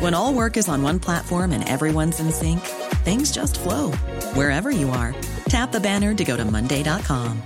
When 0.00 0.14
all 0.14 0.34
work 0.34 0.56
is 0.56 0.68
on 0.68 0.82
one 0.82 0.98
platform 0.98 1.52
and 1.52 1.66
everyone's 1.68 2.20
in 2.20 2.32
sync, 2.32 2.60
things 3.04 3.30
just 3.30 3.60
flow 3.60 3.92
wherever 4.32 4.70
you 4.70 4.88
are. 4.90 5.14
Tap 5.48 5.72
the 5.72 5.80
banner 5.80 6.14
to 6.14 6.24
go 6.24 6.36
to 6.36 6.44
Monday.com. 6.44 7.42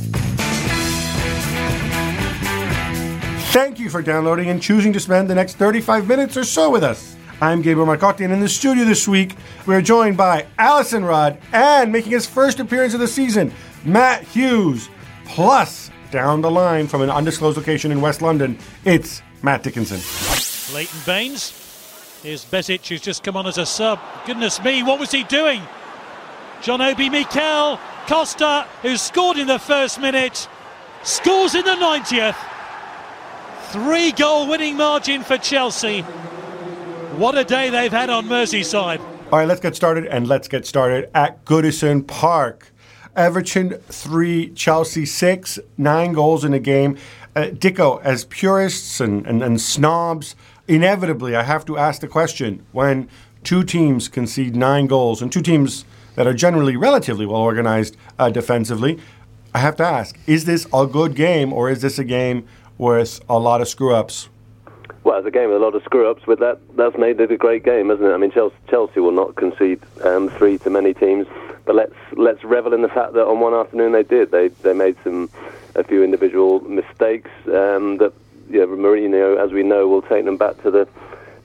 Thank 3.52 3.78
you 3.78 3.90
for 3.90 4.00
downloading 4.00 4.48
and 4.48 4.62
choosing 4.62 4.94
to 4.94 4.98
spend 4.98 5.28
the 5.28 5.34
next 5.34 5.56
35 5.56 6.08
minutes 6.08 6.38
or 6.38 6.44
so 6.44 6.70
with 6.70 6.82
us. 6.82 7.14
I'm 7.38 7.60
Gabriele 7.60 7.86
Marcotti, 7.86 8.24
and 8.24 8.32
in 8.32 8.40
the 8.40 8.48
studio 8.48 8.86
this 8.86 9.06
week, 9.06 9.36
we're 9.66 9.82
joined 9.82 10.16
by 10.16 10.46
Alyson 10.58 11.04
Rudd 11.04 11.38
and 11.52 11.92
making 11.92 12.12
his 12.12 12.24
first 12.24 12.60
appearance 12.60 12.94
of 12.94 13.00
the 13.00 13.06
season, 13.06 13.52
Matt 13.84 14.22
Hughes. 14.22 14.88
Plus, 15.26 15.90
down 16.10 16.40
the 16.40 16.50
line 16.50 16.86
from 16.86 17.02
an 17.02 17.10
undisclosed 17.10 17.58
location 17.58 17.92
in 17.92 18.00
West 18.00 18.22
London, 18.22 18.58
it's 18.86 19.20
Matt 19.42 19.62
Dickinson. 19.62 20.00
Leighton 20.74 21.00
Baines. 21.04 21.50
Here's 22.22 22.46
Besic, 22.46 22.88
who's 22.88 23.02
just 23.02 23.22
come 23.22 23.36
on 23.36 23.46
as 23.46 23.58
a 23.58 23.66
sub. 23.66 24.00
Goodness 24.24 24.64
me, 24.64 24.82
what 24.82 24.98
was 24.98 25.10
he 25.10 25.24
doing? 25.24 25.60
John 26.62 26.80
Obi 26.80 27.10
Mikel 27.10 27.78
Costa, 28.06 28.66
who 28.80 28.96
scored 28.96 29.36
in 29.36 29.46
the 29.46 29.58
first 29.58 30.00
minute, 30.00 30.48
scores 31.02 31.54
in 31.54 31.66
the 31.66 31.72
90th. 31.72 32.48
Three 33.72 34.12
goal 34.12 34.48
winning 34.48 34.76
margin 34.76 35.22
for 35.22 35.38
Chelsea. 35.38 36.02
What 37.16 37.38
a 37.38 37.42
day 37.42 37.70
they've 37.70 37.90
had 37.90 38.10
on 38.10 38.26
Merseyside. 38.26 39.00
All 39.00 39.38
right, 39.38 39.48
let's 39.48 39.62
get 39.62 39.74
started, 39.74 40.04
and 40.08 40.28
let's 40.28 40.46
get 40.46 40.66
started 40.66 41.10
at 41.14 41.42
Goodison 41.46 42.06
Park. 42.06 42.70
Everton 43.16 43.70
3, 43.70 44.50
Chelsea 44.50 45.06
6, 45.06 45.58
nine 45.78 46.12
goals 46.12 46.44
in 46.44 46.52
a 46.52 46.58
game. 46.58 46.98
Uh, 47.34 47.44
Dicko, 47.44 48.02
as 48.02 48.26
purists 48.26 49.00
and, 49.00 49.26
and, 49.26 49.42
and 49.42 49.58
snobs, 49.58 50.36
inevitably 50.68 51.34
I 51.34 51.44
have 51.44 51.64
to 51.64 51.78
ask 51.78 52.02
the 52.02 52.08
question 52.08 52.66
when 52.72 53.08
two 53.42 53.64
teams 53.64 54.06
concede 54.06 54.54
nine 54.54 54.86
goals 54.86 55.22
and 55.22 55.32
two 55.32 55.40
teams 55.40 55.86
that 56.16 56.26
are 56.26 56.34
generally 56.34 56.76
relatively 56.76 57.24
well 57.24 57.40
organized 57.40 57.96
uh, 58.18 58.28
defensively, 58.28 58.98
I 59.54 59.60
have 59.60 59.76
to 59.76 59.84
ask 59.84 60.18
is 60.26 60.44
this 60.44 60.66
a 60.74 60.86
good 60.86 61.14
game 61.14 61.54
or 61.54 61.70
is 61.70 61.80
this 61.80 61.98
a 61.98 62.04
game 62.04 62.46
with 62.82 63.20
a 63.28 63.38
lot 63.38 63.60
of 63.60 63.68
screw 63.68 63.94
ups? 63.94 64.28
Well, 65.04 65.16
it's 65.16 65.26
a 65.26 65.30
game 65.30 65.50
with 65.50 65.56
a 65.56 65.64
lot 65.64 65.76
of 65.76 65.84
screw 65.84 66.10
ups, 66.10 66.22
but 66.26 66.40
that, 66.40 66.58
that's 66.76 66.98
made 66.98 67.20
it 67.20 67.30
a 67.30 67.36
great 67.36 67.64
game, 67.64 67.88
hasn't 67.88 68.08
it? 68.08 68.12
I 68.12 68.16
mean, 68.16 68.32
Chelsea, 68.32 68.56
Chelsea 68.68 68.98
will 68.98 69.12
not 69.12 69.36
concede 69.36 69.80
um, 70.04 70.28
three 70.28 70.58
to 70.58 70.70
many 70.70 70.92
teams, 70.92 71.26
but 71.64 71.76
let's 71.76 71.94
let's 72.14 72.42
revel 72.42 72.74
in 72.74 72.82
the 72.82 72.88
fact 72.88 73.12
that 73.14 73.24
on 73.24 73.38
one 73.38 73.54
afternoon 73.54 73.92
they 73.92 74.02
did. 74.02 74.32
They 74.32 74.48
they 74.48 74.72
made 74.72 74.96
some 75.04 75.30
a 75.76 75.84
few 75.84 76.02
individual 76.02 76.60
mistakes 76.60 77.30
um, 77.46 77.98
that 77.98 78.12
yeah, 78.50 78.62
Mourinho, 78.62 79.38
as 79.42 79.52
we 79.52 79.62
know, 79.62 79.86
will 79.86 80.02
take 80.02 80.24
them 80.24 80.36
back 80.36 80.60
to 80.62 80.70
the 80.70 80.88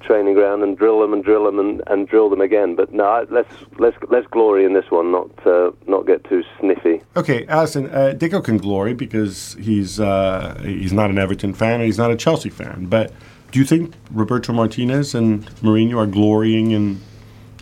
training 0.02 0.34
ground 0.34 0.64
and 0.64 0.78
drill 0.78 1.00
them 1.02 1.14
and 1.14 1.24
drill 1.24 1.46
them 1.46 1.60
and, 1.60 1.82
and 1.88 2.08
drill 2.08 2.30
them 2.30 2.42
again. 2.42 2.76
But 2.76 2.94
no, 2.94 3.26
let's 3.30 3.54
let's 3.78 3.98
let's 4.10 4.28
glory 4.28 4.66
in 4.66 4.74
this 4.74 4.90
one, 4.90 5.12
not 5.12 5.30
uh, 5.46 5.72
not 5.88 6.06
get 6.06 6.24
too 6.24 6.44
sniffy. 6.60 7.02
Okay, 7.16 7.46
Alyson, 7.46 7.94
uh, 7.94 8.14
Dicko 8.14 8.44
can 8.44 8.58
glory 8.58 8.94
because 8.94 9.56
he's 9.60 10.00
uh, 10.00 10.60
he's 10.64 10.94
not 10.94 11.10
an 11.10 11.18
Everton 11.18 11.54
fan 11.54 11.76
and 11.76 11.84
he's 11.84 11.98
not 11.98 12.12
a 12.12 12.16
Chelsea 12.16 12.50
fan, 12.50 12.86
but. 12.86 13.12
Do 13.50 13.60
you 13.60 13.66
think 13.66 13.94
Roberto 14.12 14.52
Martinez 14.52 15.16
and 15.16 15.46
Mourinho 15.62 15.96
are 15.96 16.06
glorying 16.06 16.72
in 16.72 17.00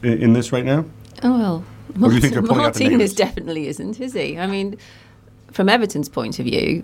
in, 0.01 0.23
in 0.23 0.33
this 0.33 0.51
right 0.51 0.65
now? 0.65 0.83
Oh 1.21 1.37
well, 1.37 1.65
Or 2.01 2.09
do 2.09 2.15
you 2.15 2.21
think 2.21 2.33
they're 2.33 2.41
pulling 2.41 2.65
out 2.65 2.73
the 2.73 2.83
Martinez 2.83 3.13
definitely 3.13 3.67
isn't, 3.67 3.99
is 3.99 4.13
he? 4.13 4.37
I 4.37 4.47
mean, 4.47 4.77
from 5.51 5.69
Everton's 5.69 6.09
point 6.09 6.39
of 6.39 6.45
view, 6.45 6.83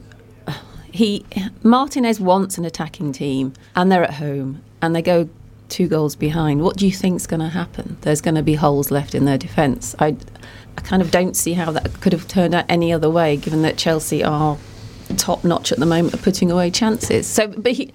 he 0.91 1.25
Martinez 1.63 2.19
wants 2.19 2.57
an 2.57 2.65
attacking 2.65 3.11
team, 3.11 3.53
and 3.75 3.91
they're 3.91 4.03
at 4.03 4.15
home, 4.15 4.61
and 4.81 4.95
they 4.95 5.01
go 5.01 5.29
two 5.71 5.87
goals 5.87 6.15
behind. 6.15 6.61
What 6.61 6.77
do 6.77 6.85
you 6.85 6.91
think's 6.91 7.25
going 7.25 7.39
to 7.39 7.49
happen? 7.49 7.97
There's 8.01 8.21
going 8.21 8.35
to 8.35 8.43
be 8.43 8.55
holes 8.55 8.91
left 8.91 9.15
in 9.15 9.25
their 9.25 9.37
defence. 9.37 9.95
I, 9.99 10.15
I 10.77 10.81
kind 10.81 11.01
of 11.01 11.09
don't 11.09 11.35
see 11.35 11.53
how 11.53 11.71
that 11.71 12.01
could 12.01 12.13
have 12.13 12.27
turned 12.27 12.53
out 12.53 12.65
any 12.69 12.93
other 12.93 13.09
way, 13.09 13.37
given 13.37 13.61
that 13.63 13.77
Chelsea 13.77 14.23
are 14.23 14.57
top 15.17 15.43
notch 15.43 15.71
at 15.71 15.79
the 15.79 15.85
moment 15.85 16.13
at 16.13 16.21
putting 16.21 16.51
away 16.51 16.69
chances. 16.69 17.27
So, 17.27 17.47
but 17.47 17.71
he. 17.71 17.91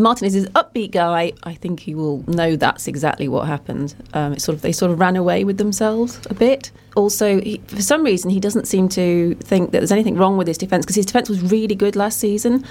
Martinez 0.00 0.36
is 0.36 0.46
upbeat 0.50 0.92
guy. 0.92 1.32
I 1.42 1.54
think 1.54 1.80
he 1.80 1.92
will 1.92 2.22
know 2.28 2.54
that's 2.54 2.86
exactly 2.86 3.26
what 3.26 3.48
happened. 3.48 3.96
Um, 4.14 4.34
it's 4.34 4.44
sort 4.44 4.54
of 4.54 4.62
they 4.62 4.70
sort 4.70 4.92
of 4.92 5.00
ran 5.00 5.16
away 5.16 5.42
with 5.42 5.58
themselves 5.58 6.20
a 6.30 6.34
bit. 6.34 6.70
Also, 6.94 7.40
he, 7.40 7.60
for 7.66 7.82
some 7.82 8.04
reason, 8.04 8.30
he 8.30 8.38
doesn't 8.38 8.68
seem 8.68 8.88
to 8.90 9.34
think 9.40 9.72
that 9.72 9.78
there's 9.78 9.90
anything 9.90 10.16
wrong 10.16 10.36
with 10.36 10.46
his 10.46 10.56
defence 10.56 10.84
because 10.84 10.94
his 10.94 11.06
defence 11.06 11.28
was 11.28 11.42
really 11.42 11.74
good 11.74 11.96
last 11.96 12.20
season. 12.20 12.64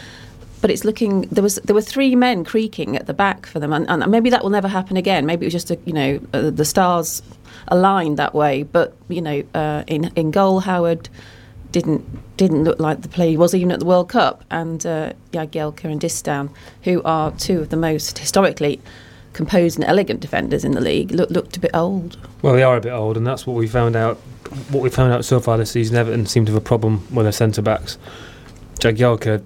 But 0.62 0.72
it's 0.72 0.84
looking 0.84 1.22
there 1.24 1.44
was 1.44 1.56
there 1.56 1.76
were 1.76 1.82
three 1.82 2.16
men 2.16 2.44
creaking 2.44 2.96
at 2.96 3.06
the 3.06 3.14
back 3.14 3.46
for 3.46 3.60
them, 3.60 3.74
and, 3.74 3.88
and 3.90 4.06
maybe 4.10 4.30
that 4.30 4.44
will 4.44 4.50
never 4.50 4.68
happen 4.68 4.98
again. 4.98 5.26
Maybe 5.26 5.46
it 5.46 5.48
was 5.48 5.54
just 5.54 5.72
a, 5.72 5.78
you 5.86 5.94
know 5.94 6.20
uh, 6.34 6.50
the 6.50 6.66
stars 6.66 7.22
aligned 7.68 8.18
that 8.18 8.34
way. 8.34 8.64
But 8.64 8.96
you 9.08 9.22
know, 9.22 9.44
uh, 9.54 9.84
in 9.88 10.12
in 10.16 10.32
goal, 10.32 10.62
Howard 10.62 11.10
didn't 11.72 12.38
didn't 12.38 12.64
look 12.64 12.80
like 12.80 13.02
the 13.02 13.10
player 13.10 13.32
he 13.32 13.38
was 13.38 13.54
even 13.54 13.72
at 13.72 13.80
the 13.80 13.86
World 13.86 14.10
Cup, 14.10 14.44
and 14.50 14.86
uh, 14.86 15.14
Jagielka 15.32 15.86
and 15.86 16.02
Distin, 16.02 16.50
who 16.84 17.02
are 17.04 17.32
two 17.32 17.60
of 17.60 17.70
the 17.70 17.78
most 17.78 18.18
historically 18.18 18.82
composed 19.34 19.78
and 19.78 19.86
elegant 19.86 20.20
defenders 20.20 20.66
in 20.66 20.72
the 20.72 20.82
league, 20.82 21.12
look, 21.12 21.30
looked 21.30 21.56
a 21.56 21.60
bit 21.60 21.72
old. 21.74 22.18
Well, 22.42 22.54
they 22.54 22.64
are 22.64 22.76
a 22.76 22.82
bit 22.82 22.92
old, 22.92 23.18
and 23.18 23.26
that's 23.26 23.46
what 23.46 23.56
we 23.56 23.68
found 23.68 23.96
out. 23.96 24.18
What 24.72 24.82
we 24.82 24.90
found 24.90 25.14
out 25.14 25.26
so 25.26 25.40
far 25.40 25.58
this 25.58 25.72
season, 25.72 25.96
Everton 25.96 26.26
seem 26.26 26.46
to 26.46 26.54
have 26.54 26.62
a 26.62 26.66
problem 26.66 27.06
with 27.14 27.26
their 27.26 27.32
centre 27.32 27.62
backs. 27.62 27.98
Jagielka, 28.80 29.44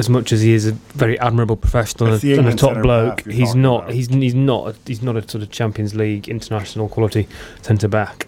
as 0.00 0.08
much 0.08 0.32
as 0.32 0.40
he 0.40 0.52
is 0.52 0.66
a 0.66 0.72
very 0.72 1.16
admirable 1.20 1.56
professional 1.56 2.16
the 2.18 2.34
and 2.34 2.48
a 2.48 2.56
top 2.56 2.82
bloke, 2.82 3.24
he's 3.26 3.54
not. 3.54 3.84
about. 3.84 3.94
He's 3.94 4.08
he's 4.08 4.34
not. 4.34 4.74
He's 4.86 5.02
not 5.02 5.16
a 5.16 5.28
sort 5.28 5.42
of 5.42 5.50
Champions 5.50 5.94
League 5.94 6.28
international 6.28 6.88
quality 6.88 7.28
centre 7.62 7.86
back, 7.86 8.26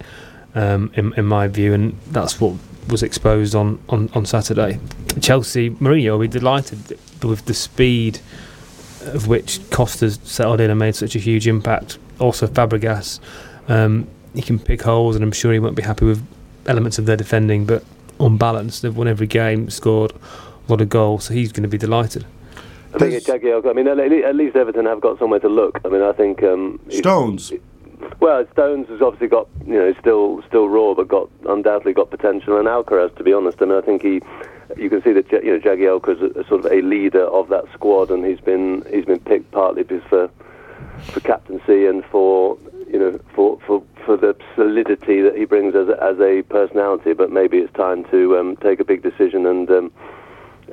um, 0.55 0.93
in 0.95 1.13
in 1.15 1.25
my 1.25 1.49
view, 1.49 1.73
and 1.75 1.99
that's 2.13 2.41
what 2.41 2.55
was 2.89 3.03
exposed 3.03 3.55
on, 3.55 3.81
on, 3.89 4.11
on 4.13 4.27
Saturday. 4.27 4.79
Chelsea, 5.21 5.71
Mourinho 5.71 6.13
will 6.13 6.19
be 6.19 6.29
delighted 6.29 6.99
with 7.23 7.45
the 7.47 7.55
speed 7.55 8.19
of 9.03 9.29
which 9.29 9.61
Costa's 9.71 10.19
settled 10.25 10.61
in 10.61 10.71
and 10.71 10.79
made 10.79 10.95
such 10.95 11.15
a 11.15 11.19
huge 11.19 11.47
impact. 11.47 11.99
Also, 12.19 12.47
Fabregas, 12.47 13.21
um, 13.69 14.09
he 14.35 14.43
can 14.43 14.59
pick 14.59 14.83
holes, 14.83 15.17
and 15.17 15.25
I'm 15.25 15.33
sure 15.33 15.53
he 15.53 15.59
won't 15.59 15.77
be 15.77 15.83
happy 15.83 16.05
with 16.05 16.25
elements 16.67 16.99
of 16.99 17.07
their 17.07 17.17
defending, 17.17 17.67
but 17.67 17.85
on 18.19 18.37
balance, 18.37 18.81
they've 18.81 18.97
won 18.97 19.09
every 19.09 19.27
game, 19.27 19.71
scored 19.71 20.13
lot 20.69 20.81
of 20.81 20.89
goals, 20.89 21.25
so 21.25 21.35
he's 21.35 21.53
going 21.53 21.63
to 21.63 21.69
be 21.69 21.79
delighted. 21.79 22.25
I 22.95 22.99
think 22.99 23.15
it's 23.15 23.27
Jagielka. 23.27 23.71
I 23.71 23.73
mean, 23.73 23.89
at 23.89 24.37
least 24.37 24.55
Everton 24.55 24.85
have 24.85 25.01
got 25.01 25.19
somewhere 25.19 25.41
to 25.41 25.49
look. 25.49 25.81
I 25.85 25.89
mean, 25.89 26.03
I 26.03 26.13
think 26.13 26.43
um, 26.43 26.79
he- 26.89 26.99
Stones. 26.99 27.53
Well, 28.21 28.47
Stones 28.53 28.89
has 28.89 29.01
obviously 29.01 29.29
got 29.29 29.49
you 29.67 29.75
know 29.75 29.95
still 30.01 30.43
still 30.49 30.69
raw, 30.69 30.93
but 30.95 31.09
got 31.09 31.31
undoubtedly 31.49 31.93
got 31.93 32.11
potential. 32.11 32.59
And 32.59 32.67
Alcaraz, 32.69 33.17
to 33.17 33.25
be 33.25 33.33
honest, 33.33 33.63
I 33.63 33.67
mean, 33.67 33.79
I 33.79 33.81
think 33.81 34.03
he 34.03 34.21
you 34.77 34.91
can 34.91 35.03
see 35.03 35.13
that 35.13 35.31
you 35.33 35.53
know 35.53 35.59
Jagielka 35.59 36.17
is 36.17 36.37
a, 36.37 36.41
a 36.41 36.47
sort 36.47 36.65
of 36.65 36.73
a 36.73 36.83
leader 36.83 37.25
of 37.25 37.49
that 37.49 37.65
squad, 37.73 38.11
and 38.11 38.25
he's 38.25 38.41
been 38.41 38.85
he's 38.91 39.05
been 39.05 39.21
picked 39.21 39.51
partly 39.53 39.85
because 39.85 40.03
for 40.09 40.31
for 41.05 41.21
captaincy 41.21 41.87
and 41.87 42.05
for 42.07 42.59
you 42.89 42.99
know 42.99 43.19
for 43.35 43.59
for 43.67 43.83
for 44.05 44.17
the 44.17 44.37
solidity 44.57 45.21
that 45.21 45.37
he 45.37 45.45
brings 45.45 45.75
as 45.75 45.89
a, 45.89 46.03
as 46.03 46.19
a 46.21 46.43
personality. 46.43 47.13
But 47.13 47.31
maybe 47.31 47.59
it's 47.59 47.73
time 47.75 48.05
to 48.11 48.37
um, 48.39 48.57
take 48.57 48.81
a 48.81 48.85
big 48.85 49.03
decision 49.03 49.47
and 49.47 49.71
um, 49.71 49.93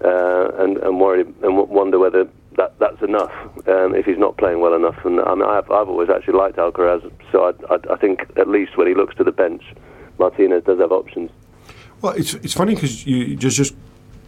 uh, 0.04 0.52
and 0.58 0.78
and 0.78 1.00
worry 1.00 1.22
and 1.22 1.70
wonder 1.70 2.00
whether 2.00 2.28
that 2.58 2.78
that's 2.80 3.02
enough 3.02 3.32
um, 3.68 3.96
if 3.96 4.06
he's 4.06 4.18
not 4.18 4.38
playing 4.38 4.60
well 4.60 4.74
enough. 4.74 4.98
And 5.06 5.20
I 5.22 5.36
mean, 5.36 5.44
I've 5.44 5.70
I've 5.72 5.90
always 5.90 6.10
actually 6.10 6.38
liked 6.38 6.58
Alcaraz, 6.58 7.10
so 7.32 7.46
I, 7.46 7.74
I 7.74 7.94
I 7.94 7.98
think 7.98 8.22
at 8.38 8.48
least 8.48 8.78
when 8.78 8.88
he 8.88 8.94
looks 8.94 9.16
to 9.16 9.24
the 9.24 9.32
bench, 9.32 9.64
Martinez 10.18 10.64
does 10.64 10.80
have 10.80 10.92
options. 10.92 11.32
Well, 12.02 12.14
it's 12.14 12.34
it's 12.36 12.54
funny 12.54 12.76
because 12.76 13.06
you 13.06 13.36
just 13.36 13.58
just 13.58 13.76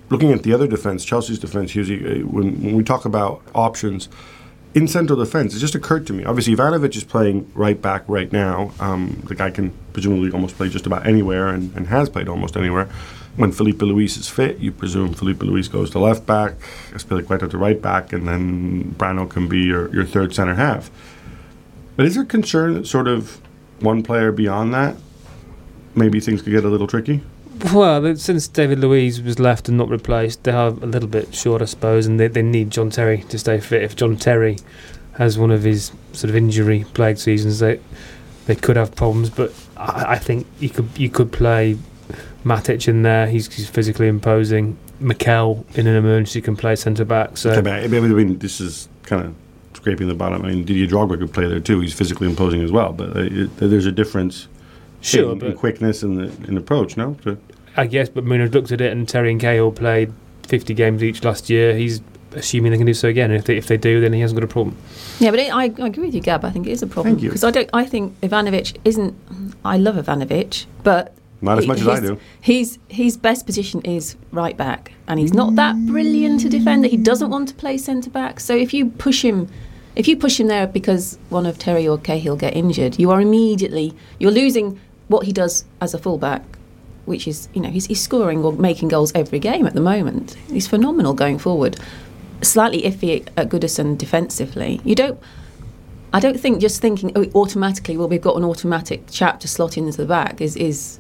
looking 0.10 0.32
at 0.32 0.44
the 0.44 0.54
other 0.54 0.68
defense, 0.68 1.06
Chelsea's 1.06 1.40
defense. 1.40 1.76
Usually, 1.76 2.22
uh, 2.22 2.26
when 2.28 2.62
when 2.62 2.76
we 2.76 2.84
talk 2.84 3.06
about 3.06 3.42
options 3.56 4.10
in 4.74 4.88
central 4.88 5.20
defense, 5.20 5.56
it 5.56 5.60
just 5.60 5.76
occurred 5.76 6.08
to 6.08 6.14
me. 6.14 6.24
Obviously, 6.24 6.56
Ivanovic 6.56 6.96
is 6.96 7.04
playing 7.04 7.52
right 7.56 7.82
back 7.82 8.04
right 8.08 8.32
now. 8.32 8.72
Um, 8.80 9.22
the 9.28 9.36
guy 9.36 9.52
can 9.52 9.74
presumably 9.94 10.32
almost 10.32 10.56
play 10.56 10.70
just 10.70 10.86
about 10.86 11.06
anywhere 11.06 11.50
and, 11.50 11.76
and 11.76 11.88
has 11.88 12.10
played 12.10 12.28
almost 12.28 12.56
anywhere. 12.56 12.90
When 13.38 13.52
Filipe 13.52 13.82
Luis 13.82 14.18
is 14.18 14.28
fit, 14.28 14.60
you 14.60 14.72
presume 14.72 15.14
Filipe 15.14 15.42
Luis 15.44 15.68
goes 15.68 15.90
to 15.92 16.00
left 16.00 16.26
back, 16.26 16.54
Azpilicueta 16.92 17.50
to 17.50 17.58
right 17.58 17.82
back, 17.82 18.12
and 18.12 18.28
then 18.28 18.94
Brano 18.98 19.30
can 19.30 19.48
be 19.48 19.60
your, 19.60 19.94
your 19.94 20.06
third 20.06 20.36
center 20.36 20.56
half. 20.56 20.92
But 21.96 22.06
is 22.06 22.16
there 22.16 22.26
concern 22.26 22.74
that 22.74 22.88
sort 22.88 23.08
of 23.08 23.40
one 23.80 24.04
player 24.04 24.32
beyond 24.32 24.74
that, 24.74 24.98
maybe 25.96 26.20
things 26.20 26.42
could 26.42 26.52
get 26.52 26.66
a 26.66 26.70
little 26.70 26.88
tricky? 26.88 27.22
Well, 27.74 28.16
since 28.16 28.48
David 28.48 28.80
Luiz 28.80 29.22
was 29.22 29.40
left 29.40 29.70
and 29.70 29.78
not 29.78 29.90
replaced, 29.90 30.44
they 30.44 30.52
are 30.52 30.70
a 30.70 30.72
little 30.72 31.10
bit 31.10 31.34
short, 31.34 31.62
I 31.62 31.66
suppose, 31.66 32.08
and 32.08 32.20
they, 32.20 32.28
they 32.28 32.42
need 32.42 32.72
John 32.72 32.90
Terry 32.90 33.20
to 33.30 33.38
stay 33.38 33.60
fit. 33.60 33.84
If 33.84 33.96
John 33.96 34.18
Terry 34.18 34.58
has 35.14 35.38
one 35.38 35.52
of 35.52 35.64
his 35.64 35.92
sort 36.14 36.30
of 36.30 36.36
injury-plagued 36.36 37.20
seasons, 37.20 37.60
they 37.60 37.80
they 38.48 38.56
could 38.56 38.78
have 38.78 38.96
problems. 38.96 39.30
But 39.30 39.54
I, 39.78 40.14
I 40.14 40.18
think 40.18 40.48
you 40.60 40.70
could 40.70 40.90
you 40.98 41.10
could 41.10 41.32
play 41.32 41.78
Matic 42.44 42.88
in 42.88 43.04
there. 43.04 43.28
He's, 43.28 43.54
he's 43.54 43.70
physically 43.70 44.08
imposing. 44.08 44.78
Mikel 45.00 45.66
in 45.76 45.88
an 45.88 45.96
emergency 45.96 46.42
can 46.42 46.56
play 46.56 46.76
centre 46.76 47.06
back. 47.06 47.38
So 47.38 47.52
Okay, 47.52 47.84
I 47.84 47.88
mean, 47.88 48.38
this 48.38 48.62
is 48.62 48.88
kind 49.04 49.26
of 49.26 49.36
scraping 49.76 50.08
the 50.08 50.14
bottom. 50.14 50.44
I 50.44 50.50
mean, 50.50 50.64
Didier 50.64 50.88
Drogba 50.88 51.18
could 51.18 51.34
play 51.34 51.48
there 51.48 51.60
too. 51.60 51.80
He's 51.80 51.94
physically 51.94 52.28
imposing 52.28 52.62
as 52.62 52.72
well, 52.72 52.94
but 52.94 53.16
uh, 53.16 53.22
it, 53.22 53.58
there's 53.58 53.86
a 53.86 53.92
difference 53.92 54.48
Sure, 55.02 55.32
in, 55.32 55.44
in 55.44 55.58
quickness 55.58 56.04
and 56.04 56.18
the 56.18 56.48
in 56.48 56.58
approach. 56.58 56.98
No, 56.98 57.18
So- 57.24 57.38
I 57.78 57.88
guess, 57.88 58.10
but 58.10 58.26
Mourinho's 58.26 58.54
looked 58.54 58.72
at 58.74 58.82
it, 58.82 58.92
and 58.92 59.08
Terry 59.08 59.32
and 59.32 59.40
Cahill 59.40 59.72
played 59.72 60.12
50 60.48 60.74
games 60.74 61.02
each 61.04 61.24
last 61.24 61.50
year. 61.50 61.74
He's 61.76 62.02
assuming 62.34 62.72
they 62.72 62.78
can 62.78 62.86
do 62.86 62.94
so 62.94 63.08
again. 63.08 63.32
And 63.32 63.40
if 63.40 63.46
they, 63.46 63.56
if 63.56 63.68
they 63.68 63.78
do, 63.78 64.02
then 64.02 64.12
he 64.12 64.20
hasn't 64.20 64.38
got 64.40 64.44
a 64.44 64.52
problem. 64.52 64.76
Yeah, 65.20 65.32
but 65.32 65.40
it, 65.40 65.54
I, 65.54 65.64
I 65.64 65.88
agree 65.88 66.06
with 66.06 66.14
you, 66.14 66.20
Gab. 66.22 66.44
I 66.44 66.50
think 66.50 66.68
it 66.68 66.72
is 66.72 66.84
a 66.84 66.88
problem 66.88 67.16
because 67.16 67.44
I 67.46 67.52
don't. 67.52 67.70
I 67.74 67.86
think 67.86 68.20
Ivanovic 68.22 68.76
isn't. 68.84 69.16
I 69.64 69.78
love 69.78 69.96
Ivanovic, 69.96 70.66
but 70.84 71.16
Not 71.42 71.58
as 71.58 71.68
much 71.68 71.82
as 71.82 71.88
I 71.88 72.00
do. 72.00 72.20
His 72.40 72.78
his 72.88 73.18
best 73.18 73.46
position 73.46 73.82
is 73.82 74.16
right 74.32 74.56
back, 74.56 74.94
and 75.08 75.20
he's 75.20 75.34
not 75.34 75.52
mm. 75.52 75.56
that 75.56 75.76
brilliant 75.88 76.46
a 76.46 76.50
defender. 76.50 76.88
He 76.88 76.98
doesn't 76.98 77.30
want 77.30 77.50
to 77.50 77.56
play 77.56 77.78
centre 77.78 78.12
back. 78.12 78.40
So 78.40 78.56
if 78.56 78.74
you 78.74 78.92
push 78.92 79.24
him, 79.26 79.48
if 79.96 80.08
you 80.08 80.16
push 80.18 80.40
him 80.40 80.48
there 80.48 80.68
because 80.68 81.18
one 81.30 81.48
of 81.48 81.58
Terry 81.58 81.88
or 81.88 81.98
Cahill 81.98 82.36
get 82.36 82.56
injured, 82.56 83.00
you 83.00 83.10
are 83.10 83.20
immediately 83.20 83.94
you're 84.20 84.32
losing 84.32 84.80
what 85.08 85.26
he 85.26 85.34
does 85.34 85.66
as 85.82 85.94
a 85.94 85.98
fullback. 85.98 86.44
Which 87.06 87.28
is, 87.28 87.50
you 87.56 87.62
know, 87.62 87.70
he's, 87.70 87.88
he's 87.88 88.00
scoring 88.00 88.44
or 88.44 88.54
making 88.54 88.90
goals 88.90 89.12
every 89.16 89.40
game 89.40 89.66
at 89.66 89.74
the 89.74 89.82
moment. 89.82 90.38
He's 90.52 90.68
phenomenal 90.68 91.16
going 91.16 91.40
forward. 91.40 91.78
Slightly 92.44 92.84
iffy 92.84 93.28
at 93.36 93.50
Goodison 93.50 93.98
defensively. 93.98 94.80
You 94.86 94.94
don't 94.94 95.20
I 96.14 96.20
don't 96.20 96.40
think 96.40 96.60
just 96.60 96.82
thinking 96.82 97.12
oh, 97.16 97.26
automatically, 97.34 97.98
well, 97.98 98.08
we've 98.08 98.22
got 98.22 98.36
an 98.36 98.44
automatic 98.44 99.10
chap 99.10 99.40
to 99.42 99.48
slot 99.48 99.78
into 99.78 99.98
the 99.98 100.06
back 100.06 100.42
is 100.42 100.56
is 100.56 101.00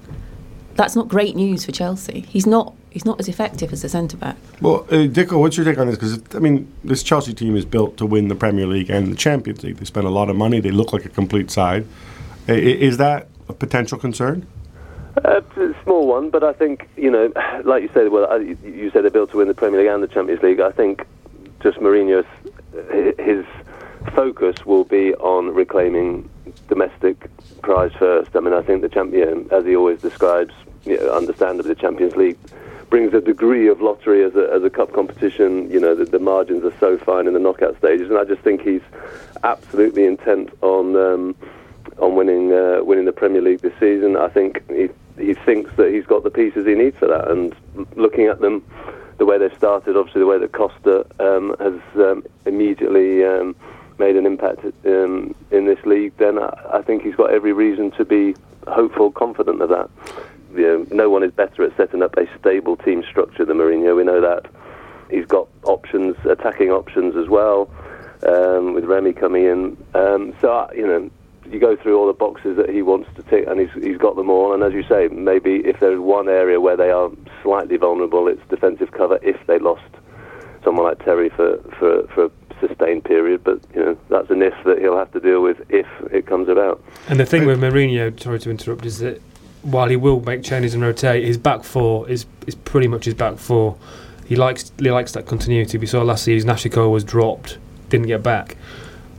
that's 0.75 0.95
not 0.95 1.07
great 1.07 1.35
news 1.35 1.65
for 1.65 1.71
Chelsea. 1.71 2.21
He's 2.29 2.45
not 2.47 2.73
he's 2.89 3.05
not 3.05 3.19
as 3.19 3.27
effective 3.29 3.71
as 3.73 3.83
a 3.83 3.89
centre 3.89 4.17
back. 4.17 4.35
well, 4.61 4.85
uh, 4.89 5.07
Dicko, 5.07 5.39
what's 5.39 5.55
your 5.57 5.65
take 5.65 5.77
on 5.77 5.87
this? 5.87 5.95
Because 5.95 6.19
I 6.35 6.39
mean, 6.39 6.71
this 6.83 7.03
Chelsea 7.03 7.33
team 7.33 7.55
is 7.55 7.65
built 7.65 7.97
to 7.97 8.05
win 8.05 8.27
the 8.27 8.35
Premier 8.35 8.67
League 8.67 8.89
and 8.89 9.11
the 9.11 9.15
Champions 9.15 9.63
League. 9.63 9.77
They 9.77 9.85
spend 9.85 10.05
a 10.07 10.09
lot 10.09 10.29
of 10.29 10.35
money. 10.35 10.59
They 10.59 10.71
look 10.71 10.91
like 10.93 11.05
a 11.05 11.09
complete 11.09 11.49
side. 11.51 11.85
I- 12.47 12.53
i- 12.53 12.55
Is 12.55 12.97
that 12.97 13.27
a 13.49 13.53
potential 13.53 13.97
concern? 13.97 14.45
Uh, 15.25 15.41
it's 15.41 15.57
a 15.57 15.83
small 15.83 16.07
one, 16.07 16.29
but 16.29 16.43
I 16.43 16.53
think 16.53 16.87
you 16.97 17.11
know, 17.11 17.31
like 17.65 17.83
you 17.83 17.89
said, 17.93 18.09
well, 18.11 18.31
uh, 18.31 18.37
you 18.37 18.57
you 18.63 18.89
said 18.91 19.03
they're 19.03 19.11
built 19.11 19.31
to 19.31 19.37
win 19.37 19.47
the 19.47 19.53
Premier 19.53 19.79
League 19.79 19.89
and 19.89 20.01
the 20.03 20.07
Champions 20.07 20.41
League. 20.41 20.59
I 20.59 20.71
think 20.71 21.05
just 21.61 21.77
Mourinho's 21.79 22.25
his 23.19 23.45
focus 24.15 24.65
will 24.65 24.83
be 24.85 25.13
on 25.15 25.53
reclaiming 25.53 26.27
domestic 26.67 27.29
prize 27.61 27.91
first. 27.93 28.35
I 28.35 28.39
mean, 28.39 28.53
I 28.53 28.61
think 28.61 28.81
the 28.81 28.89
champion, 28.89 29.47
as 29.51 29.65
he 29.65 29.75
always 29.75 30.01
describes, 30.01 30.53
you 30.85 30.97
know, 30.97 31.11
understandably, 31.13 31.73
the 31.73 31.79
Champions 31.79 32.15
League 32.15 32.37
brings 32.89 33.13
a 33.13 33.21
degree 33.21 33.67
of 33.67 33.81
lottery 33.81 34.23
as 34.23 34.35
a, 34.35 34.51
as 34.51 34.63
a 34.63 34.69
cup 34.69 34.93
competition. 34.93 35.69
You 35.71 35.79
know, 35.79 35.95
the, 35.95 36.05
the 36.05 36.19
margins 36.19 36.63
are 36.65 36.77
so 36.79 36.97
fine 36.97 37.27
in 37.27 37.33
the 37.33 37.39
knockout 37.39 37.77
stages, 37.77 38.09
and 38.09 38.17
I 38.17 38.25
just 38.25 38.41
think 38.41 38.61
he's 38.61 38.81
absolutely 39.43 40.05
intent 40.05 40.49
on. 40.61 40.95
Um, 40.95 41.35
on 41.97 42.15
winning 42.15 42.51
uh, 42.51 42.79
winning 42.83 43.05
the 43.05 43.11
Premier 43.11 43.41
League 43.41 43.59
this 43.59 43.73
season. 43.79 44.17
I 44.17 44.27
think 44.27 44.67
he 44.69 44.89
he 45.17 45.33
thinks 45.33 45.71
that 45.75 45.93
he's 45.93 46.05
got 46.05 46.23
the 46.23 46.29
pieces 46.29 46.65
he 46.65 46.73
needs 46.73 46.97
for 46.97 47.07
that. 47.07 47.29
And 47.29 47.55
looking 47.95 48.25
at 48.25 48.41
them, 48.41 48.63
the 49.17 49.25
way 49.25 49.37
they've 49.37 49.55
started, 49.55 49.95
obviously 49.95 50.19
the 50.19 50.25
way 50.25 50.39
that 50.39 50.51
Costa 50.51 51.05
um, 51.19 51.55
has 51.59 51.79
um, 51.95 52.23
immediately 52.45 53.23
um, 53.23 53.55
made 54.01 54.15
an 54.15 54.25
impact 54.25 54.65
um, 54.85 55.35
in 55.51 55.65
this 55.65 55.77
league, 55.85 56.11
then 56.17 56.39
I, 56.39 56.79
I 56.79 56.81
think 56.81 57.03
he's 57.03 57.15
got 57.15 57.31
every 57.31 57.53
reason 57.53 57.91
to 57.91 58.03
be 58.03 58.35
hopeful, 58.67 59.11
confident 59.11 59.61
of 59.61 59.69
that. 59.69 59.89
You 60.55 60.67
know, 60.67 60.85
no 61.03 61.09
one 61.09 61.23
is 61.23 61.31
better 61.31 61.63
at 61.63 61.77
setting 61.77 62.01
up 62.01 62.17
a 62.17 62.25
stable 62.39 62.75
team 62.77 63.03
structure 63.07 63.45
than 63.45 63.57
Mourinho. 63.57 63.95
We 63.95 64.03
know 64.03 64.19
that. 64.19 64.47
He's 65.11 65.27
got 65.27 65.47
options, 65.63 66.15
attacking 66.25 66.71
options 66.71 67.15
as 67.15 67.29
well, 67.29 67.69
um, 68.27 68.73
with 68.73 68.85
Remy 68.85 69.13
coming 69.13 69.45
in. 69.45 69.77
Um, 69.93 70.33
so, 70.41 70.69
you 70.75 70.87
know, 70.87 71.11
you 71.45 71.59
go 71.59 71.75
through 71.75 71.99
all 71.99 72.07
the 72.07 72.13
boxes 72.13 72.57
that 72.57 72.69
he 72.69 72.81
wants 72.81 73.07
to 73.17 73.23
tick, 73.23 73.45
and 73.47 73.59
he's, 73.59 73.83
he's 73.83 73.97
got 73.97 74.15
them 74.15 74.31
all. 74.31 74.53
And 74.53 74.63
as 74.63 74.73
you 74.73 74.83
say, 74.83 75.09
maybe 75.09 75.57
if 75.57 75.79
there's 75.79 75.99
one 75.99 76.27
area 76.27 76.59
where 76.59 76.77
they 76.77 76.89
are 76.89 77.11
slightly 77.43 77.77
vulnerable, 77.77 78.27
it's 78.27 78.41
defensive 78.49 78.91
cover 78.91 79.19
if 79.21 79.37
they 79.45 79.59
lost 79.59 79.91
someone 80.63 80.85
like 80.85 81.03
Terry 81.03 81.29
for, 81.29 81.57
for, 81.77 82.07
for 82.07 82.31
sustained 82.67 83.03
period. 83.03 83.43
But, 83.43 83.59
you 83.75 83.83
know, 83.83 83.97
that's 84.09 84.29
an 84.29 84.41
if 84.41 84.53
that 84.65 84.79
he'll 84.79 84.97
have 84.97 85.11
to 85.11 85.19
deal 85.19 85.41
with 85.41 85.59
if 85.69 85.87
it 86.11 86.25
comes 86.25 86.47
about. 86.47 86.81
And 87.09 87.19
the 87.19 87.25
thing 87.25 87.45
with 87.45 87.59
Mourinho, 87.59 88.17
sorry 88.19 88.39
to 88.39 88.49
interrupt, 88.49 88.85
is 88.85 88.99
that 88.99 89.21
while 89.63 89.89
he 89.89 89.95
will 89.95 90.21
make 90.21 90.43
changes 90.43 90.73
and 90.73 90.81
rotate, 90.81 91.23
his 91.23 91.37
back 91.37 91.63
four 91.63 92.09
is 92.09 92.25
is 92.47 92.55
pretty 92.55 92.87
much 92.87 93.05
his 93.05 93.13
back 93.13 93.37
four. 93.37 93.77
He 94.25 94.35
likes 94.35 94.71
he 94.79 94.89
likes 94.89 95.11
that 95.11 95.25
continuity. 95.25 95.77
We 95.77 95.87
saw 95.87 96.01
last 96.01 96.23
season 96.23 96.49
Ashley 96.49 96.71
Cole 96.71 96.91
was 96.91 97.03
dropped, 97.03 97.57
didn't 97.89 98.07
get 98.07 98.23
back. 98.23 98.57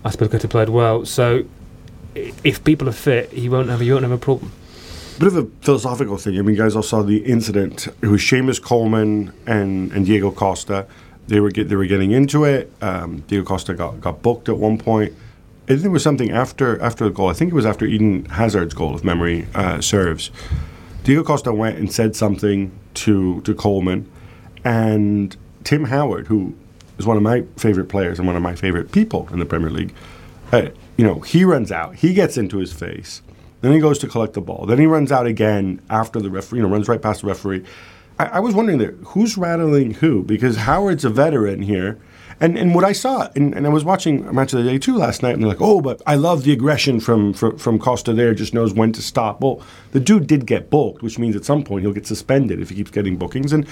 Azpilicueta 0.05 0.51
played 0.51 0.69
well. 0.69 1.05
So 1.05 1.45
if 2.15 2.65
people 2.65 2.89
are 2.89 2.93
fit, 2.93 3.31
he 3.33 3.49
won't 3.49 3.69
have 3.69 3.81
he 3.81 3.93
won't 3.93 4.03
have 4.03 4.13
a 4.13 4.19
problem. 4.19 4.53
Bit 5.19 5.29
of 5.29 5.37
a 5.37 5.47
philosophical 5.61 6.17
thing. 6.17 6.39
I 6.39 6.43
mean, 6.43 6.57
guys, 6.57 6.75
all 6.75 6.83
saw 6.83 7.03
the 7.03 7.19
incident. 7.19 7.87
It 8.01 8.07
was 8.07 8.23
Seamus 8.23 8.61
Coleman 8.61 9.33
and, 9.47 9.93
and 9.93 10.07
Diego 10.07 10.31
Costa. 10.31 10.87
They 11.29 11.41
were 11.41 11.51
get, 11.51 11.69
they 11.69 11.77
were 11.77 11.87
getting 11.87 12.11
into 12.11 12.45
it. 12.45 12.73
Um, 12.81 13.21
Diego 13.29 13.45
Costa 13.45 13.75
got, 13.75 14.01
got 14.01 14.23
booked 14.23 14.49
at 14.49 14.57
one 14.57 14.79
point. 14.79 15.13
And 15.69 15.79
then 15.79 15.83
there 15.83 15.91
was 15.91 16.03
something 16.03 16.31
after 16.31 16.81
after 16.83 17.05
the 17.05 17.11
goal. 17.11 17.29
I 17.29 17.35
think 17.35 17.53
it 17.53 17.55
was 17.55 17.67
after 17.67 17.87
Eden 17.87 18.25
Hazard's 18.27 18.75
goal, 18.75 18.97
if 18.97 19.05
memory 19.05 19.47
uh, 19.55 19.81
serves. 19.81 20.31
Diego 21.05 21.23
Costa 21.23 21.53
went 21.53 21.79
and 21.79 21.93
said 21.93 22.17
something 22.17 22.73
to 22.95 23.41
to 23.43 23.55
Coleman, 23.55 24.11
and 24.65 25.37
Tim 25.63 25.85
Howard, 25.85 26.27
who 26.27 26.55
is 26.99 27.07
one 27.07 27.17
of 27.17 27.23
my 27.23 27.45
favorite 27.57 27.89
players 27.89 28.19
and 28.19 28.27
one 28.27 28.37
of 28.37 28.43
my 28.43 28.55
favorite 28.55 28.91
people 28.93 29.29
in 29.33 29.39
the 29.39 29.47
Premier 29.47 29.71
League, 29.71 29.95
uh, 30.53 30.69
you 30.97 31.05
know, 31.05 31.21
he 31.21 31.45
runs 31.45 31.73
out. 31.73 31.97
He 31.97 32.13
gets 32.13 32.37
into 32.37 32.59
his 32.59 32.73
face. 32.73 33.23
Then 33.61 33.73
he 33.73 33.79
goes 33.79 33.99
to 34.01 34.09
collect 34.09 34.35
the 34.35 34.41
ball. 34.41 34.67
Then 34.67 34.79
he 34.79 34.87
runs 34.87 35.13
out 35.13 35.27
again 35.27 35.81
after 35.89 36.21
the 36.21 36.29
referee, 36.29 36.59
you 36.59 36.65
know, 36.65 36.69
runs 36.69 36.89
right 36.89 37.01
past 37.01 37.23
the 37.23 37.29
referee. 37.29 37.65
I, 38.19 38.25
I 38.27 38.41
was 38.41 38.55
wondering 38.55 38.79
there, 38.79 38.93
who's 39.05 39.37
rattling 39.37 39.95
who? 39.95 40.23
Because 40.23 40.57
Howard's 40.57 41.05
a 41.05 41.11
veteran 41.11 41.63
here. 41.63 41.99
And, 42.41 42.59
and 42.59 42.75
what 42.75 42.83
I 42.83 42.93
saw, 42.93 43.29
and, 43.37 43.55
and 43.55 43.67
I 43.67 43.69
was 43.69 43.85
watching 43.85 44.27
a 44.27 44.33
match 44.33 44.53
of 44.53 44.65
the 44.65 44.69
day 44.69 44.77
too 44.77 44.97
last 44.97 45.23
night, 45.23 45.35
and 45.35 45.43
they're 45.43 45.51
like, 45.51 45.61
oh, 45.61 45.81
but 45.81 46.03
I 46.07 46.17
love 46.17 46.43
the 46.43 46.53
aggression 46.53 46.99
from, 46.99 47.33
from, 47.35 47.57
from 47.57 47.79
Costa 47.79 48.13
there, 48.13 48.35
just 48.35 48.53
knows 48.53 48.75
when 48.75 48.91
to 48.95 49.03
stop. 49.03 49.41
Well, 49.41 49.63
the 49.93 50.01
dude 50.01 50.27
did 50.27 50.45
get 50.45 50.69
booked, 50.69 51.03
which 51.03 51.21
means 51.21 51.37
at 51.37 51.45
some 51.45 51.63
point 51.63 51.83
he'll 51.83 51.93
get 51.93 52.07
suspended 52.07 52.61
if 52.61 52.71
he 52.71 52.75
keeps 52.75 52.91
getting 52.91 53.17
bookings. 53.17 53.53
And 53.53 53.65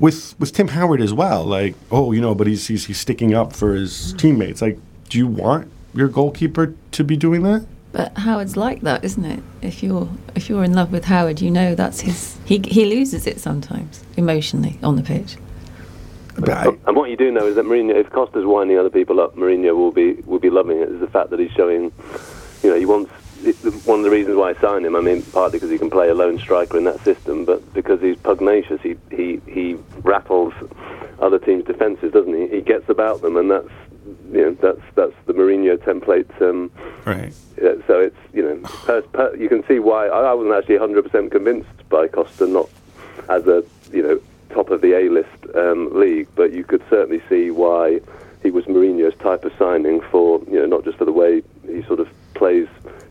with 0.00 0.34
with 0.40 0.52
Tim 0.52 0.68
Howard 0.68 1.00
as 1.00 1.12
well, 1.12 1.44
like, 1.44 1.76
oh, 1.92 2.10
you 2.10 2.20
know, 2.20 2.34
but 2.34 2.48
he's, 2.48 2.66
he's, 2.66 2.86
he's 2.86 2.98
sticking 2.98 3.32
up 3.32 3.52
for 3.52 3.74
his 3.74 4.12
teammates. 4.14 4.60
Like, 4.60 4.78
do 5.08 5.18
you 5.18 5.28
want 5.28 5.70
your 5.94 6.08
goalkeeper 6.08 6.74
to 6.90 7.04
be 7.04 7.16
doing 7.16 7.44
that? 7.44 7.64
But 7.94 8.18
Howard's 8.18 8.56
like 8.56 8.80
that, 8.80 9.04
isn't 9.04 9.24
it? 9.24 9.40
If 9.62 9.80
you're 9.80 10.08
if 10.34 10.48
you're 10.48 10.64
in 10.64 10.74
love 10.74 10.90
with 10.90 11.04
Howard, 11.04 11.40
you 11.40 11.48
know 11.48 11.76
that's 11.76 12.00
his. 12.00 12.36
He 12.44 12.58
he 12.58 12.86
loses 12.86 13.24
it 13.28 13.40
sometimes 13.40 14.02
emotionally 14.16 14.80
on 14.82 14.96
the 14.96 15.02
pitch. 15.02 15.36
and 16.86 16.96
what 16.96 17.08
you 17.08 17.16
do 17.16 17.30
know 17.30 17.46
is 17.46 17.54
that 17.54 17.64
Mourinho, 17.64 17.94
if 17.94 18.10
Costa's 18.10 18.44
winding 18.44 18.76
other 18.76 18.90
people 18.90 19.20
up, 19.20 19.36
Mourinho 19.36 19.76
will 19.76 19.92
be 19.92 20.14
will 20.26 20.40
be 20.40 20.50
loving 20.50 20.80
it. 20.80 20.88
Is 20.88 20.98
the 20.98 21.06
fact 21.06 21.30
that 21.30 21.38
he's 21.38 21.52
showing, 21.52 21.92
you 22.64 22.70
know, 22.70 22.74
he 22.74 22.84
wants 22.84 23.12
one 23.86 24.00
of 24.00 24.04
the 24.04 24.10
reasons 24.10 24.36
why 24.36 24.50
I 24.50 24.54
signed 24.54 24.84
him. 24.84 24.96
I 24.96 25.00
mean, 25.00 25.22
partly 25.22 25.58
because 25.60 25.70
he 25.70 25.78
can 25.78 25.88
play 25.88 26.08
a 26.08 26.14
lone 26.14 26.40
striker 26.40 26.76
in 26.76 26.82
that 26.84 26.98
system, 27.04 27.44
but 27.44 27.72
because 27.74 28.00
he's 28.00 28.16
pugnacious. 28.16 28.80
He 28.82 28.96
he 29.12 29.40
he 29.46 29.76
rattles 30.02 30.52
other 31.20 31.38
teams' 31.38 31.64
defences, 31.64 32.12
doesn't 32.12 32.34
he? 32.34 32.48
He 32.48 32.60
gets 32.60 32.88
about 32.88 33.22
them, 33.22 33.36
and 33.36 33.52
that's 33.52 33.70
you 34.32 34.42
know 34.42 34.50
that's 34.54 34.82
that's 34.94 35.14
the 35.26 35.32
Mourinho 35.32 35.76
template. 35.78 36.42
Um, 36.42 36.70
right. 37.04 37.32
Yeah, 37.60 37.74
so 37.86 38.00
it's 38.00 38.16
you 38.32 38.42
know 38.42 38.56
per, 38.84 39.02
per, 39.02 39.34
you 39.36 39.48
can 39.48 39.66
see 39.66 39.78
why 39.78 40.08
I, 40.08 40.30
I 40.30 40.34
wasn't 40.34 40.54
actually 40.54 40.78
100% 40.78 41.30
convinced 41.30 41.88
by 41.88 42.08
Costa, 42.08 42.46
not 42.46 42.68
as 43.28 43.46
a 43.46 43.64
you 43.92 44.02
know 44.02 44.20
top 44.50 44.70
of 44.70 44.80
the 44.80 44.92
A 44.94 45.08
list 45.08 45.56
um, 45.56 45.98
league, 45.98 46.28
but 46.34 46.52
you 46.52 46.64
could 46.64 46.82
certainly 46.90 47.22
see 47.28 47.50
why 47.50 48.00
he 48.42 48.50
was 48.50 48.64
Mourinho's 48.66 49.16
type 49.18 49.44
of 49.44 49.52
signing 49.58 50.00
for 50.00 50.40
you 50.50 50.60
know 50.60 50.66
not 50.66 50.84
just 50.84 50.98
for 50.98 51.04
the 51.04 51.12
way 51.12 51.42
he 51.66 51.82
sort 51.84 52.00
of 52.00 52.08
plays 52.34 52.68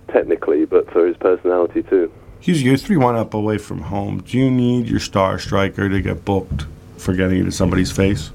technically, 0.08 0.66
but 0.66 0.90
for 0.92 1.08
his 1.08 1.18
personality 1.18 1.84
too. 1.84 2.12
Hughes, 2.40 2.62
you're 2.62 2.78
three 2.78 2.98
one 2.98 3.16
up 3.16 3.34
away 3.34 3.58
from 3.58 3.82
home. 3.82 4.22
Do 4.22 4.38
you 4.38 4.52
need 4.52 4.88
your 4.88 5.00
star 5.00 5.40
striker 5.40 5.88
to 5.88 6.02
get 6.02 6.26
booked 6.26 6.66
for 6.98 7.14
getting 7.14 7.40
into 7.40 7.52
somebody's 7.52 7.92
face? 7.92 8.32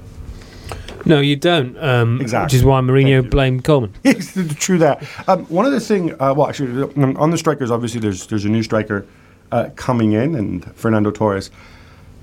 No, 1.05 1.19
you 1.19 1.35
don't. 1.35 1.77
Um, 1.77 2.21
Exactly. 2.21 2.45
Which 2.45 2.53
is 2.55 2.63
why 2.63 2.81
Mourinho 2.81 3.29
blamed 3.29 3.63
Coleman. 3.63 3.93
It's 4.03 4.33
true 4.55 4.77
that. 4.79 5.03
Um, 5.27 5.45
one 5.45 5.65
of 5.65 5.71
the 5.71 5.79
thing, 5.79 6.13
uh, 6.21 6.33
well, 6.35 6.47
actually, 6.47 6.83
um, 7.01 7.17
on 7.17 7.31
the 7.31 7.37
strikers, 7.37 7.71
obviously, 7.71 7.99
there's 7.99 8.27
there's 8.27 8.45
a 8.45 8.49
new 8.49 8.63
striker 8.63 9.05
uh, 9.51 9.69
coming 9.75 10.13
in, 10.13 10.35
and 10.35 10.73
Fernando 10.75 11.11
Torres 11.11 11.51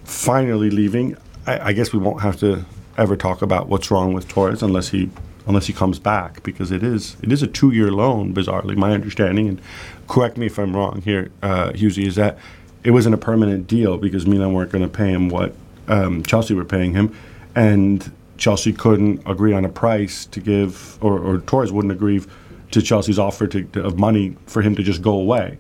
finally 0.04 0.70
leaving. 0.70 1.16
I, 1.46 1.68
I 1.68 1.72
guess 1.72 1.92
we 1.92 1.98
won't 1.98 2.20
have 2.22 2.36
to 2.40 2.64
ever 2.98 3.16
talk 3.16 3.42
about 3.42 3.68
what's 3.68 3.90
wrong 3.90 4.12
with 4.12 4.28
Torres 4.28 4.62
unless 4.62 4.88
he 4.88 5.10
unless 5.46 5.66
he 5.66 5.72
comes 5.72 5.98
back 5.98 6.42
because 6.42 6.72
it 6.72 6.82
is 6.82 7.16
it 7.22 7.30
is 7.30 7.42
a 7.42 7.46
two 7.46 7.70
year 7.70 7.90
loan. 7.90 8.34
Bizarrely, 8.34 8.76
my 8.76 8.92
understanding, 8.92 9.48
and 9.48 9.60
correct 10.08 10.36
me 10.36 10.46
if 10.46 10.58
I'm 10.58 10.74
wrong 10.74 11.02
here, 11.02 11.30
uh, 11.42 11.70
Husey, 11.72 12.06
is 12.06 12.14
that 12.16 12.38
it 12.84 12.90
wasn't 12.92 13.14
a 13.14 13.18
permanent 13.18 13.66
deal 13.66 13.98
because 13.98 14.26
Milan 14.26 14.52
weren't 14.52 14.70
going 14.70 14.82
to 14.82 14.88
pay 14.88 15.10
him 15.10 15.28
what 15.28 15.54
um, 15.88 16.22
Chelsea 16.22 16.54
were 16.54 16.64
paying 16.64 16.92
him, 16.94 17.14
and 17.54 18.12
Chelsea 18.38 18.72
couldn't 18.72 19.22
agree 19.26 19.52
on 19.52 19.64
a 19.64 19.68
price 19.68 20.26
to 20.26 20.40
give, 20.40 20.98
or, 21.00 21.18
or 21.18 21.38
Torres 21.38 21.72
wouldn't 21.72 21.92
agree 21.92 22.22
to 22.70 22.82
Chelsea's 22.82 23.18
offer 23.18 23.46
to, 23.46 23.64
to, 23.64 23.84
of 23.84 23.98
money 23.98 24.36
for 24.46 24.62
him 24.62 24.74
to 24.74 24.82
just 24.82 25.02
go 25.02 25.12
away. 25.12 25.58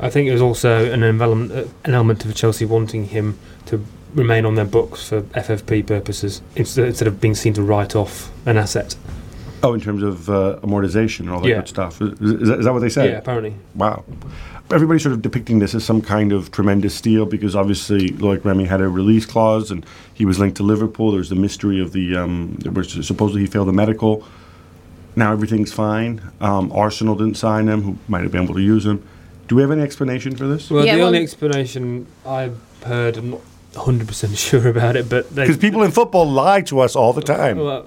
I 0.00 0.10
think 0.10 0.28
it 0.28 0.32
was 0.32 0.42
also 0.42 0.90
an 0.90 1.02
element, 1.02 1.52
an 1.84 1.94
element 1.94 2.24
of 2.24 2.34
Chelsea 2.34 2.64
wanting 2.64 3.06
him 3.06 3.38
to 3.66 3.84
remain 4.14 4.44
on 4.44 4.54
their 4.54 4.64
books 4.64 5.08
for 5.08 5.22
FFP 5.22 5.86
purposes 5.86 6.40
instead 6.56 7.06
of 7.06 7.20
being 7.20 7.34
seen 7.34 7.52
to 7.54 7.62
write 7.62 7.94
off 7.94 8.30
an 8.46 8.56
asset. 8.56 8.96
Oh, 9.64 9.72
in 9.72 9.80
terms 9.80 10.02
of 10.02 10.28
uh, 10.28 10.58
amortization 10.62 11.20
and 11.20 11.30
all 11.30 11.40
that 11.40 11.48
Yeah. 11.48 11.56
good 11.56 11.68
stuff. 11.68 12.00
Is, 12.02 12.12
is, 12.20 12.48
that, 12.48 12.58
is 12.58 12.64
that 12.66 12.72
what 12.74 12.80
they 12.80 12.90
said? 12.90 13.10
Yeah, 13.10 13.16
apparently. 13.18 13.54
Wow. 13.74 14.04
Everybody's 14.70 15.02
sort 15.02 15.14
of 15.14 15.22
depicting 15.22 15.58
this 15.58 15.74
as 15.74 15.84
some 15.84 16.02
kind 16.02 16.32
of 16.32 16.50
tremendous 16.50 16.94
steal 16.94 17.24
because 17.24 17.56
obviously 17.56 18.10
Loic 18.10 18.44
Remy 18.44 18.66
had 18.66 18.80
a 18.82 18.88
release 18.88 19.24
clause 19.26 19.70
and 19.70 19.84
he 20.12 20.24
was 20.26 20.38
linked 20.38 20.58
to 20.58 20.62
Liverpool. 20.62 21.12
There's 21.12 21.30
the 21.30 21.34
mystery 21.34 21.80
of 21.80 21.92
the, 21.92 22.14
um, 22.16 22.56
there 22.60 22.72
was 22.72 22.92
supposedly 23.06 23.40
he 23.42 23.46
failed 23.46 23.68
the 23.68 23.72
medical. 23.72 24.26
Now 25.16 25.32
everything's 25.32 25.72
fine. 25.72 26.20
Um, 26.40 26.70
Arsenal 26.72 27.14
didn't 27.14 27.36
sign 27.36 27.68
him, 27.68 27.82
who 27.82 27.98
might 28.08 28.22
have 28.22 28.32
been 28.32 28.42
able 28.44 28.54
to 28.54 28.60
use 28.62 28.84
him. 28.84 29.02
Do 29.48 29.56
we 29.56 29.62
have 29.62 29.70
any 29.70 29.82
explanation 29.82 30.36
for 30.36 30.46
this? 30.46 30.70
Well, 30.70 30.84
Yeah, 30.84 30.94
the 30.94 30.98
well- 31.00 31.06
only 31.08 31.22
explanation 31.22 32.06
I've 32.26 32.58
heard, 32.84 33.16
I'm 33.16 33.30
not 33.30 33.40
100% 33.74 34.36
sure 34.50 34.68
about 34.68 34.96
it, 34.96 35.08
but 35.08 35.34
Because 35.34 35.56
people 35.56 35.82
in 35.82 35.90
football 35.90 36.28
lie 36.30 36.60
to 36.62 36.80
us 36.80 36.96
all 36.96 37.12
the 37.12 37.22
time. 37.22 37.58
Well, 37.58 37.86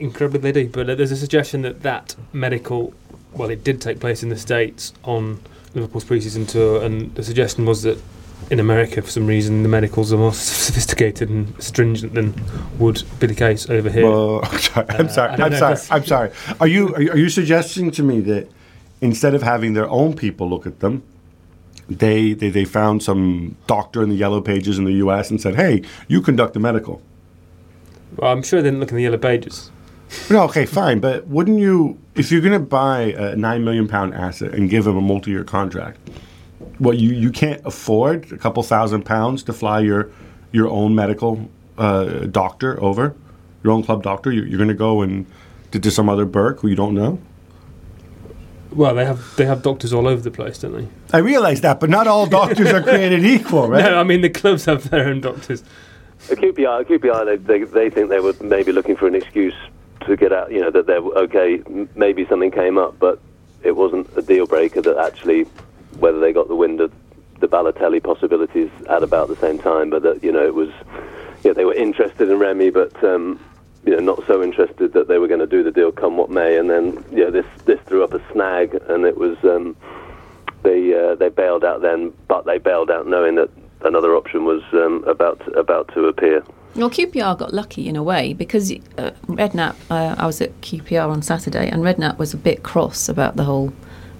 incredibly 0.00 0.40
they 0.40 0.52
do. 0.64 0.68
But 0.68 0.90
uh, 0.90 0.94
there's 0.94 1.12
a 1.12 1.16
suggestion 1.16 1.62
that 1.62 1.82
that 1.82 2.16
medical, 2.32 2.92
well, 3.32 3.50
it 3.50 3.64
did 3.64 3.80
take 3.80 4.00
place 4.00 4.22
in 4.22 4.28
the 4.28 4.36
States 4.36 4.92
on 5.04 5.40
Liverpool's 5.74 6.04
preseason 6.04 6.48
tour, 6.48 6.82
and 6.82 7.14
the 7.14 7.22
suggestion 7.24 7.64
was 7.64 7.82
that 7.82 7.98
in 8.50 8.60
America, 8.60 9.00
for 9.00 9.10
some 9.10 9.26
reason, 9.26 9.62
the 9.62 9.68
medicals 9.68 10.12
are 10.12 10.18
more 10.18 10.32
sophisticated 10.34 11.30
and 11.30 11.62
stringent 11.62 12.14
than 12.14 12.34
would 12.78 13.02
be 13.18 13.26
the 13.26 13.34
case 13.34 13.68
over 13.70 13.88
here. 13.88 14.04
Well, 14.08 14.40
I'm 14.44 14.58
sorry. 14.58 14.86
I'm 14.90 15.06
Uh, 15.06 15.08
sorry. 15.08 15.30
Uh, 15.30 15.44
I'm, 15.46 15.52
sorry. 15.54 15.78
I'm 15.90 16.04
sorry. 16.04 16.30
Are 16.60 16.66
you, 16.66 16.94
are 16.94 17.00
you 17.00 17.10
are 17.12 17.16
you 17.18 17.28
suggesting 17.30 17.90
to 17.92 18.02
me 18.02 18.20
that 18.20 18.48
instead 19.00 19.34
of 19.34 19.42
having 19.42 19.72
their 19.74 19.88
own 19.88 20.14
people 20.14 20.48
look 20.48 20.66
at 20.66 20.80
them, 20.80 21.02
they, 21.88 22.32
they 22.32 22.48
they 22.50 22.64
found 22.64 23.02
some 23.02 23.56
doctor 23.66 24.02
in 24.02 24.08
the 24.08 24.14
yellow 24.14 24.40
pages 24.40 24.78
in 24.78 24.84
the 24.84 24.92
U.S. 25.04 25.30
and 25.30 25.40
said, 25.40 25.54
"Hey, 25.56 25.82
you 26.08 26.20
conduct 26.22 26.54
the 26.54 26.60
medical." 26.60 27.02
well, 28.16 28.30
I'm 28.32 28.42
sure 28.42 28.62
they 28.62 28.68
didn't 28.68 28.80
look 28.80 28.90
in 28.90 28.96
the 28.96 29.02
yellow 29.02 29.18
pages. 29.18 29.70
No, 30.30 30.42
okay, 30.44 30.66
fine, 30.66 31.00
but 31.00 31.26
wouldn't 31.26 31.58
you, 31.58 31.98
if 32.14 32.32
you're 32.32 32.40
going 32.40 32.52
to 32.52 32.58
buy 32.58 33.00
a 33.00 33.36
nine 33.36 33.64
million 33.64 33.86
pound 33.86 34.14
asset 34.14 34.54
and 34.54 34.70
give 34.70 34.86
him 34.86 34.96
a 34.96 35.00
multi-year 35.00 35.44
contract, 35.44 35.98
what 36.78 36.98
you 36.98 37.12
you 37.12 37.30
can't 37.30 37.64
afford 37.64 38.32
a 38.32 38.38
couple 38.38 38.62
thousand 38.62 39.04
pounds 39.04 39.42
to 39.44 39.52
fly 39.52 39.80
your 39.80 40.10
your 40.52 40.68
own 40.68 40.94
medical 40.94 41.48
uh, 41.78 42.26
doctor 42.26 42.82
over, 42.82 43.14
your 43.62 43.72
own 43.72 43.82
club 43.82 44.02
doctor. 44.02 44.32
You're, 44.32 44.46
you're 44.46 44.58
going 44.58 44.68
to 44.68 44.74
go 44.74 45.02
and 45.02 45.26
to, 45.72 45.78
to 45.78 45.90
some 45.90 46.08
other 46.08 46.24
Burke 46.24 46.60
who 46.60 46.68
you 46.68 46.76
don't 46.76 46.94
know. 46.94 47.18
Well, 48.72 48.94
they 48.94 49.04
have 49.04 49.36
they 49.36 49.44
have 49.44 49.62
doctors 49.62 49.92
all 49.92 50.08
over 50.08 50.20
the 50.20 50.30
place, 50.30 50.58
don't 50.58 50.72
they? 50.72 50.88
I 51.12 51.18
realize 51.18 51.60
that, 51.60 51.78
but 51.80 51.90
not 51.90 52.06
all 52.06 52.26
doctors 52.26 52.72
are 52.72 52.82
created 52.82 53.24
equal, 53.24 53.68
right? 53.68 53.84
No, 53.84 53.98
I 53.98 54.04
mean 54.04 54.20
the 54.20 54.30
clubs 54.30 54.64
have 54.64 54.90
their 54.90 55.08
own 55.08 55.20
doctors. 55.20 55.62
At 56.30 56.38
QPR, 56.38 56.84
QPR 56.84 57.26
they, 57.26 57.36
they, 57.36 57.64
they 57.64 57.90
think 57.90 58.08
they 58.08 58.18
were 58.18 58.34
maybe 58.40 58.72
looking 58.72 58.96
for 58.96 59.06
an 59.06 59.14
excuse 59.14 59.54
to 60.06 60.16
get 60.16 60.32
out, 60.32 60.52
you 60.52 60.60
know, 60.60 60.70
that 60.70 60.86
they're 60.86 60.98
okay, 60.98 61.62
maybe 61.94 62.26
something 62.26 62.50
came 62.50 62.78
up, 62.78 62.98
but 62.98 63.20
it 63.62 63.72
wasn't 63.72 64.08
a 64.16 64.22
deal 64.22 64.46
breaker 64.46 64.80
that 64.82 64.98
actually, 64.98 65.44
whether 65.98 66.20
they 66.20 66.32
got 66.32 66.48
the 66.48 66.54
wind 66.54 66.80
of 66.80 66.92
the 67.40 67.48
Balotelli 67.48 68.02
possibilities 68.02 68.70
at 68.88 69.02
about 69.02 69.28
the 69.28 69.36
same 69.36 69.58
time, 69.58 69.90
but 69.90 70.02
that, 70.02 70.22
you 70.22 70.32
know, 70.32 70.44
it 70.44 70.54
was, 70.54 70.70
yeah, 71.42 71.52
they 71.52 71.64
were 71.64 71.74
interested 71.74 72.30
in 72.30 72.38
Remy, 72.38 72.70
but, 72.70 73.02
um, 73.04 73.40
you 73.84 73.92
know, 73.92 74.00
not 74.00 74.26
so 74.26 74.42
interested 74.42 74.92
that 74.92 75.08
they 75.08 75.18
were 75.18 75.28
going 75.28 75.40
to 75.40 75.46
do 75.46 75.62
the 75.62 75.70
deal 75.70 75.92
come 75.92 76.16
what 76.16 76.30
may, 76.30 76.58
and 76.58 76.70
then, 76.70 77.04
yeah, 77.10 77.30
this, 77.30 77.46
this 77.64 77.80
threw 77.86 78.04
up 78.04 78.14
a 78.14 78.32
snag, 78.32 78.80
and 78.88 79.04
it 79.04 79.16
was, 79.16 79.36
um, 79.44 79.76
they, 80.62 80.94
uh, 80.94 81.14
they 81.14 81.28
bailed 81.28 81.64
out 81.64 81.82
then, 81.82 82.12
but 82.28 82.46
they 82.46 82.58
bailed 82.58 82.90
out 82.90 83.06
knowing 83.06 83.34
that 83.34 83.50
another 83.84 84.16
option 84.16 84.44
was 84.44 84.62
um, 84.72 85.04
about 85.06 85.40
about 85.56 85.92
to 85.94 86.06
appear. 86.06 86.42
Well, 86.76 86.90
QPR 86.90 87.38
got 87.38 87.54
lucky 87.54 87.88
in 87.88 87.94
a 87.94 88.02
way 88.02 88.32
because 88.32 88.72
uh, 88.72 89.12
Redknapp, 89.26 89.76
uh, 89.90 90.16
I 90.18 90.26
was 90.26 90.40
at 90.40 90.60
QPR 90.60 91.08
on 91.08 91.22
Saturday, 91.22 91.68
and 91.68 91.82
Redknapp 91.82 92.18
was 92.18 92.34
a 92.34 92.36
bit 92.36 92.64
cross 92.64 93.08
about 93.08 93.36
the 93.36 93.44
whole 93.44 93.72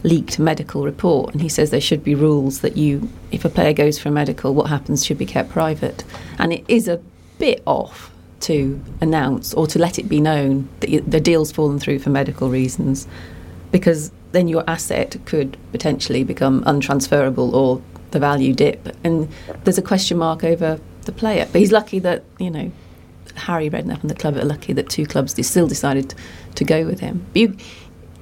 leaked 0.05 0.39
medical 0.39 0.85
report. 0.85 1.33
And 1.33 1.43
he 1.43 1.49
says 1.49 1.71
there 1.71 1.81
should 1.81 2.05
be 2.05 2.15
rules 2.15 2.61
that 2.61 2.77
you, 2.77 3.09
if 3.33 3.45
a 3.45 3.49
player 3.49 3.73
goes 3.73 3.99
for 3.99 4.09
a 4.09 4.13
medical, 4.13 4.55
what 4.55 4.69
happens 4.69 5.05
should 5.05 5.19
be 5.19 5.27
kept 5.27 5.51
private. 5.51 6.05
And 6.39 6.53
it 6.53 6.65
is 6.69 6.87
a 6.87 7.01
bit 7.39 7.61
off 7.67 8.13
to 8.41 8.81
announce 9.01 9.53
or 9.55 9.67
to 9.67 9.79
let 9.79 9.99
it 9.99 10.09
be 10.09 10.21
known 10.21 10.69
that 10.81 11.11
the 11.11 11.21
deal's 11.21 11.51
fallen 11.51 11.79
through 11.79 11.99
for 11.99 12.11
medical 12.11 12.51
reasons 12.51 13.09
because 13.73 14.13
then 14.33 14.47
your 14.47 14.63
asset 14.69 15.17
could 15.25 15.57
potentially 15.73 16.23
become 16.23 16.63
untransferable 16.65 17.55
or 17.55 17.83
the 18.11 18.19
value 18.21 18.53
dip. 18.53 18.95
And 19.03 19.29
there's 19.65 19.79
a 19.79 19.83
question 19.83 20.19
mark 20.19 20.45
over 20.45 20.79
the 21.05 21.13
player. 21.13 21.47
But 21.51 21.61
he's 21.61 21.73
lucky 21.73 21.99
that, 22.01 22.25
you 22.39 22.51
know, 22.51 22.73
Harry 23.35 23.69
Redknapp 23.71 24.03
and 24.03 24.11
the 24.11 24.15
club 24.15 24.37
are 24.37 24.45
lucky 24.45 24.73
that 24.73 24.89
two 24.89 25.07
clubs 25.07 25.35
still 25.47 25.67
decided 25.67 26.15
to 26.55 26.65
go 26.65 26.87
with 26.87 27.01
him. 27.01 27.27
You, 27.35 27.57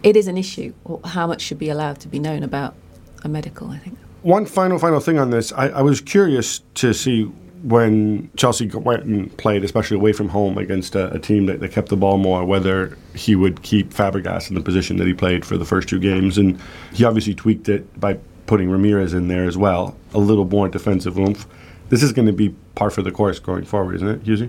it 0.02 0.16
is 0.16 0.26
an 0.26 0.36
issue, 0.36 0.72
how 1.04 1.26
much 1.26 1.42
should 1.42 1.58
be 1.58 1.68
allowed 1.68 2.00
to 2.00 2.08
be 2.08 2.18
known 2.18 2.42
about 2.42 2.74
a 3.22 3.28
medical, 3.28 3.68
I 3.70 3.78
think. 3.78 3.98
One 4.22 4.46
final, 4.46 4.78
final 4.78 5.00
thing 5.00 5.18
on 5.18 5.30
this. 5.30 5.52
I, 5.52 5.68
I 5.68 5.82
was 5.82 6.00
curious 6.00 6.60
to 6.74 6.92
see 6.94 7.24
when 7.62 8.30
Chelsea 8.36 8.66
went 8.68 9.04
and 9.04 9.36
played, 9.36 9.64
especially 9.64 9.96
away 9.96 10.12
from 10.12 10.28
home 10.28 10.58
against 10.58 10.96
a, 10.96 11.12
a 11.12 11.18
team 11.18 11.46
that, 11.46 11.60
that 11.60 11.70
kept 11.72 11.88
the 11.88 11.96
ball 11.96 12.18
more, 12.18 12.44
whether 12.44 12.96
he 13.14 13.36
would 13.36 13.62
keep 13.62 13.92
Fabregas 13.92 14.48
in 14.48 14.54
the 14.54 14.60
position 14.60 14.96
that 14.96 15.06
he 15.06 15.14
played 15.14 15.44
for 15.44 15.56
the 15.56 15.64
first 15.64 15.88
two 15.88 16.00
games. 16.00 16.38
And 16.38 16.60
he 16.92 17.04
obviously 17.04 17.34
tweaked 17.34 17.68
it 17.68 18.00
by 18.00 18.18
putting 18.46 18.68
Ramires 18.68 19.14
in 19.14 19.28
there 19.28 19.44
as 19.44 19.56
well, 19.56 19.96
a 20.14 20.18
little 20.18 20.44
more 20.44 20.68
defensive 20.68 21.18
oomph. 21.18 21.46
This 21.92 22.02
is 22.02 22.14
going 22.14 22.24
to 22.24 22.32
be 22.32 22.48
par 22.74 22.88
for 22.88 23.02
the 23.02 23.10
course 23.10 23.38
going 23.38 23.66
forward, 23.66 23.96
isn't 23.96 24.08
it, 24.08 24.24
Husey? 24.24 24.48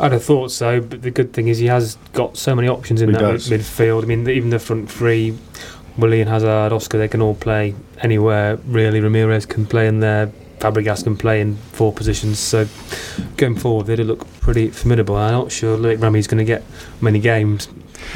I'd 0.00 0.10
have 0.10 0.24
thought 0.24 0.50
so, 0.50 0.80
but 0.80 1.00
the 1.00 1.12
good 1.12 1.32
thing 1.32 1.46
is 1.46 1.58
he 1.58 1.66
has 1.66 1.94
got 2.12 2.36
so 2.36 2.56
many 2.56 2.66
options 2.66 3.00
in 3.00 3.08
He 3.08 3.12
that 3.12 3.20
does. 3.20 3.48
midfield. 3.48 4.02
I 4.02 4.06
mean, 4.06 4.28
even 4.28 4.50
the 4.50 4.58
front 4.58 4.90
three, 4.90 5.38
Willian, 5.96 6.26
Hazard, 6.26 6.72
Oscar, 6.72 6.98
they 6.98 7.06
can 7.06 7.22
all 7.22 7.36
play 7.36 7.76
anywhere. 8.00 8.56
Really, 8.66 9.00
Ramires 9.00 9.48
can 9.48 9.64
play 9.64 9.86
in 9.86 10.00
there. 10.00 10.32
Fabregas 10.58 11.04
can 11.04 11.16
play 11.16 11.40
in 11.40 11.54
four 11.54 11.92
positions. 11.92 12.40
So 12.40 12.66
going 13.36 13.54
forward, 13.54 13.86
they 13.86 13.94
do 13.94 14.02
look 14.02 14.26
pretty 14.40 14.70
formidable. 14.70 15.14
I'm 15.14 15.30
not 15.30 15.52
sure 15.52 15.78
Loic 15.78 16.02
Remy's 16.02 16.26
going 16.26 16.38
to 16.38 16.44
get 16.44 16.64
many 17.00 17.20
games. 17.20 17.68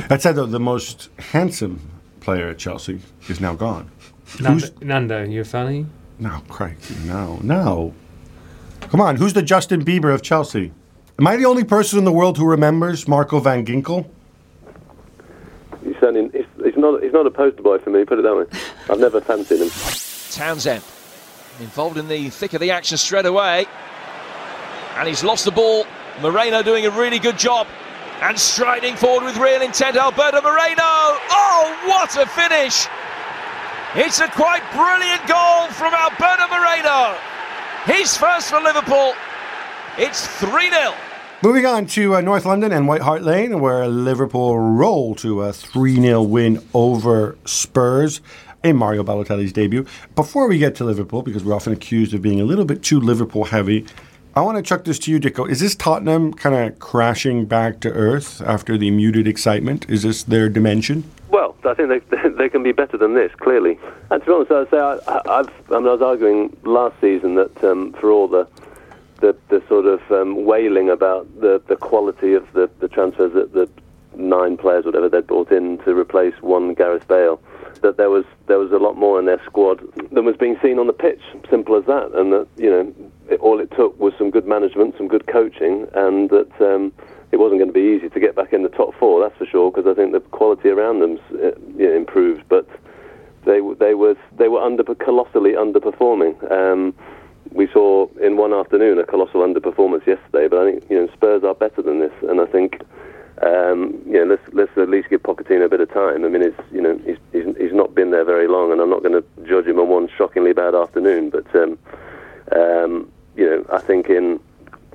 That 0.09 0.23
said, 0.23 0.35
though, 0.35 0.47
the 0.47 0.59
most 0.59 1.09
handsome 1.19 1.89
player 2.19 2.49
at 2.49 2.59
Chelsea 2.59 2.99
is 3.29 3.41
now 3.41 3.55
gone. 3.55 3.93
Nando, 4.41 4.67
Nando 4.81 5.23
you 5.23 5.43
a 5.43 5.45
fan 5.45 5.67
of 5.67 5.73
him? 5.73 5.91
No, 6.19 6.43
crikey, 6.49 6.97
no, 7.05 7.39
no. 7.45 7.95
Come 8.91 9.01
on, 9.01 9.15
who's 9.15 9.35
the 9.35 9.43
Justin 9.43 9.85
Bieber 9.85 10.13
of 10.13 10.21
Chelsea? 10.21 10.73
Am 11.17 11.25
I 11.25 11.37
the 11.37 11.45
only 11.45 11.63
person 11.63 11.97
in 11.97 12.05
the 12.05 12.11
world 12.11 12.37
who 12.37 12.45
remembers 12.45 13.07
Marco 13.07 13.39
van 13.39 13.65
Ginkel? 13.65 14.11
He's, 15.85 15.95
certainly, 16.01 16.29
he's, 16.37 16.47
he's 16.65 16.77
not 16.77 17.01
he's 17.01 17.13
not 17.13 17.25
a 17.25 17.31
poster 17.31 17.63
boy 17.63 17.79
for 17.79 17.91
me. 17.91 18.05
Put 18.05 18.19
it 18.19 18.23
that 18.23 18.35
way. 18.35 18.47
I've 18.91 18.99
never 18.99 19.21
fancied 19.21 19.61
him. 19.61 19.71
Townsend 20.33 20.83
involved 21.61 21.99
in 21.99 22.09
the 22.09 22.31
thick 22.31 22.53
of 22.53 22.61
the 22.61 22.73
action 22.73 22.97
straight 22.97 23.27
away, 23.27 23.67
and 24.97 25.07
he's 25.07 25.23
lost 25.23 25.45
the 25.45 25.53
ball. 25.53 25.87
Moreno 26.21 26.61
doing 26.61 26.85
a 26.85 26.91
really 26.91 27.21
good 27.21 27.39
job 27.39 27.69
and 28.23 28.37
striding 28.37 28.97
forward 28.97 29.25
with 29.25 29.37
real 29.37 29.63
intent. 29.63 29.97
Alberto 29.97 30.43
Moreno. 30.43 30.83
Oh, 30.83 31.79
what 31.87 32.17
a 32.17 32.27
finish! 32.27 32.89
It's 33.95 34.19
a 34.19 34.27
quite 34.29 34.63
brilliant 34.73 35.29
goal 35.29 35.69
from 35.69 35.95
Alberto 35.95 36.49
Moreno. 36.49 37.30
His 37.87 38.15
first 38.15 38.51
for 38.51 38.61
Liverpool. 38.61 39.15
It's 39.97 40.27
3 40.39 40.69
0. 40.69 40.93
Moving 41.43 41.65
on 41.65 41.87
to 41.87 42.17
uh, 42.17 42.21
North 42.21 42.45
London 42.45 42.73
and 42.73 42.87
White 42.87 43.01
Hart 43.01 43.23
Lane, 43.23 43.59
where 43.59 43.89
Liverpool 43.89 44.59
roll 44.59 45.15
to 45.15 45.41
a 45.41 45.53
3 45.55 45.97
0 45.97 46.23
win 46.23 46.63
over 46.75 47.39
Spurs 47.47 48.21
in 48.63 48.77
Mario 48.77 49.03
Balotelli's 49.03 49.55
debut. 49.55 49.87
Before 50.15 50.47
we 50.47 50.59
get 50.59 50.75
to 50.75 50.85
Liverpool, 50.85 51.23
because 51.23 51.43
we're 51.43 51.55
often 51.55 51.73
accused 51.73 52.13
of 52.13 52.21
being 52.21 52.39
a 52.39 52.45
little 52.45 52.67
bit 52.67 52.83
too 52.83 53.01
Liverpool 53.01 53.47
heavy, 53.47 53.87
I 54.37 54.43
want 54.43 54.59
to 54.59 54.63
chuck 54.63 54.85
this 54.85 54.99
to 55.01 55.11
you, 55.11 55.19
Dicko. 55.19 55.49
Is 55.49 55.61
this 55.61 55.75
Tottenham 55.75 56.35
kind 56.35 56.55
of 56.55 56.79
crashing 56.81 57.47
back 57.47 57.81
to 57.81 57.91
earth 57.93 58.43
after 58.43 58.77
the 58.77 58.91
muted 58.91 59.27
excitement? 59.27 59.89
Is 59.89 60.03
this 60.03 60.23
their 60.23 60.51
dimension? 60.51 61.11
Well, 61.31 61.57
I 61.65 61.73
think 61.73 61.89
they, 61.89 62.17
they 62.41 62.49
can 62.49 62.63
be 62.63 62.73
better 62.73 62.97
than 62.97 63.15
this, 63.15 63.31
clearly. 63.37 63.79
And 64.11 64.23
to 64.23 64.27
be 64.27 64.33
honest, 64.33 64.51
I'd 64.51 64.71
say 64.71 64.79
I, 64.79 64.97
I, 65.09 65.43
mean, 65.43 65.87
I 65.87 65.93
was 65.93 66.01
arguing 66.01 66.57
last 66.65 66.99
season 67.01 67.35
that 67.35 67.63
um, 67.63 67.93
for 67.93 68.11
all 68.11 68.29
the 68.29 68.49
the, 69.21 69.37
the 69.51 69.63
sort 69.69 69.85
of 69.85 70.01
um, 70.11 70.47
wailing 70.47 70.89
about 70.89 71.29
the, 71.43 71.61
the 71.69 71.77
quality 71.77 72.33
of 72.33 72.51
the, 72.55 72.71
the 72.81 72.89
transfers 72.89 73.35
that 73.35 73.53
the 73.53 73.69
nine 74.17 74.57
players, 74.57 74.87
whatever 74.87 75.11
they'd 75.11 75.27
brought 75.27 75.53
in 75.53 75.77
to 75.79 75.95
replace 75.95 76.33
one 76.41 76.73
Gareth 76.73 77.07
Bale, 77.07 77.39
that 77.83 77.99
there 77.99 78.09
was 78.09 78.25
there 78.47 78.59
was 78.59 78.73
a 78.73 78.79
lot 78.79 78.97
more 78.97 79.19
in 79.19 79.27
their 79.27 79.43
squad 79.45 79.81
than 80.11 80.25
was 80.25 80.39
being 80.39 80.59
seen 80.63 80.79
on 80.79 80.87
the 80.87 80.95
pitch. 80.95 81.21
Simple 81.51 81.77
as 81.77 81.85
that, 81.85 82.13
and 82.15 82.33
that 82.33 82.49
you 82.57 82.71
know 82.71 82.95
it, 83.29 83.39
all 83.41 83.61
it 83.61 83.71
took 83.77 83.99
was 84.01 84.15
some 84.17 84.31
good 84.31 84.47
management, 84.47 84.97
some 84.97 85.09
good 85.09 85.27
coaching, 85.27 85.87
and 85.93 86.31
that. 86.31 86.51
Um, 86.61 86.93
it 87.33 87.39
wasn't 87.39 87.61
going 87.61 87.73
to 87.73 87.75
be 87.75 87.97
easy 87.97 88.09
to 88.09 88.21
get 88.21 88.35
back 88.35 88.53
in 88.53 88.63
the 88.63 88.69
top 88.69 88.95
four, 88.99 89.21
that's 89.21 89.37
for 89.39 89.47
sure, 89.47 89.71
because 89.71 89.87
I 89.87 89.95
think 89.95 90.13
the 90.13 90.21
quality 90.21 90.69
around 90.69 91.01
them's 91.01 91.21
uh, 91.33 91.53
improved. 91.79 92.45
But 92.49 92.69
they 93.45 93.61
they 93.79 93.95
were 93.95 94.17
they 94.37 94.49
were 94.49 94.61
under 94.61 94.83
colossally 94.95 95.53
underperforming. 95.53 96.51
Um, 96.51 96.95
we 97.53 97.69
saw 97.73 98.09
in 98.21 98.37
one 98.37 98.53
afternoon 98.53 98.99
a 98.99 99.05
colossal 99.05 99.41
underperformance 99.41 100.07
yesterday, 100.07 100.49
but 100.49 100.59
I 100.59 100.71
think 100.71 100.91
you 100.91 100.97
know 101.01 101.13
Spurs 101.13 101.45
are 101.45 101.55
better 101.55 101.83
than 101.83 102.01
this, 102.01 102.13
and 102.29 102.41
I 102.41 102.47
think 102.47 102.83
um, 103.43 104.01
you 104.07 104.25
know 104.25 104.25
let's 104.25 104.55
let's 104.55 104.77
at 104.77 104.89
least 104.89 105.09
give 105.09 105.23
Pochettino 105.23 105.65
a 105.65 105.69
bit 105.69 105.81
of 105.81 105.93
time. 105.93 106.25
I 106.25 106.29
mean, 106.29 106.43
it's 106.43 106.61
you 106.73 106.81
know 106.81 106.99
he's 107.05 107.17
he's, 107.33 107.57
he's 107.57 107.73
not 107.73 107.95
been 107.95 108.11
there 108.11 108.25
very 108.25 108.49
long, 108.49 108.73
and 108.73 108.81
I'm 108.81 108.91
not 108.91 109.03
going 109.03 109.21
to 109.21 109.25
judge 109.49 109.67
him 109.67 109.79
on 109.79 109.89
one 109.89 110.09
shockingly 110.17 110.53
bad 110.53 110.75
afternoon, 110.75 111.31
but 111.31 111.55
um, 111.55 111.79
um, 112.53 113.11
you 113.37 113.47
know 113.47 113.65
I 113.73 113.79
think 113.79 114.11
in 114.11 114.41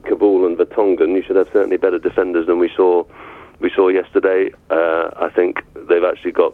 Kaboul 0.06 0.46
and 0.46 0.58
Vertonghen, 0.58 1.16
you 1.16 1.24
should 1.24 1.36
have 1.36 1.50
certainly 1.52 1.78
better 1.78 2.00
defenders 2.00 2.48
than 2.48 2.60
we 2.60 2.70
saw 2.76 3.04
we 3.60 3.72
saw 3.74 3.88
yesterday. 3.88 4.52
Uh, 4.70 5.10
I 5.16 5.30
think 5.30 5.64
they've 5.88 6.04
actually 6.04 6.34
got 6.34 6.54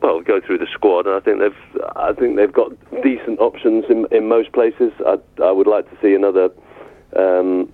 well 0.00 0.20
go 0.20 0.40
through 0.40 0.58
the 0.58 0.66
squad, 0.72 1.06
and 1.06 1.14
I 1.14 1.20
think 1.20 1.40
they've 1.40 1.82
I 1.96 2.12
think 2.12 2.36
they've 2.36 2.52
got 2.52 2.72
decent 3.02 3.40
options 3.40 3.84
in 3.88 4.06
in 4.10 4.28
most 4.28 4.52
places. 4.52 4.92
I 5.06 5.18
I 5.42 5.50
would 5.50 5.66
like 5.66 5.88
to 5.90 5.96
see 6.00 6.14
another 6.14 6.50
um, 7.16 7.70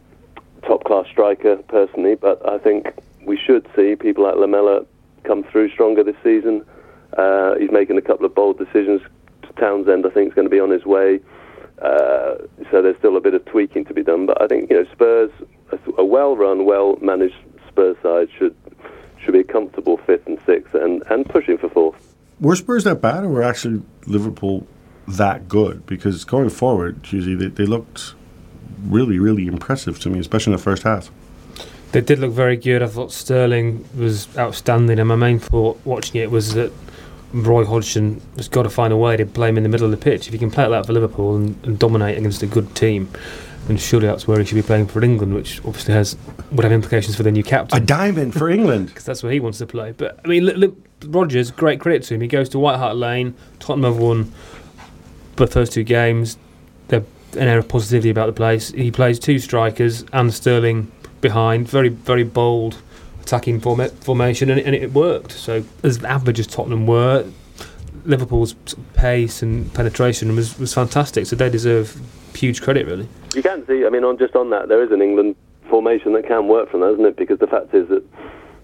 top 0.67 0.85
class 0.85 1.07
striker 1.11 1.57
personally, 1.69 2.15
but 2.15 2.47
I 2.49 2.59
think 2.59 2.89
we 3.25 3.37
should 3.37 3.67
see 3.75 3.97
people 3.97 4.25
like 4.25 4.37
Lamela 4.37 4.85
come 5.25 5.43
through 5.45 5.71
stronger 5.71 6.03
this 6.03 6.17
season. 6.23 6.65
Uh, 7.17 7.55
he's 7.57 7.71
making 7.71 7.97
a 7.99 8.03
couple 8.03 8.27
of 8.27 8.35
bold 8.35 8.59
decisions. 8.59 9.01
Townsend, 9.59 10.05
I 10.05 10.11
think, 10.11 10.29
is 10.29 10.35
going 10.35 10.45
to 10.45 10.51
be 10.51 10.61
on 10.61 10.71
his 10.71 10.85
way. 10.85 11.21
Uh, 11.81 12.37
so 12.71 12.83
there's 12.83 12.97
still 12.99 13.17
a 13.17 13.21
bit 13.21 13.35
of 13.35 13.45
tweaking 13.45 13.85
to 13.85 13.95
be 13.95 14.03
done. 14.03 14.27
But 14.27 14.41
I 14.41 14.47
think 14.47 14.71
you 14.71 14.83
know 14.83 14.91
Spurs, 14.93 15.31
a 15.99 16.05
well-run, 16.05 16.65
well-managed 16.65 17.37
Spurs 17.69 17.97
side 18.03 18.29
should 18.39 18.57
should 19.19 19.33
be 19.33 19.41
a 19.41 19.45
comfortable 19.45 19.99
fifth 19.99 20.27
and 20.27 20.39
sixth 20.47 20.75
and, 20.75 21.03
and 21.11 21.29
pushing 21.29 21.59
for 21.59 21.69
fourth. 21.69 22.15
Were 22.41 22.57
Spurs 22.57 22.85
that 22.85 23.01
bad, 23.01 23.25
or 23.25 23.29
were 23.29 23.43
actually 23.43 23.83
Liverpool 24.07 24.67
that 25.09 25.49
good? 25.49 25.87
Because 25.87 26.25
going 26.25 26.51
forward, 26.51 27.01
usually 27.11 27.35
they, 27.35 27.49
they 27.49 27.67
looked 27.67 28.15
really, 28.85 29.19
really 29.19 29.47
impressive 29.47 29.99
to 30.01 30.11
me, 30.11 30.19
especially 30.19 30.53
in 30.53 30.57
the 30.57 30.63
first 30.63 30.83
half. 30.83 31.11
They 31.93 32.01
did 32.01 32.19
look 32.19 32.33
very 32.33 32.57
good. 32.57 32.83
I 32.83 32.89
thought 32.89 33.13
Sterling 33.13 33.89
was 33.97 34.29
outstanding, 34.37 34.99
and 34.99 35.09
my 35.09 35.17
main 35.17 35.39
thought 35.39 35.81
watching 35.85 36.21
it 36.21 36.31
was 36.31 36.55
that 36.55 36.73
Roy 37.33 37.65
Hodgson 37.65 38.21
has 38.37 38.49
got 38.49 38.63
to 38.63 38.71
find 38.71 38.93
a 38.93 38.97
way 38.97 39.17
to 39.17 39.27
play 39.27 39.49
him 39.49 39.57
in 39.57 39.63
the 39.63 39.69
middle 39.69 39.85
of 39.85 39.91
the 39.91 39.97
pitch. 39.97 40.27
If 40.27 40.33
he 40.33 40.39
can 40.39 40.51
play 40.51 40.65
like 40.67 40.83
that 40.83 40.87
for 40.87 40.93
Liverpool 40.93 41.37
and, 41.37 41.65
and 41.65 41.79
dominate 41.79 42.17
against 42.17 42.43
a 42.43 42.47
good 42.47 42.75
team, 42.75 43.09
then 43.67 43.77
surely 43.77 44.07
that's 44.07 44.29
where 44.29 44.39
he 44.39 44.45
should 44.45 44.55
be 44.55 44.63
playing 44.63 44.87
for 44.87 45.03
England, 45.03 45.35
which 45.35 45.59
obviously 45.65 45.95
has 45.95 46.17
would 46.53 46.63
have 46.65 46.73
implications 46.73 47.17
for 47.17 47.25
the 47.25 47.33
new 47.33 47.43
captain. 47.43 47.83
A 47.83 47.85
diamond 47.85 48.33
for 48.35 48.49
England, 48.49 48.87
because 48.89 49.05
that's 49.05 49.23
where 49.23 49.33
he 49.33 49.41
wants 49.41 49.59
to 49.59 49.67
play. 49.67 49.93
But 49.93 50.21
I 50.25 50.29
mean, 50.29 50.47
li- 50.47 50.73
Rodgers, 51.05 51.51
great 51.51 51.81
credit 51.81 52.05
to 52.05 52.15
him. 52.15 52.21
He 52.21 52.29
goes 52.29 52.49
to 52.51 52.59
White 52.59 52.77
Hart 52.77 52.97
Lane. 52.97 53.35
Tottenham 53.59 53.93
have 53.93 54.01
won 54.01 54.33
both 55.35 55.53
first 55.53 55.73
two 55.73 55.85
games. 55.85 56.39
They're 56.89 57.05
an 57.33 57.49
air 57.49 57.59
of 57.59 57.69
positivity 57.69 58.11
about 58.11 58.27
the 58.27 58.33
place. 58.33 58.71
He 58.71 58.91
plays 58.91 59.19
two 59.19 59.39
strikers 59.39 60.05
and 60.13 60.33
Sterling 60.33 60.91
behind. 61.21 61.69
Very, 61.69 61.89
very 61.89 62.25
bold 62.25 62.81
attacking 63.27 63.61
form- 63.61 63.89
formation, 63.89 64.51
and 64.51 64.61
it, 64.61 64.67
and 64.67 64.75
it 64.75 64.93
worked. 64.93 65.33
So 65.33 65.65
as 65.83 66.03
average 66.05 66.39
as 66.39 66.47
Tottenham 66.47 66.87
were, 66.87 67.27
Liverpool's 68.05 68.55
pace 68.95 69.43
and 69.43 69.73
penetration 69.75 70.37
was, 70.37 70.59
was 70.59 70.73
fantastic. 70.73 71.27
So 71.27 71.35
they 71.35 71.51
deserve 71.51 72.01
huge 72.35 72.63
credit, 72.63 72.87
really. 72.87 73.09
You 73.35 73.43
can 73.43 73.67
see, 73.67 73.85
I 73.85 73.91
mean, 73.91 74.05
on 74.05 74.17
just 74.17 74.37
on 74.37 74.51
that, 74.51 74.69
there 74.69 74.83
is 74.83 74.93
an 74.93 75.03
England 75.03 75.35
formation 75.69 76.13
that 76.13 76.27
can 76.27 76.47
work 76.47 76.71
from 76.71 76.81
that, 76.81 76.93
isn't 76.93 77.05
it? 77.05 77.17
Because 77.17 77.41
the 77.41 77.49
fact 77.49 77.75
is 77.75 77.89
that 77.89 78.05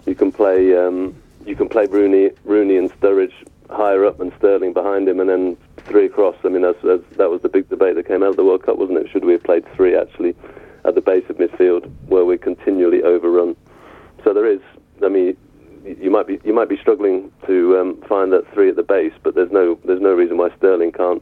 you 0.05 0.15
can 0.15 0.31
play 0.31 0.75
um, 0.77 1.13
you 1.45 1.55
can 1.55 1.67
play 1.67 1.85
Rooney, 1.87 2.31
Rooney 2.45 2.77
and 2.77 2.89
Sturridge 2.99 3.33
higher 3.69 4.05
up 4.05 4.19
and 4.19 4.31
Sterling 4.37 4.71
behind 4.71 5.09
him, 5.09 5.19
and 5.19 5.29
then 5.29 5.57
three 5.77 6.05
across. 6.05 6.35
I 6.45 6.49
mean, 6.49 6.61
that's, 6.61 6.81
that's, 6.83 7.03
that 7.17 7.29
was 7.29 7.41
the 7.41 7.49
big 7.49 7.67
debate 7.69 7.95
that 7.95 8.07
came 8.07 8.23
out 8.23 8.29
of 8.29 8.35
the 8.37 8.45
World 8.45 8.63
Cup, 8.63 8.77
wasn't 8.77 8.99
it? 8.99 9.09
Should 9.09 9.25
we 9.25 9.33
have 9.33 9.43
played 9.43 9.65
three 9.75 9.95
actually 9.95 10.35
at 10.85 10.95
the 10.95 11.01
base 11.01 11.25
of 11.29 11.37
midfield, 11.37 11.91
where 12.07 12.23
we 12.23 12.37
continually 12.37 13.03
overrun? 13.03 13.55
So 14.23 14.33
there 14.33 14.45
is. 14.45 14.61
I 15.03 15.09
mean, 15.09 15.35
you 15.83 16.09
might 16.09 16.27
be 16.27 16.39
you 16.45 16.53
might 16.53 16.69
be 16.69 16.77
struggling 16.77 17.31
to 17.45 17.77
um, 17.77 18.01
find 18.07 18.31
that 18.31 18.51
three 18.53 18.69
at 18.69 18.77
the 18.77 18.83
base, 18.83 19.13
but 19.21 19.35
there's 19.35 19.51
no 19.51 19.77
there's 19.83 20.01
no 20.01 20.13
reason 20.13 20.37
why 20.37 20.49
Sterling 20.57 20.91
can't 20.93 21.21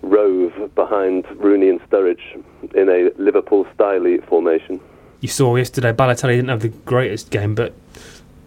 rove 0.00 0.52
behind 0.74 1.26
Rooney 1.36 1.68
and 1.68 1.80
Sturridge 1.80 2.42
in 2.74 2.88
a 2.88 3.10
Liverpool 3.20 3.66
style 3.74 4.16
formation. 4.26 4.80
You 5.20 5.27
saw 5.38 5.54
yesterday 5.54 5.92
Balotelli 5.92 6.34
didn't 6.34 6.48
have 6.48 6.62
the 6.62 6.68
greatest 6.68 7.30
game, 7.30 7.54
but 7.54 7.72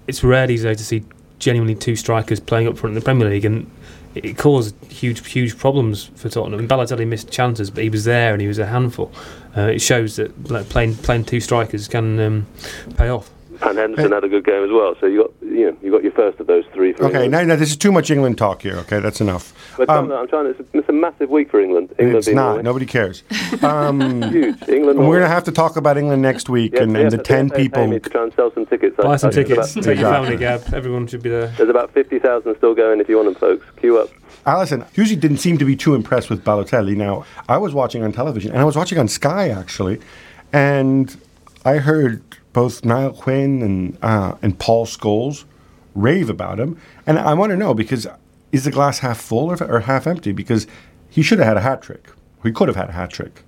it's 0.07 0.23
rare 0.25 0.45
these 0.45 0.63
days 0.63 0.77
to 0.77 0.83
see 0.83 1.03
genuinely 1.39 1.73
two 1.73 1.95
strikers 1.95 2.39
playing 2.39 2.67
up 2.67 2.77
front 2.77 2.91
in 2.91 2.99
the 2.99 3.03
Premier 3.03 3.29
League, 3.29 3.45
and 3.45 3.71
it 4.13 4.37
caused 4.37 4.75
huge 4.91 5.25
huge 5.25 5.57
problems 5.57 6.11
for 6.15 6.27
Tottenham. 6.27 6.59
And 6.59 6.69
Balotelli 6.69 7.07
missed 7.07 7.31
chances, 7.31 7.71
but 7.71 7.83
he 7.83 7.89
was 7.89 8.03
there 8.03 8.33
and 8.33 8.41
he 8.41 8.47
was 8.47 8.59
a 8.59 8.65
handful. 8.65 9.09
Uh, 9.55 9.61
it 9.61 9.79
shows 9.79 10.17
that 10.17 10.51
like, 10.51 10.67
playing 10.67 10.95
playing 10.95 11.23
two 11.23 11.39
strikers 11.39 11.87
can 11.87 12.19
um, 12.19 12.47
pay 12.97 13.07
off. 13.07 13.31
And 13.61 13.77
Henderson 13.77 14.11
had 14.11 14.25
a 14.25 14.29
good 14.29 14.43
game 14.43 14.63
as 14.63 14.71
well. 14.71 14.95
So 14.99 15.05
you 15.05 15.21
got 15.21 15.30
you 15.61 15.71
know 15.71 15.77
you 15.81 15.91
got 15.91 16.03
your 16.03 16.11
first 16.13 16.39
of 16.39 16.47
those 16.47 16.65
three. 16.73 16.93
For 16.93 17.05
Okay, 17.05 17.25
England. 17.25 17.31
now, 17.31 17.53
now 17.53 17.55
this 17.55 17.69
is 17.71 17.77
too 17.77 17.91
much 17.91 18.09
England 18.11 18.37
talk 18.37 18.61
here. 18.61 18.75
Okay, 18.83 18.99
that's 18.99 19.21
enough. 19.21 19.53
But 19.77 19.89
Um, 19.89 20.11
I'm 20.11 20.27
trying 20.27 20.45
to. 20.45 20.49
It's 20.51 20.59
a, 20.59 20.65
it's 20.77 20.89
a 20.89 20.93
massive 20.93 21.29
week 21.29 21.49
for 21.51 21.59
England. 21.61 21.93
England 21.99 22.17
it's 22.17 22.27
not. 22.27 22.47
Norway. 22.49 22.63
Nobody 22.63 22.85
cares. 22.85 23.23
Um, 23.63 24.21
Huge. 24.31 24.57
England. 24.69 24.97
we're 24.99 25.19
going 25.19 25.21
to 25.21 25.27
have 25.27 25.43
to 25.43 25.51
talk 25.51 25.75
about 25.77 25.97
England 25.97 26.21
next 26.21 26.49
week, 26.49 26.71
Yes, 26.73 26.81
and, 26.83 26.91
yes, 26.93 27.01
and 27.01 27.11
the 27.11 27.17
yes, 27.17 27.27
ten 27.27 27.47
yes, 27.47 27.55
pay 27.57 27.63
people. 27.63 27.87
me 27.87 27.99
to 27.99 28.09
try 28.09 28.23
and 28.23 28.33
sell 28.33 28.51
some 28.53 28.65
tickets. 28.65 28.95
I- 28.99 29.03
Buy 29.03 29.15
some 29.17 29.29
I- 29.29 29.33
tickets. 29.33 29.73
Take 29.75 29.99
your 29.99 30.09
family, 30.11 30.37
Gab. 30.37 30.73
Everyone 30.73 31.05
should 31.07 31.21
be 31.21 31.29
there. 31.29 31.47
There's 31.57 31.69
about 31.69 31.91
fifty 31.93 32.17
thousand 32.17 32.55
still 32.57 32.73
going. 32.73 32.99
If 32.99 33.07
you 33.09 33.17
want 33.17 33.27
them, 33.27 33.35
folks, 33.35 33.65
queue 33.79 33.99
up. 33.99 34.09
Alyson, 34.47 34.83
Husey 34.95 35.19
didn't 35.19 35.37
seem 35.37 35.57
to 35.59 35.65
be 35.65 35.75
too 35.75 35.93
impressed 35.93 36.29
with 36.31 36.43
Balotelli. 36.43 36.95
Now, 36.95 37.25
I 37.47 37.57
was 37.57 37.73
watching 37.75 38.03
on 38.03 38.11
television, 38.11 38.51
and 38.51 38.59
I 38.59 38.63
was 38.65 38.75
watching 38.75 38.97
on 38.97 39.07
Sky 39.07 39.49
actually, 39.49 39.99
and 40.53 41.15
I 41.65 41.77
heard 41.77 42.23
both 42.53 42.83
Niall 42.83 43.13
Quinn 43.13 43.61
and 43.61 43.97
uh, 44.01 44.35
and 44.41 44.57
Paul 44.57 44.85
Scholes 44.87 45.43
rave 45.95 46.29
about 46.29 46.59
him, 46.59 46.77
and 47.05 47.19
I 47.19 47.33
want 47.33 47.51
to 47.51 47.57
know 47.57 47.73
because 47.73 48.07
is 48.51 48.63
the 48.65 48.71
glass 48.71 48.99
half 48.99 49.19
full 49.19 49.51
or, 49.51 49.63
or 49.63 49.79
half 49.81 50.07
empty? 50.07 50.31
Because 50.31 50.67
he 51.09 51.21
should 51.21 51.39
have 51.39 51.47
had 51.47 51.57
a 51.57 51.61
hat 51.61 51.81
trick. 51.81 52.09
He 52.43 52.51
could 52.51 52.67
have 52.67 52.77
had 52.77 52.89
a 52.89 52.93
hat 52.93 53.09
trick 53.11 53.43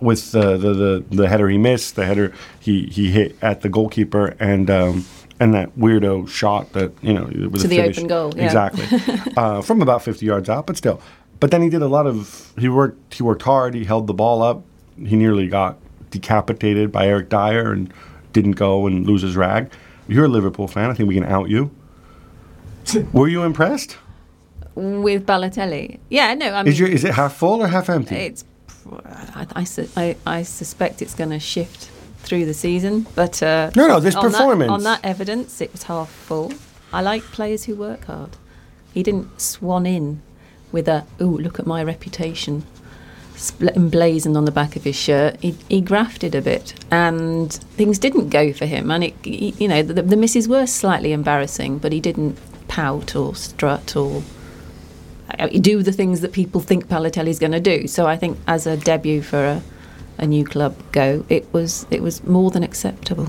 with 0.00 0.34
uh, 0.34 0.56
the, 0.56 0.74
the 0.74 1.04
the 1.10 1.28
header 1.28 1.48
he 1.48 1.58
missed, 1.58 1.96
the 1.96 2.04
header 2.04 2.32
he, 2.60 2.86
he 2.86 3.10
hit 3.10 3.36
at 3.42 3.62
the 3.62 3.68
goalkeeper, 3.68 4.36
and 4.38 4.68
um, 4.70 5.04
and 5.40 5.54
that 5.54 5.76
weirdo 5.76 6.28
shot 6.28 6.72
that 6.72 6.92
you 7.02 7.12
know 7.14 7.24
with 7.24 7.60
To 7.62 7.66
a 7.66 7.70
the 7.70 7.76
finish. 7.76 7.98
open 7.98 8.08
goal, 8.08 8.32
yeah. 8.36 8.44
exactly 8.44 8.86
uh, 9.36 9.62
from 9.62 9.80
about 9.82 10.02
50 10.02 10.24
yards 10.26 10.48
out, 10.48 10.66
but 10.66 10.76
still. 10.76 11.00
But 11.40 11.50
then 11.50 11.62
he 11.62 11.68
did 11.68 11.82
a 11.82 11.88
lot 11.88 12.06
of 12.06 12.52
he 12.58 12.68
worked 12.68 13.14
he 13.14 13.22
worked 13.22 13.42
hard. 13.42 13.74
He 13.74 13.84
held 13.84 14.06
the 14.06 14.14
ball 14.14 14.42
up. 14.42 14.62
He 14.98 15.16
nearly 15.16 15.48
got 15.48 15.78
decapitated 16.10 16.92
by 16.92 17.06
Eric 17.08 17.28
Dier 17.28 17.72
and 17.72 17.92
didn't 18.32 18.52
go 18.52 18.86
and 18.86 19.06
lose 19.06 19.22
his 19.22 19.36
rag. 19.36 19.70
You're 20.06 20.26
a 20.26 20.28
Liverpool 20.28 20.68
fan. 20.68 20.90
I 20.90 20.94
think 20.94 21.08
we 21.08 21.14
can 21.14 21.24
out 21.24 21.48
you. 21.48 21.70
Were 23.12 23.28
you 23.28 23.42
impressed? 23.42 23.96
With 24.74 25.24
Balotelli. 25.26 25.98
Yeah, 26.08 26.34
no, 26.34 26.52
I 26.52 26.62
mean, 26.62 26.72
Is 26.72 26.78
your 26.80 26.88
is 26.88 27.04
it 27.04 27.14
half 27.14 27.36
full 27.36 27.62
or 27.62 27.68
half 27.68 27.88
empty? 27.88 28.16
it's. 28.16 28.44
I, 29.34 29.46
I, 29.56 29.66
I, 29.96 30.16
I 30.26 30.42
suspect 30.42 31.00
it's 31.00 31.14
going 31.14 31.30
to 31.30 31.38
shift 31.38 31.90
through 32.18 32.44
the 32.44 32.52
season, 32.54 33.06
but 33.14 33.42
uh, 33.42 33.70
No, 33.76 33.86
no, 33.86 34.00
this 34.00 34.14
on 34.14 34.30
that- 34.32 34.38
performance. 34.38 34.70
on 34.70 34.82
that 34.82 35.00
evidence, 35.04 35.60
it 35.60 35.72
was 35.72 35.84
half 35.84 36.10
full. 36.10 36.52
I 36.92 37.00
like 37.00 37.22
players 37.22 37.64
who 37.64 37.74
work 37.76 38.04
hard. 38.04 38.36
He 38.92 39.02
didn't 39.02 39.40
swan 39.40 39.86
in 39.86 40.20
with 40.72 40.86
a 40.88 41.06
"oh, 41.20 41.24
look 41.24 41.58
at 41.58 41.66
my 41.66 41.82
reputation" 41.82 42.64
emblazoned 43.74 44.36
on 44.36 44.44
the 44.44 44.52
back 44.52 44.76
of 44.76 44.84
his 44.84 44.96
shirt. 44.96 45.40
He, 45.40 45.56
he 45.68 45.80
grafted 45.80 46.34
a 46.34 46.40
bit, 46.42 46.74
and 46.90 47.52
things 47.52 47.98
didn't 47.98 48.28
go 48.30 48.52
for 48.52 48.66
him. 48.66 48.90
And 48.90 49.04
it, 49.04 49.14
he- 49.22 49.54
you 49.58 49.68
know, 49.68 49.82
the, 49.82 50.02
the 50.02 50.16
misses 50.16 50.48
were 50.48 50.66
slightly 50.66 51.12
embarrassing, 51.12 51.78
but 51.78 51.92
he 51.92 52.00
didn't 52.00 52.38
pout 52.74 53.14
or 53.14 53.36
strut 53.36 53.94
or 53.94 54.22
uh, 55.38 55.46
do 55.46 55.82
the 55.82 55.92
things 55.92 56.20
that 56.22 56.32
people 56.32 56.60
think 56.60 56.88
Balotelli's 56.88 57.38
going 57.38 57.52
to 57.52 57.60
do. 57.60 57.86
So 57.86 58.06
I 58.06 58.16
think 58.16 58.36
as 58.48 58.66
a 58.66 58.76
debut 58.76 59.22
for 59.22 59.44
a, 59.44 59.62
a 60.18 60.26
new 60.26 60.44
club 60.44 60.74
go, 60.90 61.24
it 61.28 61.52
was 61.52 61.86
it 61.90 62.02
was 62.02 62.24
more 62.24 62.50
than 62.50 62.64
acceptable. 62.64 63.28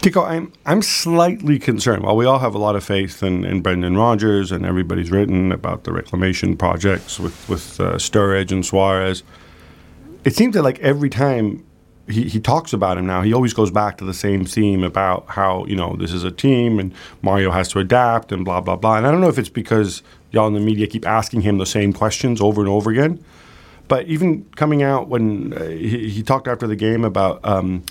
Dicko, 0.00 0.26
I'm 0.26 0.50
I'm 0.64 0.80
slightly 0.80 1.58
concerned. 1.58 2.04
While 2.04 2.16
we 2.16 2.24
all 2.24 2.38
have 2.38 2.54
a 2.54 2.58
lot 2.58 2.74
of 2.74 2.82
faith 2.84 3.22
in, 3.22 3.44
in 3.44 3.60
Brendan 3.60 3.96
Rodgers 3.96 4.50
and 4.50 4.64
everybody's 4.64 5.10
written 5.10 5.52
about 5.52 5.84
the 5.84 5.92
reclamation 5.92 6.56
projects 6.56 7.20
with 7.20 7.36
with 7.48 7.78
uh, 7.80 7.96
Sturridge 7.96 8.50
and 8.50 8.64
Suarez, 8.64 9.22
it 10.24 10.34
seems 10.34 10.54
that 10.54 10.62
like 10.62 10.78
every 10.80 11.10
time 11.10 11.64
he, 12.08 12.24
he 12.28 12.40
talks 12.40 12.72
about 12.72 12.98
him 12.98 13.06
now, 13.06 13.22
he 13.22 13.32
always 13.32 13.54
goes 13.54 13.70
back 13.70 13.98
to 13.98 14.04
the 14.04 14.14
same 14.14 14.44
theme 14.44 14.84
about 14.84 15.26
how 15.28 15.64
you 15.66 15.76
know 15.76 15.96
this 15.96 16.12
is 16.12 16.24
a 16.24 16.30
team 16.30 16.78
and 16.78 16.94
Mario 17.22 17.50
has 17.50 17.68
to 17.68 17.78
adapt 17.78 18.32
and 18.32 18.44
blah 18.44 18.60
blah 18.60 18.76
blah. 18.76 18.96
And 18.96 19.06
I 19.06 19.10
don't 19.10 19.20
know 19.20 19.28
if 19.28 19.38
it's 19.38 19.48
because 19.48 20.02
y'all 20.30 20.46
in 20.46 20.54
the 20.54 20.60
media 20.60 20.86
keep 20.86 21.06
asking 21.06 21.42
him 21.42 21.58
the 21.58 21.66
same 21.66 21.92
questions 21.92 22.40
over 22.40 22.60
and 22.60 22.68
over 22.68 22.90
again. 22.90 23.24
But 23.88 24.06
even 24.06 24.44
coming 24.56 24.82
out 24.82 25.08
when 25.08 25.52
uh, 25.52 25.64
he, 25.66 26.08
he 26.08 26.22
talked 26.22 26.48
after 26.48 26.66
the 26.66 26.76
game 26.76 27.04
about 27.04 27.40
um, 27.44 27.84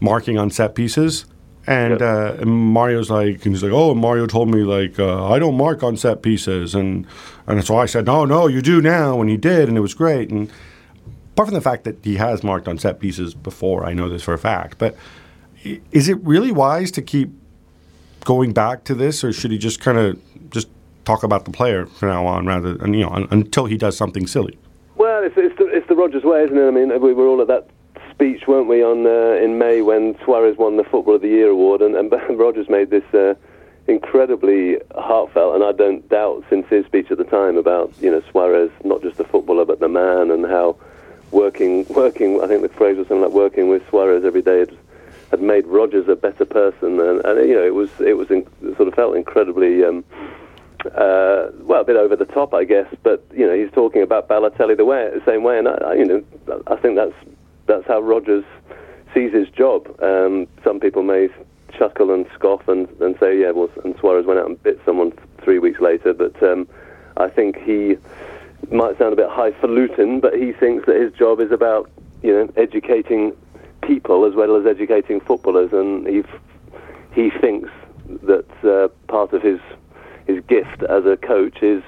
marking 0.00 0.38
on 0.38 0.50
set 0.50 0.74
pieces, 0.74 1.26
and, 1.66 2.02
uh, 2.02 2.36
and 2.38 2.50
Mario's 2.50 3.10
like, 3.10 3.44
and 3.44 3.54
he's 3.54 3.62
like, 3.62 3.72
oh, 3.72 3.94
Mario 3.94 4.26
told 4.26 4.50
me 4.50 4.62
like 4.62 4.98
uh, 4.98 5.26
I 5.30 5.38
don't 5.38 5.56
mark 5.56 5.82
on 5.82 5.96
set 5.96 6.22
pieces, 6.22 6.74
and 6.74 7.06
and 7.46 7.64
so 7.64 7.78
I 7.78 7.86
said, 7.86 8.06
no, 8.06 8.24
no, 8.24 8.46
you 8.46 8.62
do 8.62 8.80
now, 8.80 9.20
and 9.20 9.30
he 9.30 9.36
did, 9.36 9.68
and 9.68 9.76
it 9.76 9.80
was 9.80 9.94
great. 9.94 10.30
And 10.30 10.50
apart 11.34 11.48
from 11.48 11.54
the 11.54 11.60
fact 11.60 11.82
that 11.82 11.96
he 12.04 12.14
has 12.14 12.44
marked 12.44 12.68
on 12.68 12.78
set 12.78 13.00
pieces 13.00 13.34
before, 13.34 13.84
I 13.84 13.92
know 13.92 14.08
this 14.08 14.22
for 14.22 14.34
a 14.34 14.38
fact, 14.38 14.78
but 14.78 14.94
is 15.90 16.08
it 16.08 16.16
really 16.22 16.52
wise 16.52 16.92
to 16.92 17.02
keep 17.02 17.30
going 18.24 18.52
back 18.52 18.84
to 18.84 18.94
this, 18.94 19.24
or 19.24 19.32
should 19.32 19.50
he 19.50 19.58
just 19.58 19.80
kind 19.80 19.98
of 19.98 20.50
just 20.50 20.68
talk 21.04 21.24
about 21.24 21.44
the 21.44 21.50
player 21.50 21.86
from 21.86 22.10
now 22.10 22.24
on, 22.24 22.46
rather 22.46 22.74
than 22.74 22.94
you 22.94 23.04
know 23.04 23.10
un- 23.10 23.26
until 23.32 23.66
he 23.66 23.76
does 23.76 23.96
something 23.96 24.28
silly? 24.28 24.56
Well, 24.94 25.24
it's, 25.24 25.34
it's, 25.36 25.58
the, 25.58 25.66
it's 25.66 25.88
the 25.88 25.96
Rodgers 25.96 26.22
way, 26.22 26.44
isn't 26.44 26.56
it? 26.56 26.68
I 26.68 26.70
mean, 26.70 27.00
we 27.00 27.12
were 27.12 27.26
all 27.26 27.40
at 27.40 27.48
that 27.48 27.68
speech, 28.12 28.46
weren't 28.46 28.68
we, 28.68 28.80
on 28.84 29.04
uh, 29.04 29.44
in 29.44 29.58
May 29.58 29.82
when 29.82 30.16
Suarez 30.24 30.56
won 30.56 30.76
the 30.76 30.84
Football 30.84 31.16
of 31.16 31.22
the 31.22 31.28
Year 31.28 31.48
award, 31.48 31.82
and, 31.82 31.96
and 31.96 32.12
Rodgers 32.38 32.68
made 32.68 32.90
this 32.90 33.02
uh, 33.12 33.34
incredibly 33.88 34.78
heartfelt, 34.94 35.56
and 35.56 35.64
I 35.64 35.72
don't 35.72 36.08
doubt 36.08 36.44
since 36.48 36.64
his 36.68 36.86
speech 36.86 37.10
at 37.10 37.18
the 37.18 37.24
time 37.24 37.56
about 37.56 37.92
you 38.00 38.12
know 38.12 38.22
Suarez, 38.30 38.70
not 38.84 39.02
just 39.02 39.16
the 39.16 39.24
footballer 39.24 39.64
but 39.64 39.80
the 39.80 39.88
man, 39.88 40.30
and 40.30 40.46
how 40.46 40.76
working 41.34 41.84
working. 41.88 42.40
I 42.42 42.46
think 42.46 42.62
the 42.62 42.68
phrase 42.68 42.96
was 42.96 43.08
something 43.08 43.22
like 43.22 43.32
working 43.32 43.68
with 43.68 43.82
Suarez 43.90 44.24
every 44.24 44.42
day 44.42 44.60
had, 44.60 44.78
had 45.30 45.42
made 45.42 45.66
Rodgers 45.66 46.08
a 46.08 46.16
better 46.16 46.44
person, 46.44 47.00
and, 47.00 47.24
and 47.24 47.48
you 47.48 47.54
know 47.54 47.64
it 47.64 47.74
was 47.74 47.90
it 48.00 48.16
was 48.16 48.30
in, 48.30 48.46
sort 48.76 48.88
of 48.88 48.94
felt 48.94 49.16
incredibly. 49.16 49.84
Um, 49.84 50.04
uh, 50.94 51.48
well, 51.60 51.80
a 51.80 51.84
bit 51.84 51.96
over 51.96 52.14
the 52.14 52.26
top, 52.26 52.52
I 52.52 52.64
guess. 52.64 52.86
But 53.02 53.24
you 53.32 53.46
know, 53.46 53.54
he's 53.54 53.72
talking 53.72 54.02
about 54.02 54.28
Balotelli 54.28 54.76
the 54.76 54.84
way, 54.84 55.10
the 55.12 55.24
same 55.24 55.42
way, 55.42 55.58
and 55.58 55.66
I, 55.66 55.74
I, 55.74 55.94
you 55.94 56.04
know, 56.04 56.24
I 56.66 56.76
think 56.76 56.96
that's 56.96 57.14
that's 57.66 57.86
how 57.86 58.00
Rodgers 58.00 58.44
sees 59.12 59.32
his 59.32 59.48
job. 59.48 59.88
Um, 60.02 60.46
some 60.62 60.80
people 60.80 61.02
may 61.02 61.28
chuckle 61.72 62.12
and 62.12 62.26
scoff 62.34 62.68
and, 62.68 62.88
and 63.00 63.16
say, 63.18 63.40
yeah, 63.40 63.50
well, 63.50 63.70
and 63.84 63.96
Suarez 63.98 64.26
went 64.26 64.38
out 64.38 64.46
and 64.46 64.62
bit 64.62 64.80
someone 64.84 65.12
three 65.38 65.58
weeks 65.58 65.80
later, 65.80 66.12
but 66.12 66.40
um, 66.42 66.68
I 67.16 67.28
think 67.28 67.56
he 67.62 67.96
might 68.72 68.98
sound 68.98 69.12
a 69.12 69.16
bit 69.16 69.28
highfalutin, 69.28 70.20
but 70.20 70.34
he 70.34 70.52
thinks 70.52 70.86
that 70.86 70.96
his 70.96 71.12
job 71.12 71.40
is 71.40 71.50
about 71.50 71.90
you 72.22 72.32
know 72.32 72.48
educating 72.56 73.36
people 73.82 74.24
as 74.24 74.34
well 74.34 74.56
as 74.56 74.66
educating 74.66 75.20
footballers, 75.20 75.72
and 75.72 76.06
he 76.06 76.22
he 77.14 77.30
thinks 77.40 77.70
that 78.22 78.46
uh, 78.64 78.88
part 79.08 79.32
of 79.32 79.42
his 79.42 79.60
his 80.26 80.42
gift 80.46 80.82
as 80.84 81.04
a 81.04 81.16
coach 81.16 81.62
is 81.62 81.82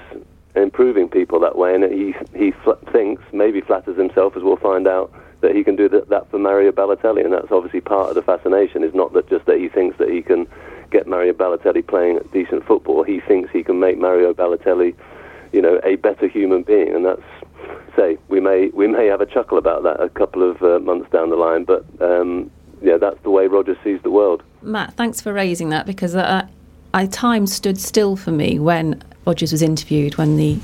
improving 0.55 1.07
people 1.07 1.39
that 1.39 1.57
way, 1.57 1.73
and 1.73 1.83
he 1.85 2.15
he 2.37 2.51
fl- 2.51 2.71
thinks 2.91 3.21
maybe 3.31 3.61
flatters 3.61 3.97
himself, 3.97 4.35
as 4.35 4.43
we'll 4.43 4.57
find 4.57 4.87
out, 4.87 5.13
that 5.41 5.55
he 5.55 5.63
can 5.63 5.75
do 5.75 5.87
that, 5.89 6.09
that 6.09 6.29
for 6.29 6.39
Mario 6.39 6.71
Balotelli, 6.71 7.23
and 7.23 7.33
that's 7.33 7.51
obviously 7.51 7.81
part 7.81 8.09
of 8.09 8.15
the 8.15 8.21
fascination. 8.21 8.83
Is 8.83 8.93
not 8.93 9.13
that 9.13 9.29
just 9.29 9.45
that 9.45 9.57
he 9.57 9.69
thinks 9.69 9.97
that 9.97 10.09
he 10.09 10.21
can 10.21 10.47
get 10.91 11.07
Mario 11.07 11.33
Balotelli 11.33 11.85
playing 11.85 12.19
decent 12.31 12.65
football. 12.65 13.03
He 13.03 13.19
thinks 13.19 13.51
he 13.51 13.63
can 13.63 13.79
make 13.79 13.97
Mario 13.97 14.33
Balotelli, 14.33 14.95
you 15.51 15.61
know, 15.61 15.79
a 15.83 15.95
better 15.95 16.27
human 16.27 16.63
being, 16.63 16.93
and 16.93 17.05
that's 17.05 17.21
say 17.95 18.17
we 18.27 18.39
may 18.39 18.67
we 18.69 18.87
may 18.87 19.07
have 19.07 19.21
a 19.21 19.25
chuckle 19.25 19.57
about 19.57 19.83
that 19.83 19.99
a 19.99 20.09
couple 20.09 20.49
of 20.49 20.61
uh, 20.61 20.79
months 20.79 21.09
down 21.11 21.29
the 21.29 21.35
line, 21.35 21.63
but 21.63 21.85
um, 22.01 22.49
yeah, 22.81 22.97
that's 22.97 23.21
the 23.23 23.29
way 23.29 23.47
Rodgers 23.47 23.77
sees 23.83 24.01
the 24.03 24.11
world. 24.11 24.43
Matt, 24.61 24.93
thanks 24.93 25.19
for 25.19 25.33
raising 25.33 25.69
that 25.69 25.85
because 25.85 26.15
uh, 26.15 26.47
I 26.93 27.05
time 27.07 27.47
stood 27.47 27.79
still 27.79 28.15
for 28.15 28.31
me 28.31 28.59
when 28.59 29.03
Rodgers 29.25 29.51
was 29.51 29.61
interviewed 29.61 30.17
when 30.17 30.37
the 30.37 30.59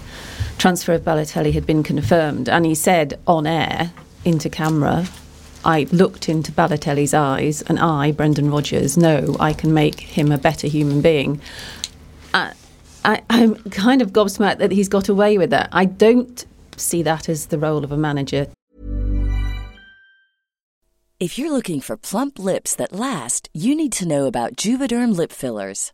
transfer 0.58 0.94
of 0.94 1.02
Balotelli 1.02 1.54
had 1.54 1.66
been 1.66 1.84
confirmed, 1.84 2.48
and 2.48 2.66
he 2.66 2.76
said 2.76 3.20
on 3.28 3.46
air 3.46 3.92
into 4.24 4.50
camera. 4.50 5.06
I 5.66 5.88
looked 5.94 6.28
into 6.28 6.52
Balotelli's 6.52 7.14
eyes, 7.14 7.62
and 7.64 7.80
I, 7.80 8.12
Brendan 8.12 8.52
Rodgers, 8.52 8.98
know 8.98 9.38
I 9.40 9.54
can 9.54 9.74
make 9.74 10.02
him 10.02 10.32
a 10.32 10.38
better 10.38 10.68
human 10.68 11.02
being. 11.02 11.40
Uh, 12.34 12.52
I, 13.06 13.22
I'm 13.30 13.56
kind 13.72 14.02
of 14.02 14.12
gobsmacked 14.12 14.60
that 14.60 14.72
he's 14.72 14.90
got 14.90 15.10
away 15.10 15.38
with 15.38 15.50
that. 15.52 15.70
I 15.72 15.86
don't 15.86 16.46
see 16.78 17.04
that 17.04 17.30
as 17.30 17.48
the 17.48 17.60
role 17.60 17.84
of 17.84 17.92
a 17.92 17.98
manager. 17.98 18.48
If 21.20 21.38
you're 21.38 21.52
looking 21.52 21.80
for 21.80 21.96
plump 21.96 22.38
lips 22.38 22.76
that 22.76 22.92
last, 22.92 23.48
you 23.54 23.76
need 23.76 23.94
to 23.94 24.08
know 24.08 24.26
about 24.26 24.58
Juvederm 24.58 25.16
lip 25.16 25.32
fillers. 25.32 25.94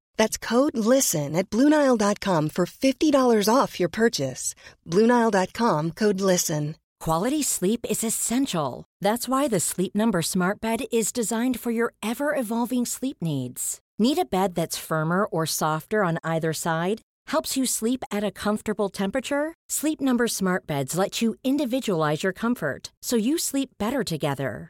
That's 0.21 0.37
code 0.37 0.77
LISTEN 0.77 1.35
at 1.35 1.49
Bluenile.com 1.49 2.49
for 2.49 2.65
$50 2.65 3.47
off 3.49 3.79
your 3.79 3.89
purchase. 3.89 4.53
Bluenile.com 4.87 5.91
code 5.91 6.21
LISTEN. 6.21 6.75
Quality 6.99 7.41
sleep 7.41 7.87
is 7.89 8.03
essential. 8.03 8.85
That's 9.05 9.27
why 9.27 9.47
the 9.47 9.59
Sleep 9.59 9.95
Number 9.95 10.21
Smart 10.21 10.61
Bed 10.61 10.81
is 10.91 11.11
designed 11.11 11.59
for 11.59 11.71
your 11.71 11.93
ever 12.03 12.35
evolving 12.35 12.85
sleep 12.85 13.17
needs. 13.19 13.79
Need 13.97 14.19
a 14.19 14.31
bed 14.37 14.53
that's 14.53 14.85
firmer 14.87 15.25
or 15.25 15.47
softer 15.47 16.03
on 16.03 16.19
either 16.23 16.53
side? 16.53 17.01
Helps 17.31 17.57
you 17.57 17.65
sleep 17.65 18.03
at 18.11 18.23
a 18.23 18.29
comfortable 18.43 18.89
temperature? 18.89 19.55
Sleep 19.69 19.99
Number 19.99 20.27
Smart 20.27 20.67
Beds 20.67 20.95
let 20.95 21.23
you 21.23 21.33
individualize 21.43 22.21
your 22.21 22.33
comfort 22.33 22.91
so 23.01 23.15
you 23.15 23.39
sleep 23.39 23.69
better 23.79 24.03
together. 24.03 24.69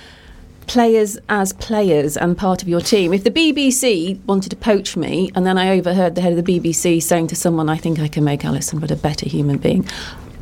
players 0.67 1.17
as 1.29 1.53
players 1.53 2.15
and 2.17 2.37
part 2.37 2.61
of 2.61 2.67
your 2.67 2.81
team. 2.81 3.13
If 3.13 3.23
the 3.23 3.31
BBC 3.31 4.19
wanted 4.25 4.49
to 4.49 4.55
poach 4.55 4.95
me, 4.95 5.31
and 5.35 5.45
then 5.45 5.57
I 5.57 5.69
overheard 5.77 6.15
the 6.15 6.21
head 6.21 6.37
of 6.37 6.43
the 6.45 6.59
BBC 6.59 7.01
saying 7.01 7.27
to 7.27 7.35
someone, 7.35 7.69
"I 7.69 7.77
think 7.77 7.99
I 7.99 8.07
can 8.07 8.23
make 8.23 8.41
Alyson 8.45 8.79
but 8.79 8.91
a 8.91 8.95
better 8.95 9.27
human 9.27 9.57
being." 9.57 9.85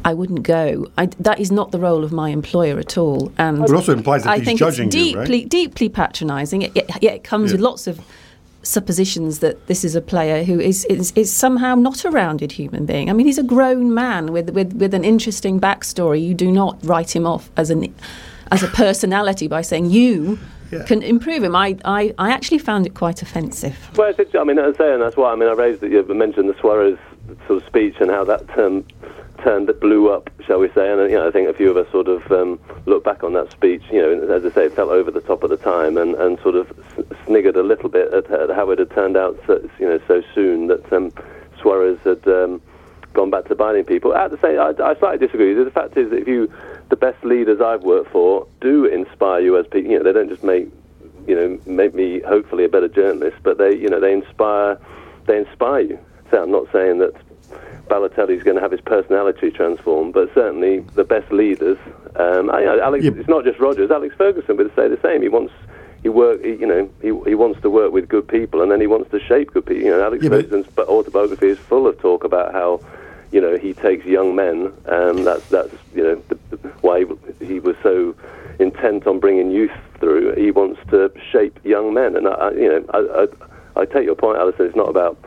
I 0.06 0.14
wouldn't 0.14 0.44
go. 0.44 0.88
I, 0.98 1.08
that 1.20 1.40
is 1.42 1.52
not 1.52 1.72
the 1.72 1.80
role 1.80 2.06
of 2.06 2.14
my 2.14 2.30
employer 2.30 2.80
at 2.80 2.98
all. 2.98 3.34
And 3.38 3.64
it 3.64 3.72
also 3.72 3.92
implies 3.92 4.24
that 4.24 4.30
I 4.30 4.38
he's 4.38 4.46
think 4.46 4.60
judging 4.60 4.88
it's 4.88 4.96
you, 4.96 5.18
right? 5.18 5.26
deeply, 5.28 5.46
deeply 5.46 5.90
patronising. 5.90 6.62
It, 6.62 6.72
it, 6.76 6.90
yeah, 7.02 7.12
it 7.12 7.26
comes 7.26 7.52
Yeah. 7.52 7.56
with 7.56 7.62
lots 7.62 7.86
of 7.86 8.00
suppositions 8.64 9.40
that 9.40 9.68
this 9.68 9.84
is 9.84 9.96
a 9.96 10.02
player 10.02 10.44
who 10.44 10.60
is, 10.60 10.86
is 10.86 11.12
is 11.16 11.32
somehow 11.34 11.76
not 11.76 12.06
a 12.06 12.12
rounded 12.12 12.52
human 12.54 12.86
being. 12.86 13.10
I 13.10 13.14
mean, 13.14 13.26
he's 13.26 13.38
a 13.38 13.44
grown 13.44 13.94
man 13.94 14.32
with 14.32 14.50
with, 14.52 14.74
with 14.74 14.94
an 14.94 15.04
interesting 15.04 15.60
backstory. 15.60 16.22
You 16.26 16.34
do 16.34 16.52
not 16.52 16.78
write 16.84 17.16
him 17.16 17.26
off 17.26 17.50
as 17.58 17.70
an 17.70 17.94
as 18.52 18.64
a 18.64 18.68
personality 18.68 19.48
by 19.48 19.62
saying 19.62 19.90
you 19.90 20.40
can 20.86 21.02
improve 21.02 21.44
him. 21.44 21.56
I, 21.56 21.78
I 21.86 22.14
I 22.18 22.32
actually 22.32 22.60
found 22.60 22.86
it 22.86 22.94
quite 22.94 23.22
offensive. 23.22 23.76
Well, 23.98 24.14
I 24.18 24.44
mean, 24.44 24.60
I'm 24.60 24.76
saying 24.76 25.00
that's 25.00 25.18
why. 25.18 25.32
I 25.32 25.36
mean, 25.36 25.50
I 25.50 25.54
raised 25.54 25.82
that 25.82 25.92
you 25.92 26.04
mentioned 26.14 26.50
the 26.50 26.56
Suarez 26.60 26.98
sort 27.48 27.62
of 27.62 27.68
speech 27.68 27.96
and 28.00 28.10
how 28.10 28.24
that 28.26 28.58
um, 28.58 28.86
turned 29.44 29.68
that 29.68 29.80
blew 29.80 30.10
up, 30.10 30.30
shall 30.46 30.60
we 30.60 30.70
say? 30.70 30.92
And 30.92 31.00
uh, 31.00 31.06
you 31.06 31.16
know, 31.16 31.28
I 31.28 31.32
think 31.32 31.50
a 31.50 31.54
few 31.54 31.72
of 31.72 31.78
us 31.78 31.92
sort 31.92 32.08
of 32.08 32.32
um, 32.32 32.60
look 32.86 33.04
back 33.04 33.24
on 33.24 33.34
that 33.34 33.52
speech. 33.52 33.84
You 33.92 34.02
know, 34.02 34.36
as 34.36 34.46
I 34.46 34.52
say, 34.52 34.66
it 34.66 34.74
felt 34.74 34.92
over 34.92 35.12
the 35.12 35.22
top 35.22 35.44
at 35.44 35.50
the 35.50 35.58
time, 35.58 35.98
and, 35.98 36.16
and 36.16 36.40
sort 36.42 36.56
of 36.56 36.72
sniggered 37.26 37.56
a 37.56 37.64
little 37.64 37.90
bit 37.90 38.14
at, 38.14 38.30
at 38.32 38.50
how 38.52 38.70
it 38.72 38.80
had 38.80 38.92
turned 38.92 39.18
out, 39.18 39.40
so, 39.48 39.68
you 39.80 39.88
know, 39.88 40.00
so 40.08 40.22
soon 40.36 40.68
that 40.68 40.92
um, 40.94 41.12
Suarez 41.62 42.00
had. 42.04 42.28
Um, 42.28 42.62
gone 43.14 43.30
back 43.30 43.46
to 43.48 43.56
binding 43.56 43.84
people. 43.86 44.14
At 44.14 44.32
the 44.32 44.38
same, 44.40 44.60
I, 44.60 44.74
I 44.84 44.96
slightly 44.96 45.26
disagree. 45.26 45.54
The 45.54 45.72
fact 45.72 45.98
is, 45.98 46.10
that 46.12 46.18
if 46.18 46.28
you, 46.28 46.52
the 46.90 46.96
best 46.96 47.24
leaders 47.24 47.62
I've 47.62 47.84
worked 47.84 48.12
for, 48.12 48.48
do 48.62 48.86
inspire 48.86 49.42
you 49.42 49.58
as 49.58 49.66
people. 49.68 49.92
You 49.92 49.98
know, 50.00 50.04
they 50.04 50.14
don't 50.14 50.30
just 50.30 50.44
make, 50.44 50.68
you 51.28 51.36
know, 51.36 51.60
make 51.66 51.94
me 51.94 52.20
hopefully 52.22 52.66
a 52.66 52.70
better 52.70 52.88
journalist, 52.88 53.38
but 53.44 53.58
they, 53.58 53.76
you 53.76 53.90
know, 53.90 54.00
they 54.00 54.14
inspire, 54.14 54.78
they 55.26 55.38
inspire 55.38 55.82
you. 55.82 56.00
So 56.32 56.44
I'm 56.44 56.52
not 56.52 56.68
saying 56.72 57.00
that 57.00 57.14
Balotelli 57.88 58.38
is 58.38 58.44
going 58.44 58.56
to 58.56 58.62
have 58.62 58.72
his 58.72 58.82
personality 58.82 59.50
transformed, 59.50 60.14
but 60.14 60.32
certainly 60.34 60.80
the 60.94 61.04
best 61.04 61.32
leaders. 61.32 61.78
Um, 62.16 62.50
I, 62.52 62.64
I- 62.64 62.86
Alex, 62.86 63.04
it's 63.06 63.28
not 63.30 63.44
just 63.44 63.60
Rodgers. 63.60 63.90
Alex 63.92 64.14
Ferguson 64.16 64.58
would 64.58 64.74
say 64.76 64.88
the 64.88 65.00
same. 65.02 65.22
He 65.22 65.30
wants. 65.30 65.54
He 66.04 66.10
work, 66.10 66.42
he, 66.44 66.52
you 66.52 66.66
know, 66.66 66.90
he, 67.02 67.08
he 67.30 67.36
wants 67.36 67.62
to 67.62 67.70
work 67.70 67.92
with 67.92 68.08
good 68.08 68.28
people, 68.28 68.62
and 68.62 68.72
then 68.72 68.80
he 68.80 68.88
wants 68.88 69.12
to 69.12 69.20
shape 69.20 69.52
good 69.54 69.66
people. 69.66 69.84
You 69.84 69.92
know, 69.92 70.04
Alex 70.04 70.24
Yeah, 70.24 70.30
but- 70.30 70.46
Ferguson's 70.46 70.68
bu- 70.68 70.84
autobiography 70.84 71.48
is 71.50 71.58
full 71.60 71.88
of 71.88 72.00
talk 72.00 72.24
about 72.24 72.54
how, 72.54 72.80
you 73.32 73.42
know, 73.42 73.58
he 73.58 73.74
takes 73.74 74.06
young 74.06 74.36
men. 74.36 74.72
and 74.86 75.28
that's 75.28 75.46
that's 75.50 75.74
you 75.94 76.04
know 76.04 76.22
the, 76.30 76.38
the, 76.56 76.58
why 76.82 77.06
he, 77.40 77.46
he 77.46 77.60
was 77.60 77.76
so 77.84 78.16
intent 78.60 79.06
on 79.08 79.20
bringing 79.20 79.52
youth 79.52 79.72
through. 80.00 80.36
He 80.36 80.52
wants 80.52 80.80
to 80.90 81.12
shape 81.32 81.60
young 81.66 81.94
men, 81.94 82.16
and 82.16 82.28
I, 82.28 82.32
I 82.32 82.52
you 82.52 82.70
know, 82.70 82.86
I, 82.94 83.26
I, 83.78 83.82
I 83.82 83.86
take 83.86 84.06
your 84.06 84.16
point, 84.16 84.38
Alyson. 84.38 84.66
It's 84.68 84.76
not 84.76 84.90
about 84.90 85.18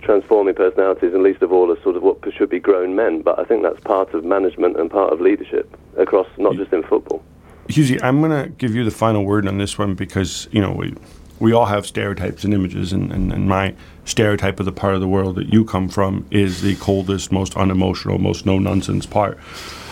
transforming 0.00 0.54
personalities, 0.54 1.12
and 1.12 1.22
least 1.22 1.42
of 1.42 1.52
all 1.52 1.70
as 1.72 1.82
sort 1.82 1.96
of 1.96 2.02
what 2.02 2.18
should 2.32 2.48
be 2.50 2.60
grown 2.60 2.94
men. 2.94 3.22
But 3.22 3.38
I 3.38 3.44
think 3.44 3.62
that's 3.62 3.80
part 3.80 4.14
of 4.14 4.24
management 4.24 4.78
and 4.78 4.90
part 4.90 5.12
of 5.12 5.20
leadership 5.20 5.76
across, 5.98 6.28
not 6.38 6.54
just 6.56 6.72
in 6.72 6.82
football. 6.84 7.22
Husey, 7.70 8.02
I'm 8.02 8.20
going 8.20 8.44
to 8.44 8.48
give 8.50 8.74
you 8.74 8.84
the 8.84 8.90
final 8.90 9.24
word 9.24 9.46
on 9.46 9.58
this 9.58 9.78
one 9.78 9.94
because, 9.94 10.48
you 10.52 10.60
know, 10.60 10.72
we, 10.72 10.94
we 11.38 11.52
all 11.52 11.66
have 11.66 11.86
stereotypes 11.86 12.44
and 12.44 12.52
images, 12.52 12.92
and, 12.92 13.10
and, 13.12 13.32
and 13.32 13.48
my 13.48 13.74
stereotype 14.04 14.58
of 14.60 14.66
the 14.66 14.72
part 14.72 14.94
of 14.94 15.00
the 15.00 15.08
world 15.08 15.36
that 15.36 15.52
you 15.52 15.64
come 15.64 15.88
from 15.88 16.26
is 16.30 16.62
the 16.62 16.76
coldest, 16.76 17.32
most 17.32 17.56
unemotional, 17.56 18.18
most 18.18 18.44
no 18.46 18.58
nonsense 18.58 19.06
part 19.06 19.38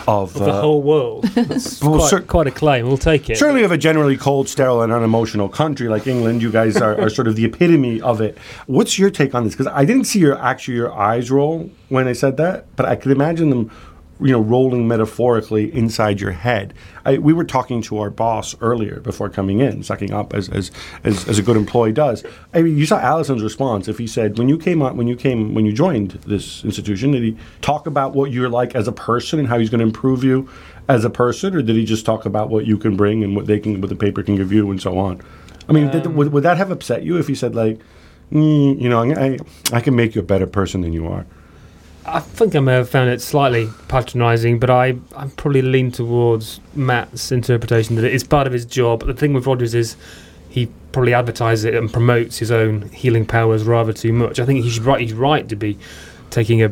of, 0.07 0.35
Of 0.35 0.45
the 0.45 0.51
uh, 0.51 0.61
whole 0.61 0.81
world. 0.81 1.23
That's 1.35 1.81
Well, 1.81 1.97
quite, 1.99 2.09
cer- 2.09 2.21
quite 2.21 2.47
a 2.47 2.51
claim. 2.51 2.87
We'll 2.87 2.97
take 2.97 3.29
it. 3.29 3.37
Certainly, 3.37 3.63
of 3.63 3.71
a 3.71 3.77
generally 3.77 4.17
cold, 4.17 4.49
sterile, 4.49 4.81
and 4.81 4.91
unemotional 4.91 5.49
country 5.49 5.87
like 5.87 6.07
England, 6.07 6.41
you 6.41 6.51
guys 6.51 6.77
are, 6.77 6.99
are 6.99 7.09
sort 7.09 7.27
of 7.27 7.35
the 7.35 7.45
epitome 7.45 8.01
of 8.01 8.19
it. 8.21 8.37
What's 8.67 8.97
your 8.97 9.09
take 9.11 9.33
on 9.35 9.43
this? 9.43 9.53
Because 9.53 9.67
I 9.67 9.85
didn't 9.85 10.05
see 10.05 10.19
your 10.19 10.37
actually 10.39 10.75
your 10.75 10.91
eyes 10.93 11.29
roll 11.31 11.69
when 11.89 12.07
I 12.07 12.13
said 12.13 12.37
that, 12.37 12.75
but 12.75 12.85
I 12.87 12.95
could 12.95 13.11
imagine 13.11 13.49
them, 13.51 13.71
you 14.21 14.31
know, 14.31 14.41
rolling 14.41 14.87
metaphorically 14.87 15.73
inside 15.73 16.19
your 16.19 16.31
head. 16.31 16.73
I, 17.05 17.17
we 17.17 17.31
were 17.31 17.45
talking 17.45 17.81
to 17.83 17.99
our 17.99 18.09
boss 18.09 18.55
earlier 18.61 18.99
before 18.99 19.29
coming 19.29 19.59
in, 19.59 19.83
sucking 19.83 20.11
up 20.13 20.33
as 20.33 20.49
as, 20.49 20.71
as, 21.03 21.27
as 21.27 21.39
a 21.39 21.41
good 21.41 21.57
employee 21.57 21.93
does. 21.93 22.25
I 22.53 22.61
mean, 22.61 22.77
you 22.77 22.85
saw 22.85 22.99
Alyson's 22.99 23.43
response. 23.43 23.87
If 23.87 23.97
he 23.97 24.07
said 24.07 24.37
when 24.37 24.49
you 24.49 24.57
came 24.57 24.81
on, 24.81 24.97
when 24.97 25.07
you 25.07 25.15
came 25.15 25.53
when 25.53 25.65
you 25.65 25.71
joined 25.71 26.11
this 26.27 26.63
institution, 26.65 27.11
did 27.11 27.23
he 27.23 27.37
talk 27.61 27.87
about 27.87 28.13
what 28.13 28.31
you're 28.31 28.49
like 28.49 28.75
as 28.75 28.87
a 28.87 28.91
person 28.91 29.39
and 29.39 29.47
how 29.47 29.57
he's 29.57 29.69
going 29.69 29.79
to 29.79 29.85
improve 29.85 30.23
you? 30.23 30.49
As 30.87 31.05
a 31.05 31.09
person, 31.11 31.55
or 31.55 31.61
did 31.61 31.75
he 31.75 31.85
just 31.85 32.03
talk 32.03 32.25
about 32.25 32.49
what 32.49 32.65
you 32.65 32.75
can 32.75 32.97
bring 32.97 33.23
and 33.23 33.35
what 33.35 33.45
they 33.45 33.59
can, 33.59 33.79
what 33.79 33.89
the 33.89 33.95
paper 33.95 34.23
can 34.23 34.35
give 34.35 34.51
you, 34.51 34.71
and 34.71 34.81
so 34.81 34.97
on? 34.97 35.21
I 35.67 35.71
mean, 35.71 35.91
did, 35.91 36.07
would, 36.07 36.33
would 36.33 36.41
that 36.41 36.57
have 36.57 36.71
upset 36.71 37.03
you 37.03 37.17
if 37.17 37.27
he 37.27 37.35
said 37.35 37.53
like, 37.53 37.79
mm, 38.31 38.81
you 38.81 38.89
know, 38.89 39.03
I, 39.03 39.37
I 39.71 39.81
can 39.81 39.95
make 39.95 40.15
you 40.15 40.21
a 40.21 40.25
better 40.25 40.47
person 40.47 40.81
than 40.81 40.91
you 40.91 41.07
are? 41.07 41.27
I 42.05 42.19
think 42.19 42.55
I 42.55 42.59
may 42.59 42.73
have 42.73 42.89
found 42.89 43.09
it 43.09 43.21
slightly 43.21 43.69
patronising, 43.87 44.59
but 44.59 44.69
I 44.69 44.95
I 45.15 45.27
probably 45.35 45.61
lean 45.61 45.91
towards 45.91 46.59
Matt's 46.75 47.31
interpretation 47.31 47.95
that 47.97 48.05
it's 48.05 48.23
part 48.23 48.47
of 48.47 48.53
his 48.53 48.65
job. 48.65 49.05
The 49.05 49.13
thing 49.13 49.33
with 49.33 49.45
Rodgers 49.45 49.73
is 49.75 49.95
he 50.49 50.69
probably 50.91 51.13
advertises 51.13 51.65
it 51.65 51.75
and 51.75 51.91
promotes 51.91 52.37
his 52.37 52.51
own 52.51 52.89
healing 52.89 53.25
powers 53.25 53.63
rather 53.63 53.93
too 53.93 54.11
much. 54.11 54.39
I 54.39 54.45
think 54.45 54.63
he's 54.63 54.79
right. 54.79 54.99
He's 54.99 55.13
right 55.13 55.47
to 55.47 55.55
be 55.55 55.77
taking 56.31 56.63
a, 56.63 56.67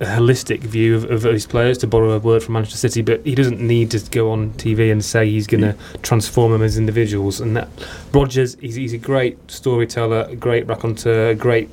a 0.00 0.04
holistic 0.04 0.60
view 0.60 0.96
of, 0.96 1.10
of 1.10 1.22
his 1.24 1.46
players, 1.46 1.76
to 1.78 1.86
borrow 1.86 2.12
a 2.12 2.18
word 2.18 2.42
from 2.42 2.54
Manchester 2.54 2.78
City, 2.78 3.02
but 3.02 3.24
he 3.26 3.34
doesn't 3.34 3.60
need 3.60 3.90
to 3.90 4.10
go 4.10 4.30
on 4.30 4.52
TV 4.54 4.90
and 4.90 5.04
say 5.04 5.28
he's 5.28 5.46
going 5.46 5.60
to 5.60 5.72
mm. 5.74 6.02
transform 6.02 6.52
them 6.52 6.62
as 6.62 6.78
individuals. 6.78 7.40
And 7.40 7.56
that 7.56 7.68
Rodgers, 8.12 8.56
he's, 8.60 8.76
he's 8.76 8.92
a 8.94 8.98
great 8.98 9.38
storyteller, 9.50 10.26
a 10.30 10.36
great 10.36 10.66
raconteur, 10.66 11.30
a 11.30 11.34
great 11.34 11.68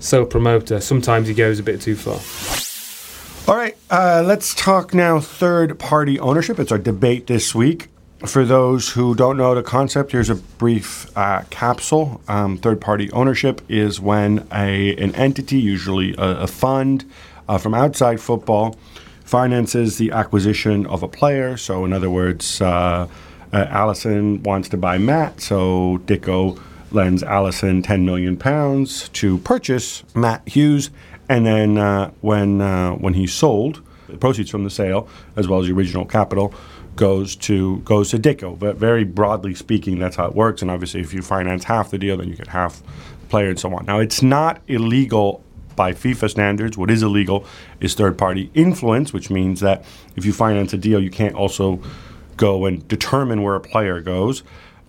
self 0.00 0.30
promoter. 0.30 0.80
Sometimes 0.80 1.28
he 1.28 1.34
goes 1.34 1.58
a 1.58 1.62
bit 1.62 1.80
too 1.80 1.96
far. 1.96 2.20
All 3.48 3.56
right, 3.56 3.76
uh, 3.90 4.22
let's 4.26 4.54
talk 4.54 4.92
now 4.92 5.20
third 5.20 5.78
party 5.78 6.20
ownership. 6.20 6.58
It's 6.58 6.70
our 6.70 6.78
debate 6.78 7.26
this 7.28 7.54
week. 7.54 7.88
For 8.26 8.44
those 8.44 8.90
who 8.90 9.14
don't 9.14 9.36
know 9.36 9.54
the 9.54 9.62
concept, 9.62 10.12
here's 10.12 10.28
a 10.28 10.34
brief 10.34 11.16
uh, 11.16 11.44
capsule. 11.50 12.20
Um, 12.26 12.58
third 12.58 12.80
party 12.80 13.10
ownership 13.12 13.62
is 13.68 14.00
when 14.00 14.46
a, 14.52 14.94
an 14.96 15.14
entity, 15.14 15.60
usually 15.60 16.14
a, 16.18 16.40
a 16.40 16.46
fund 16.46 17.04
uh, 17.48 17.58
from 17.58 17.74
outside 17.74 18.20
football, 18.20 18.76
finances 19.24 19.98
the 19.98 20.10
acquisition 20.10 20.84
of 20.86 21.02
a 21.02 21.08
player. 21.08 21.56
So, 21.56 21.84
in 21.84 21.92
other 21.92 22.10
words, 22.10 22.60
uh, 22.60 23.06
uh, 23.52 23.66
Alyson 23.66 24.42
wants 24.42 24.68
to 24.70 24.76
buy 24.76 24.98
Matt, 24.98 25.40
so 25.40 25.98
Dicko 26.04 26.60
lends 26.90 27.22
Alyson 27.22 27.82
10 27.82 28.04
million 28.04 28.36
pounds 28.36 29.08
to 29.10 29.38
purchase 29.38 30.04
Matt 30.14 30.46
Hughes. 30.48 30.90
And 31.28 31.44
then 31.44 31.78
uh, 31.78 32.10
when 32.20 32.60
uh, 32.60 32.92
when 32.92 33.14
he's 33.14 33.34
sold, 33.34 33.82
the 34.08 34.16
proceeds 34.16 34.50
from 34.50 34.64
the 34.64 34.70
sale, 34.70 35.08
as 35.36 35.46
well 35.46 35.60
as 35.60 35.66
the 35.66 35.72
original 35.74 36.06
capital, 36.06 36.54
goes 36.96 37.36
to 37.36 37.78
goes 37.80 38.10
to 38.10 38.18
Dicko. 38.18 38.58
But 38.58 38.76
very 38.76 39.04
broadly 39.04 39.54
speaking, 39.54 39.98
that's 39.98 40.16
how 40.16 40.26
it 40.26 40.34
works. 40.34 40.62
And 40.62 40.70
obviously, 40.70 41.00
if 41.00 41.12
you 41.12 41.22
finance 41.22 41.64
half 41.64 41.90
the 41.90 41.98
deal, 41.98 42.16
then 42.16 42.28
you 42.28 42.36
get 42.36 42.48
half 42.48 42.82
the 43.20 43.26
player 43.28 43.50
and 43.50 43.60
so 43.60 43.74
on. 43.74 43.84
Now, 43.86 43.98
it's 43.98 44.22
not 44.22 44.62
illegal 44.66 45.44
by 45.76 45.92
FIFA 45.92 46.30
standards. 46.30 46.76
What 46.76 46.90
is 46.90 47.02
illegal 47.02 47.46
is 47.80 47.94
third 47.94 48.18
party 48.18 48.50
influence, 48.54 49.12
which 49.12 49.30
means 49.30 49.60
that 49.60 49.84
if 50.16 50.24
you 50.24 50.32
finance 50.32 50.72
a 50.72 50.78
deal, 50.78 51.00
you 51.00 51.10
can't 51.10 51.34
also 51.34 51.80
go 52.36 52.66
and 52.66 52.86
determine 52.88 53.42
where 53.42 53.54
a 53.54 53.60
player 53.60 54.00
goes. 54.00 54.42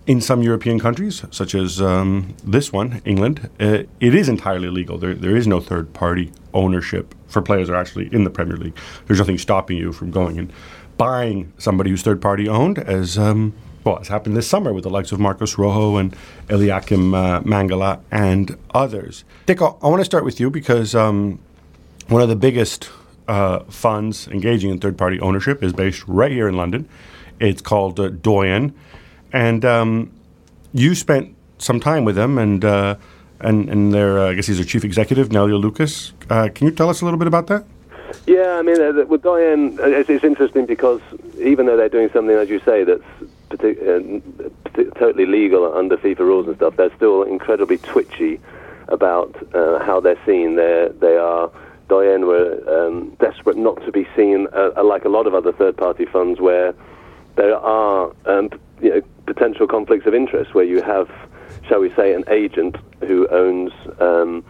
In 0.06 0.20
some 0.20 0.42
European 0.42 0.80
countries, 0.80 1.24
such 1.30 1.54
as 1.54 1.80
um, 1.80 2.34
this 2.42 2.72
one, 2.72 3.02
England, 3.04 3.50
uh, 3.60 3.84
it 4.00 4.14
is 4.14 4.28
entirely 4.28 4.68
legal. 4.68 4.98
There, 4.98 5.14
there 5.14 5.36
is 5.36 5.46
no 5.46 5.60
third 5.60 5.92
party 5.92 6.32
ownership 6.54 7.14
for 7.28 7.42
players 7.42 7.68
who 7.68 7.74
are 7.74 7.76
actually 7.76 8.12
in 8.12 8.24
the 8.24 8.30
Premier 8.30 8.56
League. 8.56 8.76
There's 9.06 9.18
nothing 9.18 9.38
stopping 9.38 9.76
you 9.76 9.92
from 9.92 10.10
going 10.10 10.38
and 10.38 10.52
buying 10.96 11.52
somebody 11.58 11.90
who's 11.90 12.02
third 12.02 12.20
party 12.20 12.48
owned, 12.48 12.78
as 12.78 13.18
um, 13.18 13.52
well, 13.84 13.96
has 13.96 14.08
happened 14.08 14.36
this 14.36 14.48
summer 14.48 14.72
with 14.72 14.84
the 14.84 14.90
likes 14.90 15.12
of 15.12 15.20
Marcos 15.20 15.56
Rojo 15.56 15.96
and 15.96 16.16
Eliaquim 16.48 17.14
uh, 17.14 17.40
Mangala 17.42 18.00
and 18.10 18.56
others. 18.74 19.24
Dick, 19.46 19.62
I 19.62 19.68
want 19.82 20.00
to 20.00 20.04
start 20.04 20.24
with 20.24 20.40
you 20.40 20.50
because 20.50 20.94
um, 20.94 21.38
one 22.08 22.22
of 22.22 22.28
the 22.28 22.36
biggest 22.36 22.90
uh, 23.28 23.60
funds 23.64 24.28
engaging 24.28 24.70
in 24.70 24.78
third 24.78 24.98
party 24.98 25.20
ownership 25.20 25.62
is 25.62 25.72
based 25.72 26.06
right 26.08 26.32
here 26.32 26.48
in 26.48 26.56
London. 26.56 26.88
It's 27.38 27.62
called 27.62 28.00
uh, 28.00 28.08
Doyen 28.08 28.74
and 29.32 29.64
um, 29.64 30.12
you 30.72 30.94
spent 30.94 31.34
some 31.58 31.80
time 31.80 32.04
with 32.04 32.16
them, 32.16 32.38
and 32.38 32.64
uh, 32.64 32.96
and 33.40 33.68
and 33.68 33.92
their 33.92 34.18
uh, 34.18 34.30
I 34.30 34.34
guess 34.34 34.46
he's 34.46 34.56
their 34.56 34.66
chief 34.66 34.84
executive, 34.84 35.28
Nelio 35.28 35.60
Lucas. 35.60 36.12
Uh, 36.28 36.48
can 36.54 36.66
you 36.66 36.72
tell 36.72 36.88
us 36.88 37.00
a 37.00 37.04
little 37.04 37.18
bit 37.18 37.28
about 37.28 37.46
that? 37.48 37.64
Yeah, 38.26 38.56
I 38.58 38.62
mean, 38.62 38.80
uh, 38.80 39.04
with 39.06 39.22
Doyen, 39.22 39.78
uh, 39.78 39.84
it's, 39.84 40.10
it's, 40.10 40.24
interesting 40.24 40.66
because 40.66 41.00
even 41.38 41.66
though 41.66 41.76
they're 41.76 41.88
doing 41.88 42.10
something, 42.12 42.34
as 42.34 42.48
you 42.48 42.60
say, 42.60 42.82
that's 42.82 43.04
partic- 43.50 43.80
uh, 43.80 44.98
totally 44.98 45.26
legal 45.26 45.72
under 45.72 45.96
FIFA 45.96 46.18
rules 46.18 46.46
and 46.48 46.56
stuff, 46.56 46.76
they're 46.76 46.94
still 46.96 47.22
incredibly 47.22 47.78
twitchy 47.78 48.40
about 48.88 49.34
how 49.52 50.00
they're 50.00 50.20
seen. 50.26 50.56
They 50.56 50.88
they 50.98 51.16
are. 51.16 51.50
Doyen 51.88 52.28
were 52.28 52.62
um, 52.68 53.10
desperate 53.18 53.56
not 53.56 53.84
to 53.84 53.90
be 53.90 54.06
seen 54.14 54.46
like 54.80 55.04
a 55.04 55.08
lot 55.08 55.26
of 55.26 55.34
other 55.34 55.50
third-party 55.50 56.04
funds 56.04 56.38
where 56.38 56.72
there 57.34 57.56
are 57.56 58.12
um, 58.26 58.48
you 58.80 58.90
know, 58.90 59.02
potential 59.26 59.66
conflicts 59.66 60.06
of 60.06 60.14
interest 60.14 60.54
where 60.54 60.64
you 60.64 60.82
have, 60.82 61.10
shall 61.68 61.80
we 61.80 61.92
say, 61.94 62.12
an 62.14 62.24
agent 62.28 62.76
who 63.06 63.26
owns, 63.28 63.72
um, 64.00 64.44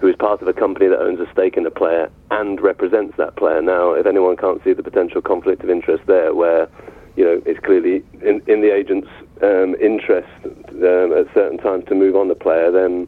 who 0.00 0.08
is 0.08 0.16
part 0.16 0.42
of 0.42 0.48
a 0.48 0.52
company 0.52 0.88
that 0.88 0.98
owns 0.98 1.20
a 1.20 1.30
stake 1.32 1.56
in 1.56 1.66
a 1.66 1.70
player 1.70 2.10
and 2.30 2.60
represents 2.60 3.16
that 3.16 3.36
player. 3.36 3.62
Now, 3.62 3.92
if 3.92 4.06
anyone 4.06 4.36
can't 4.36 4.62
see 4.64 4.72
the 4.72 4.82
potential 4.82 5.22
conflict 5.22 5.62
of 5.62 5.70
interest 5.70 6.04
there, 6.06 6.34
where 6.34 6.68
you 7.16 7.24
know 7.24 7.42
it's 7.44 7.60
clearly 7.60 8.02
in, 8.22 8.42
in 8.46 8.62
the 8.62 8.74
agent's 8.74 9.08
um, 9.42 9.74
interest 9.80 10.28
um, 10.44 11.12
at 11.12 11.32
certain 11.34 11.58
times 11.58 11.84
to 11.86 11.94
move 11.94 12.16
on 12.16 12.28
the 12.28 12.34
player, 12.34 12.70
then 12.70 13.06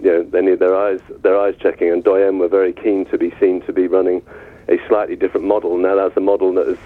you 0.00 0.10
know 0.10 0.22
they 0.22 0.40
need 0.40 0.58
their 0.58 0.76
eyes 0.76 1.00
their 1.22 1.38
eyes 1.38 1.54
checking. 1.60 1.90
And 1.90 2.02
Doyen 2.02 2.38
were 2.38 2.48
very 2.48 2.72
keen 2.72 3.04
to 3.06 3.18
be 3.18 3.32
seen 3.38 3.62
to 3.62 3.72
be 3.72 3.86
running 3.86 4.22
a 4.68 4.78
slightly 4.88 5.16
different 5.16 5.46
model. 5.46 5.76
Now 5.76 5.96
that's 5.96 6.16
a 6.16 6.20
model 6.20 6.54
that 6.54 6.68
is 6.68 6.78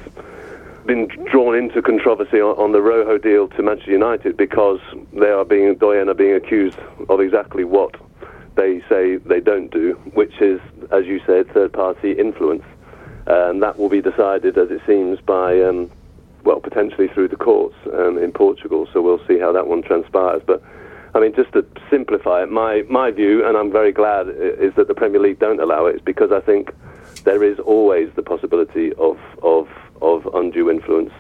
been 0.87 1.09
drawn 1.31 1.57
into 1.57 1.83
controversy 1.83 2.41
on, 2.41 2.57
on, 2.57 2.73
the 2.73 2.81
Rojo 2.81 3.19
deal 3.19 3.49
to 3.49 3.63
Manchester 3.63 3.91
United 3.91 4.37
because 4.37 4.81
they 5.13 5.29
are 5.29 5.45
being 5.45 5.75
Doyen 5.75 6.09
are 6.09 6.15
being 6.15 6.35
accused 6.35 6.79
of 7.09 7.21
exactly 7.21 7.65
what 7.65 7.95
they 8.55 8.81
say 8.89 9.17
they 9.17 9.41
don't 9.41 9.71
do, 9.71 9.95
which 10.15 10.41
is, 10.41 10.61
as 10.91 11.05
you 11.05 11.21
said, 11.27 11.49
third-party 11.53 12.13
influence, 12.13 12.65
and 13.27 13.63
that 13.63 13.79
will 13.79 13.89
be 13.89 14.01
decided, 14.01 14.57
as 14.57 14.71
it 14.71 14.81
seems, 14.87 15.21
by 15.21 15.61
um, 15.61 15.91
well, 16.45 16.61
potentially 16.61 17.09
through 17.09 17.29
the 17.29 17.37
courts 17.37 17.77
um, 17.93 18.17
in 18.19 18.33
Portugal. 18.33 18.89
So 18.93 19.03
we'll 19.03 19.25
see 19.27 19.39
how 19.39 19.53
that 19.53 19.67
one 19.67 19.83
transpires, 19.83 20.43
but. 20.47 20.63
I 21.15 21.21
mean, 21.21 21.35
just 21.35 21.51
to 21.55 21.65
simplify 21.89 22.43
it, 22.43 22.51
my, 22.51 22.83
my 22.91 23.11
view, 23.11 23.43
and 23.47 23.57
I'm 23.57 23.73
very 23.73 23.91
glad, 23.91 24.29
is 24.29 24.75
that 24.75 24.87
the 24.87 24.93
Premier 24.93 25.19
League 25.19 25.39
don't 25.39 25.59
allow 25.61 25.87
it, 25.87 25.97
is 25.97 26.03
because 26.03 26.31
I 26.31 26.41
think 26.41 26.75
there 27.25 27.43
is 27.43 27.59
always 27.59 28.11
the 28.17 28.23
possibility 28.23 28.93
of, 28.99 29.17
of 29.43 29.67
of 30.03 30.27
undue 30.35 30.71
influence. 30.71 31.13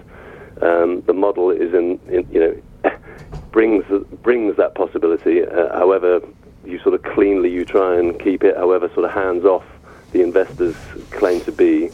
Um, 0.62 1.02
the 1.02 1.12
model 1.12 1.50
is 1.50 1.74
in, 1.74 2.00
in, 2.08 2.26
you 2.30 2.40
know 2.40 2.90
brings 3.52 3.84
brings 4.22 4.56
that 4.56 4.74
possibility. 4.74 5.42
Uh, 5.42 5.72
however, 5.76 6.20
you 6.64 6.78
sort 6.80 6.94
of 6.94 7.02
cleanly 7.02 7.50
you 7.50 7.64
try 7.64 7.98
and 7.98 8.18
keep 8.18 8.42
it. 8.44 8.56
However, 8.56 8.88
sort 8.94 9.04
of 9.04 9.12
hands 9.12 9.44
off 9.44 9.64
the 10.12 10.22
investors 10.22 10.74
claim 11.10 11.40
to 11.42 11.52
be. 11.52 11.90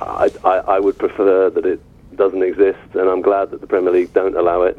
I, 0.00 0.30
I, 0.44 0.56
I 0.58 0.78
would 0.80 0.98
prefer 0.98 1.50
that 1.50 1.64
it 1.64 1.80
doesn't 2.16 2.42
exist, 2.42 2.78
and 2.94 3.08
I'm 3.08 3.22
glad 3.22 3.50
that 3.50 3.60
the 3.60 3.66
Premier 3.66 3.92
League 3.92 4.12
don't 4.12 4.36
allow 4.36 4.62
it. 4.62 4.78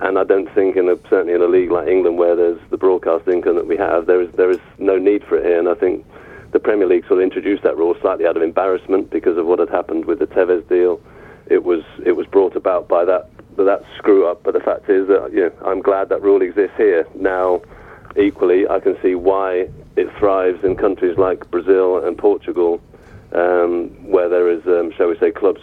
And 0.00 0.18
I 0.18 0.24
don't 0.24 0.50
think, 0.54 0.76
in 0.76 0.88
a, 0.88 0.96
certainly 1.08 1.34
in 1.34 1.42
a 1.42 1.46
league 1.46 1.70
like 1.70 1.88
England, 1.88 2.16
where 2.16 2.34
there's 2.34 2.60
the 2.70 2.78
broadcast 2.78 3.28
income 3.28 3.56
that 3.56 3.66
we 3.66 3.76
have, 3.76 4.06
there 4.06 4.22
is 4.22 4.30
there 4.32 4.50
is 4.50 4.60
no 4.78 4.98
need 4.98 5.24
for 5.24 5.36
it 5.36 5.44
here. 5.44 5.58
And 5.58 5.68
I 5.68 5.74
think 5.74 6.06
the 6.52 6.58
Premier 6.58 6.86
League 6.86 7.06
sort 7.06 7.20
of 7.20 7.24
introduced 7.24 7.62
that 7.62 7.76
rule 7.76 7.94
slightly 8.00 8.26
out 8.26 8.36
of 8.36 8.42
embarrassment 8.42 9.10
because 9.10 9.36
of 9.36 9.46
what 9.46 9.58
had 9.58 9.68
happened 9.68 10.06
with 10.06 10.18
the 10.18 10.26
Tevez 10.26 10.68
deal. 10.68 11.00
It 11.46 11.64
was 11.64 11.82
it 12.04 12.12
was 12.12 12.26
brought 12.26 12.56
about 12.56 12.88
by 12.88 13.04
that 13.04 13.28
that 13.56 13.82
screw 13.96 14.26
up. 14.26 14.42
But 14.42 14.54
the 14.54 14.60
fact 14.60 14.88
is 14.88 15.08
that 15.08 15.30
you 15.32 15.42
know, 15.42 15.52
I'm 15.64 15.80
glad 15.80 16.08
that 16.08 16.22
rule 16.22 16.42
exists 16.42 16.76
here 16.76 17.06
now. 17.14 17.62
Equally, 18.16 18.68
I 18.68 18.80
can 18.80 19.00
see 19.02 19.14
why 19.14 19.68
it 19.96 20.08
thrives 20.18 20.64
in 20.64 20.76
countries 20.76 21.16
like 21.16 21.48
Brazil 21.50 22.04
and 22.04 22.18
Portugal, 22.18 22.80
um, 23.32 23.88
where 24.10 24.28
there 24.28 24.50
is, 24.50 24.66
um, 24.66 24.92
shall 24.96 25.08
we 25.08 25.18
say, 25.18 25.30
clubs 25.30 25.60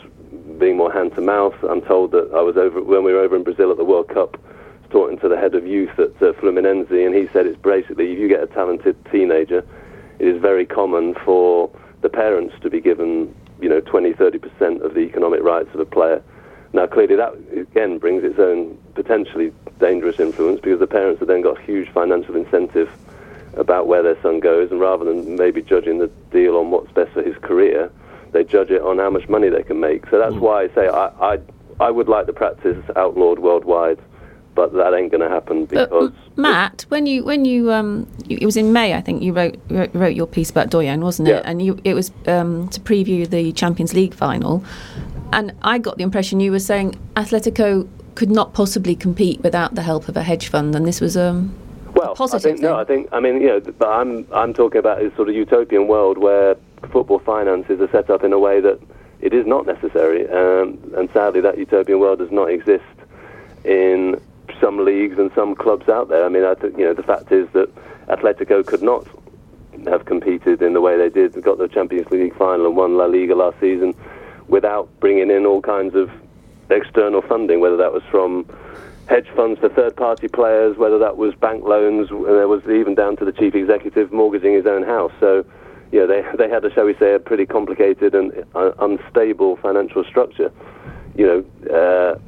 being 0.58 0.78
more 0.78 0.92
hand 0.92 1.14
to 1.16 1.22
mouth. 1.22 1.56
I'm 1.64 1.82
told 1.82 2.12
that 2.12 2.32
I 2.34 2.42
was 2.42 2.56
over 2.56 2.82
when 2.82 3.04
we 3.04 3.14
were 3.14 3.20
over 3.20 3.36
in 3.36 3.44
Brazil 3.44 3.70
at 3.70 3.78
the 3.78 3.84
World 3.84 4.08
Cup, 4.08 4.38
talking 4.90 5.20
to 5.20 5.28
the 5.28 5.36
head 5.36 5.56
of 5.56 5.68
youth 5.68 6.00
at 6.00 6.16
uh, 6.22 6.32
Fluminense, 6.34 6.90
and 6.90 7.14
he 7.14 7.28
said 7.34 7.46
it's 7.46 7.62
basically 7.62 8.14
if 8.14 8.20
you 8.20 8.30
get 8.30 8.42
a 8.42 8.48
talented 8.48 8.96
teenager 9.12 9.66
it 10.20 10.28
is 10.28 10.42
very 10.42 10.66
common 10.66 11.14
for 11.26 11.70
the 12.02 12.10
parents 12.10 12.56
to 12.62 12.70
be 12.70 12.80
given, 12.80 13.34
you 13.62 13.70
know, 13.70 13.82
20, 13.82 14.14
30% 14.14 14.82
of 14.82 14.94
the 14.94 15.02
economic 15.02 15.42
rights 15.42 15.70
of 15.74 15.80
a 15.80 15.86
player. 15.86 16.22
Now, 16.74 16.86
clearly, 16.88 17.16
that 17.16 17.34
again 17.56 17.98
brings 17.98 18.24
its 18.24 18.40
own 18.40 18.78
potentially 18.94 19.54
dangerous 19.80 20.20
influence 20.20 20.60
because 20.60 20.80
the 20.80 20.88
parents 20.88 21.20
have 21.20 21.28
then 21.28 21.42
got 21.42 21.60
huge 21.62 21.90
financial 21.90 22.36
incentive 22.36 22.90
about 23.56 23.88
where 23.88 24.04
their 24.04 24.22
son 24.22 24.40
goes, 24.40 24.70
and 24.70 24.80
rather 24.80 25.06
than 25.06 25.36
maybe 25.36 25.62
judging 25.62 26.00
the 26.00 26.08
deal 26.32 26.58
on 26.58 26.70
what's 26.70 26.92
best 26.92 27.12
for 27.12 27.24
his 27.24 27.38
career, 27.38 27.92
they 28.32 28.44
judge 28.44 28.70
it 28.70 28.82
on 28.82 28.98
how 29.00 29.10
much 29.10 29.28
money 29.30 29.50
they 29.50 29.64
can 29.64 29.80
make. 29.80 30.08
So 30.10 30.20
that's 30.20 30.36
mm. 30.36 30.42
why 30.42 30.64
I 30.64 30.68
say 30.70 30.88
I, 30.88 31.08
I, 31.34 31.40
I 31.80 31.90
would 31.90 32.08
like 32.08 32.26
the 32.26 32.34
practice 32.34 32.84
outlawed 32.96 33.40
worldwide 33.40 34.00
but 34.58 34.74
that 34.74 34.92
ain't 34.96 35.12
going 35.12 35.22
to 35.22 35.30
happen 35.30 35.66
because. 35.66 36.12
But, 36.12 36.14
Matt, 36.36 36.86
when 36.90 37.06
you 37.06 37.24
when 37.24 37.46
you 37.46 37.72
um, 37.72 38.08
you, 38.26 38.40
it 38.42 38.46
was 38.46 38.58
in 38.58 38.74
May, 38.74 38.96
I 38.96 39.02
think 39.02 39.22
you 39.22 39.32
wrote 39.32 39.56
wrote 39.70 40.16
your 40.16 40.26
piece 40.26 40.50
about 40.50 40.72
Doyen, 40.72 41.02
wasn't 41.02 41.28
it? 41.30 41.32
Yeah. 41.32 41.42
And 41.46 41.62
you 41.62 41.80
it 41.84 41.94
was 41.94 42.12
um, 42.26 42.68
to 42.70 42.82
preview 42.82 43.30
the 43.30 43.54
Champions 43.54 43.94
League 43.94 44.16
final, 44.16 44.64
and 45.32 45.54
I 45.62 45.78
got 45.78 45.98
the 45.98 46.04
impression 46.04 46.40
you 46.40 46.52
were 46.52 46.60
saying 46.60 47.00
Atletico 47.16 47.88
could 48.16 48.32
not 48.32 48.56
possibly 48.56 48.96
compete 48.96 49.42
without 49.42 49.76
the 49.76 49.84
help 49.84 50.10
of 50.10 50.18
a 50.18 50.24
hedge 50.24 50.48
fund, 50.48 50.76
and 50.76 50.88
this 50.88 51.00
was 51.00 51.16
um. 51.16 51.56
Well, 51.94 52.16
I 52.20 52.26
think 52.28 52.42
thing. 52.42 52.62
no. 52.62 52.76
I 52.76 52.84
think 52.84 53.08
I 53.12 53.20
mean 53.20 53.40
you 53.40 53.48
know, 53.48 53.60
but 53.60 53.90
I'm 53.90 54.28
I'm 54.34 54.56
talking 54.56 54.80
about 54.80 55.04
a 55.04 55.16
sort 55.16 55.30
of 55.30 55.36
utopian 55.36 55.88
world 55.88 56.18
where 56.18 56.56
football 56.92 57.20
finances 57.20 57.80
are 57.80 57.92
set 57.92 58.10
up 58.10 58.24
in 58.24 58.34
a 58.34 58.40
way 58.40 58.60
that 58.60 58.80
it 59.22 59.34
is 59.34 59.46
not 59.46 59.68
necessary, 59.68 60.28
um, 60.30 60.80
and 60.96 61.10
sadly 61.14 61.42
that 61.42 61.60
utopian 61.60 62.00
world 62.00 62.18
does 62.18 62.32
not 62.32 62.50
exist 62.50 62.84
in 63.64 64.20
some 64.60 64.84
leagues 64.84 65.18
and 65.18 65.32
some 65.36 65.56
clubs 65.56 65.88
out 65.90 66.10
there. 66.10 66.26
I 66.26 66.30
mean, 66.30 66.44
I 66.44 66.54
th- 66.54 66.74
you 66.78 66.86
know, 66.86 66.94
the 66.94 67.04
fact 67.04 67.32
is 67.32 67.48
that 67.54 67.70
Atletico 68.08 68.66
could 68.66 68.82
not 68.82 69.08
have 69.86 70.06
competed 70.06 70.62
in 70.62 70.74
the 70.74 70.82
way 70.82 70.98
they 70.98 71.10
did, 71.10 71.40
got 71.44 71.58
the 71.58 71.68
Champions 71.68 72.10
League 72.10 72.36
final 72.36 72.66
and 72.66 72.76
won 72.76 72.98
La 72.98 73.06
Liga 73.06 73.36
last 73.36 73.60
season 73.60 73.94
without 74.48 74.90
bringing 75.00 75.30
in 75.30 75.46
all 75.46 75.62
kinds 75.62 75.94
of 75.96 76.10
external 76.70 77.22
funding, 77.22 77.60
whether 77.60 77.78
that 77.78 77.94
was 77.94 78.04
from 78.10 78.46
hedge 79.08 79.28
funds 79.36 79.60
for 79.60 79.70
third-party 79.70 80.28
players, 80.28 80.78
whether 80.78 80.98
that 80.98 81.16
was 81.16 81.34
bank 81.36 81.64
loans, 81.64 82.10
and 82.10 82.26
there 82.26 82.48
was 82.48 82.62
even 82.64 82.96
down 82.96 83.16
to 83.16 83.24
the 83.24 83.32
chief 83.32 83.56
executive 83.56 84.12
mortgaging 84.12 84.54
his 84.54 84.66
own 84.66 84.84
house. 84.84 85.12
So, 85.20 85.46
you 85.92 86.00
know, 86.00 86.08
they 86.08 86.26
they 86.38 86.50
had, 86.50 86.66
a, 86.66 86.74
shall 86.74 86.86
we 86.86 86.96
say, 86.96 87.14
a 87.14 87.20
pretty 87.20 87.46
complicated 87.46 88.14
and 88.14 88.34
uh, 88.56 88.72
unstable 88.80 89.56
financial 89.58 90.04
structure. 90.04 90.52
You 91.16 91.26
know, 91.26 91.40
uh, 91.74 92.20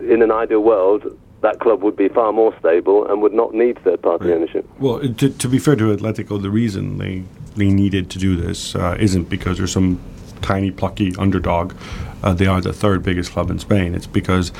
in 0.00 0.22
an 0.22 0.30
ideal 0.30 0.60
world, 0.60 1.18
that 1.44 1.60
club 1.60 1.82
would 1.82 1.94
be 1.94 2.08
far 2.08 2.32
more 2.32 2.56
stable 2.58 3.06
and 3.06 3.20
would 3.20 3.34
not 3.34 3.54
need 3.54 3.78
third 3.84 4.00
party 4.00 4.26
right. 4.26 4.34
ownership. 4.34 4.66
Well, 4.78 5.00
to, 5.00 5.28
to, 5.28 5.48
be 5.48 5.58
fair 5.58 5.76
to 5.76 5.94
Atletico, 5.94 6.40
the 6.40 6.50
reason 6.50 6.96
they, 6.98 7.22
they 7.54 7.68
needed 7.68 8.10
to 8.10 8.18
do 8.18 8.34
this 8.34 8.74
uh, 8.74 8.96
isn't 8.98 9.28
because 9.28 9.58
there's 9.58 9.72
some 9.72 10.00
tiny, 10.40 10.70
plucky 10.70 11.14
underdog. 11.16 11.74
Uh, 12.22 12.32
they 12.32 12.46
are 12.46 12.62
the 12.62 12.72
third 12.72 13.02
biggest 13.02 13.32
club 13.32 13.50
in 13.50 13.58
Spain. 13.58 13.94
It's 13.94 14.06
because 14.06 14.52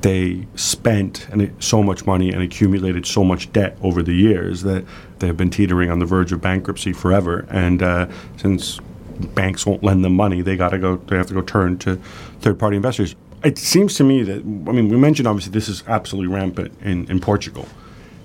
they 0.00 0.46
spent 0.56 1.28
and 1.30 1.54
so 1.62 1.80
much 1.80 2.06
money 2.06 2.32
and 2.32 2.42
accumulated 2.42 3.06
so 3.06 3.22
much 3.22 3.52
debt 3.52 3.78
over 3.80 4.02
the 4.02 4.14
years 4.14 4.62
that 4.62 4.84
they 5.20 5.28
have 5.28 5.36
been 5.36 5.50
teetering 5.50 5.90
on 5.90 6.00
the 6.00 6.06
verge 6.06 6.32
of 6.32 6.40
bankruptcy 6.40 6.92
forever. 6.92 7.46
And 7.50 7.84
uh, 7.84 8.08
since 8.36 8.80
banks 9.34 9.64
won't 9.64 9.84
lend 9.84 10.04
them 10.04 10.16
money, 10.16 10.42
they 10.42 10.56
got 10.56 10.70
to 10.70 10.78
go. 10.78 10.96
They 10.96 11.16
have 11.16 11.28
to 11.28 11.34
go 11.34 11.42
turn 11.42 11.78
to 11.78 11.96
third-party 12.40 12.74
investors 12.74 13.14
it 13.44 13.58
seems 13.58 13.94
to 13.96 14.04
me 14.04 14.22
that 14.22 14.38
I 14.38 14.72
mean 14.72 14.88
we 14.88 14.96
mentioned 14.96 15.26
obviously 15.26 15.52
this 15.52 15.68
is 15.68 15.82
absolutely 15.86 16.34
rampant 16.34 16.76
in, 16.82 17.10
in 17.10 17.20
Portugal. 17.20 17.66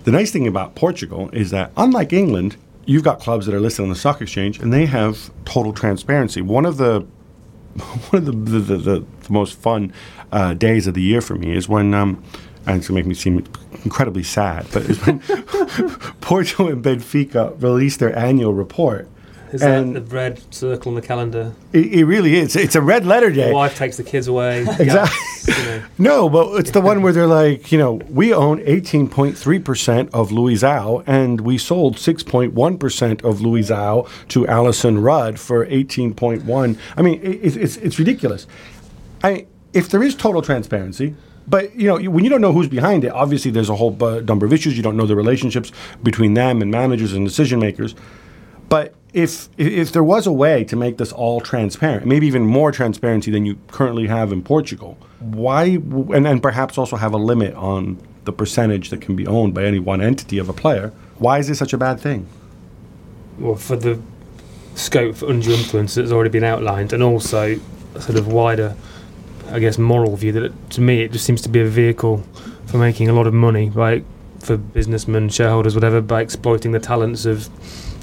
The 0.04 0.12
nice 0.12 0.32
thing 0.32 0.48
about 0.48 0.76
Portugal 0.76 1.30
is 1.34 1.52
that 1.52 1.72
unlike 1.76 2.14
England, 2.14 2.56
you've 2.86 3.04
got 3.04 3.20
clubs 3.20 3.46
that 3.46 3.54
are 3.54 3.60
listed 3.60 3.84
on 3.84 3.90
the 3.90 3.96
stock 3.96 4.22
exchange, 4.22 4.60
and 4.60 4.72
they 4.72 4.86
have 4.86 5.32
total 5.46 5.74
transparency. 5.74 6.42
One 6.42 6.66
of 6.66 6.78
the 6.78 7.02
one 8.10 8.22
of 8.22 8.26
the 8.26 8.32
the, 8.32 8.60
the, 8.60 8.78
the, 8.78 9.00
the 9.00 9.34
most 9.34 9.58
fun 9.58 9.94
uh, 10.32 10.54
days 10.54 10.88
of 10.88 10.94
the 10.94 11.02
year 11.02 11.22
for 11.22 11.36
me 11.36 11.56
is 11.56 11.68
when. 11.70 11.94
Um, 11.94 12.24
and 12.66 12.76
it's 12.80 12.90
going 12.90 13.02
to 13.02 13.08
make 13.08 13.08
me 13.08 13.16
seem 13.16 13.46
incredibly 13.86 14.24
sad, 14.24 14.68
but 14.74 14.84
it's 14.90 15.00
when 15.06 15.20
Porto 16.20 16.68
and 16.68 16.84
Benfica 16.84 17.60
released 17.64 18.00
their 18.00 18.14
annual 18.14 18.54
report. 18.54 19.08
Is 19.54 19.62
that 19.62 19.94
the 19.94 20.02
red 20.02 20.42
circle 20.54 20.90
on 20.90 20.96
the 20.96 21.02
calendar? 21.02 21.54
It, 21.74 21.94
it 21.94 22.06
really 22.06 22.36
is. 22.36 22.56
It's 22.56 22.76
a 22.76 22.82
red 22.82 23.06
letter 23.06 23.32
day. 23.32 23.50
The 23.50 23.54
wife 23.54 23.76
takes 23.78 23.98
the 23.98 24.04
kids 24.04 24.28
away. 24.28 24.66
Exactly. 24.80 25.54
You 25.54 25.64
know. 25.66 25.84
No, 25.98 26.30
but 26.30 26.56
it's 26.60 26.72
the 26.72 26.82
one 26.82 27.02
where 27.02 27.14
they're 27.14 27.26
like, 27.28 27.72
you 27.72 27.78
know, 27.78 27.94
we 28.10 28.34
own 28.34 28.60
18.3% 28.62 30.10
of 30.14 30.30
Luizao 30.30 31.04
and 31.08 31.42
we 31.42 31.58
sold 31.58 31.96
6.1% 31.96 33.24
of 33.24 33.40
Luizao 33.40 34.10
to 34.30 34.46
Alyson 34.48 35.02
Rudd 35.02 35.40
for 35.40 35.66
18.1. 35.66 36.78
I 36.98 37.02
mean, 37.02 37.22
it, 37.22 37.56
it's, 37.58 37.78
it's 37.78 37.98
ridiculous. 37.98 38.46
I, 39.24 39.48
if 39.74 39.90
there 39.90 40.04
is 40.04 40.16
total 40.16 40.42
transparency, 40.42 41.16
but 41.48 41.74
you 41.76 41.88
know, 41.88 42.10
when 42.10 42.24
you 42.26 42.30
don't 42.30 42.42
know 42.42 42.52
who's 42.52 42.68
behind 42.68 43.06
it, 43.06 43.12
obviously 43.12 43.52
there's 43.52 43.70
a 43.70 43.76
whole 43.76 43.92
bu- 43.92 44.22
number 44.22 44.46
of 44.46 44.52
issues. 44.52 44.76
You 44.76 44.84
don't 44.84 44.98
know 44.98 45.06
the 45.06 45.16
relationships 45.16 45.72
between 46.04 46.34
them 46.34 46.62
and 46.62 46.70
managers 46.70 47.14
and 47.14 47.26
decision 47.26 47.60
makers. 47.60 47.96
But 48.70 48.94
if 49.14 49.50
if 49.58 49.92
there 49.92 50.04
was 50.04 50.28
a 50.28 50.32
way 50.32 50.64
to 50.66 50.76
make 50.76 50.98
this 50.98 51.12
all 51.12 51.42
transparent, 51.42 52.06
maybe 52.06 52.28
even 52.28 52.46
more 52.46 52.72
transparency 52.72 53.32
than 53.32 53.46
you 53.46 53.58
currently 53.70 54.08
have 54.08 54.32
in 54.32 54.44
Portugal, 54.44 54.98
why 55.20 55.64
and 55.64 56.28
and 56.28 56.42
perhaps 56.42 56.78
also 56.78 56.98
have 56.98 57.14
a 57.14 57.18
limit 57.18 57.54
on 57.56 57.98
the 58.26 58.34
percentage 58.34 58.90
that 58.90 59.00
can 59.00 59.16
be 59.16 59.26
owned 59.26 59.54
by 59.54 59.64
any 59.64 59.80
one 59.80 60.02
entity 60.02 60.38
of 60.38 60.50
a 60.50 60.54
player, 60.54 60.92
why 61.18 61.40
is 61.40 61.48
this 61.48 61.58
such 61.58 61.74
a 61.74 61.78
bad 61.78 62.00
thing? 62.00 62.28
Well, 63.40 63.56
for 63.56 63.78
the 63.78 64.00
scope 64.76 65.16
for 65.16 65.30
undue 65.32 65.54
influence 65.54 65.96
that's 65.96 66.12
already 66.12 66.30
been 66.30 66.44
outlined, 66.44 66.94
and 66.94 67.02
also 67.02 67.60
a 67.96 68.02
sort 68.02 68.18
of 68.18 68.28
wider, 68.28 68.76
I 69.50 69.60
guess, 69.60 69.78
moral 69.78 70.16
view 70.18 70.34
that 70.34 70.44
it, 70.44 70.70
to 70.72 70.82
me 70.82 71.02
it 71.02 71.12
just 71.14 71.26
seems 71.26 71.42
to 71.44 71.50
be 71.50 71.62
a 71.62 71.66
vehicle 71.66 72.24
for 72.66 72.78
making 72.78 73.08
a 73.10 73.14
lot 73.14 73.28
of 73.28 73.34
money, 73.34 73.70
right? 73.70 74.04
For 74.40 74.58
businessmen, 74.58 75.30
shareholders, 75.30 75.74
whatever, 75.74 76.02
by 76.02 76.22
exploiting 76.22 76.74
the 76.74 76.80
talents 76.80 77.26
of 77.26 77.50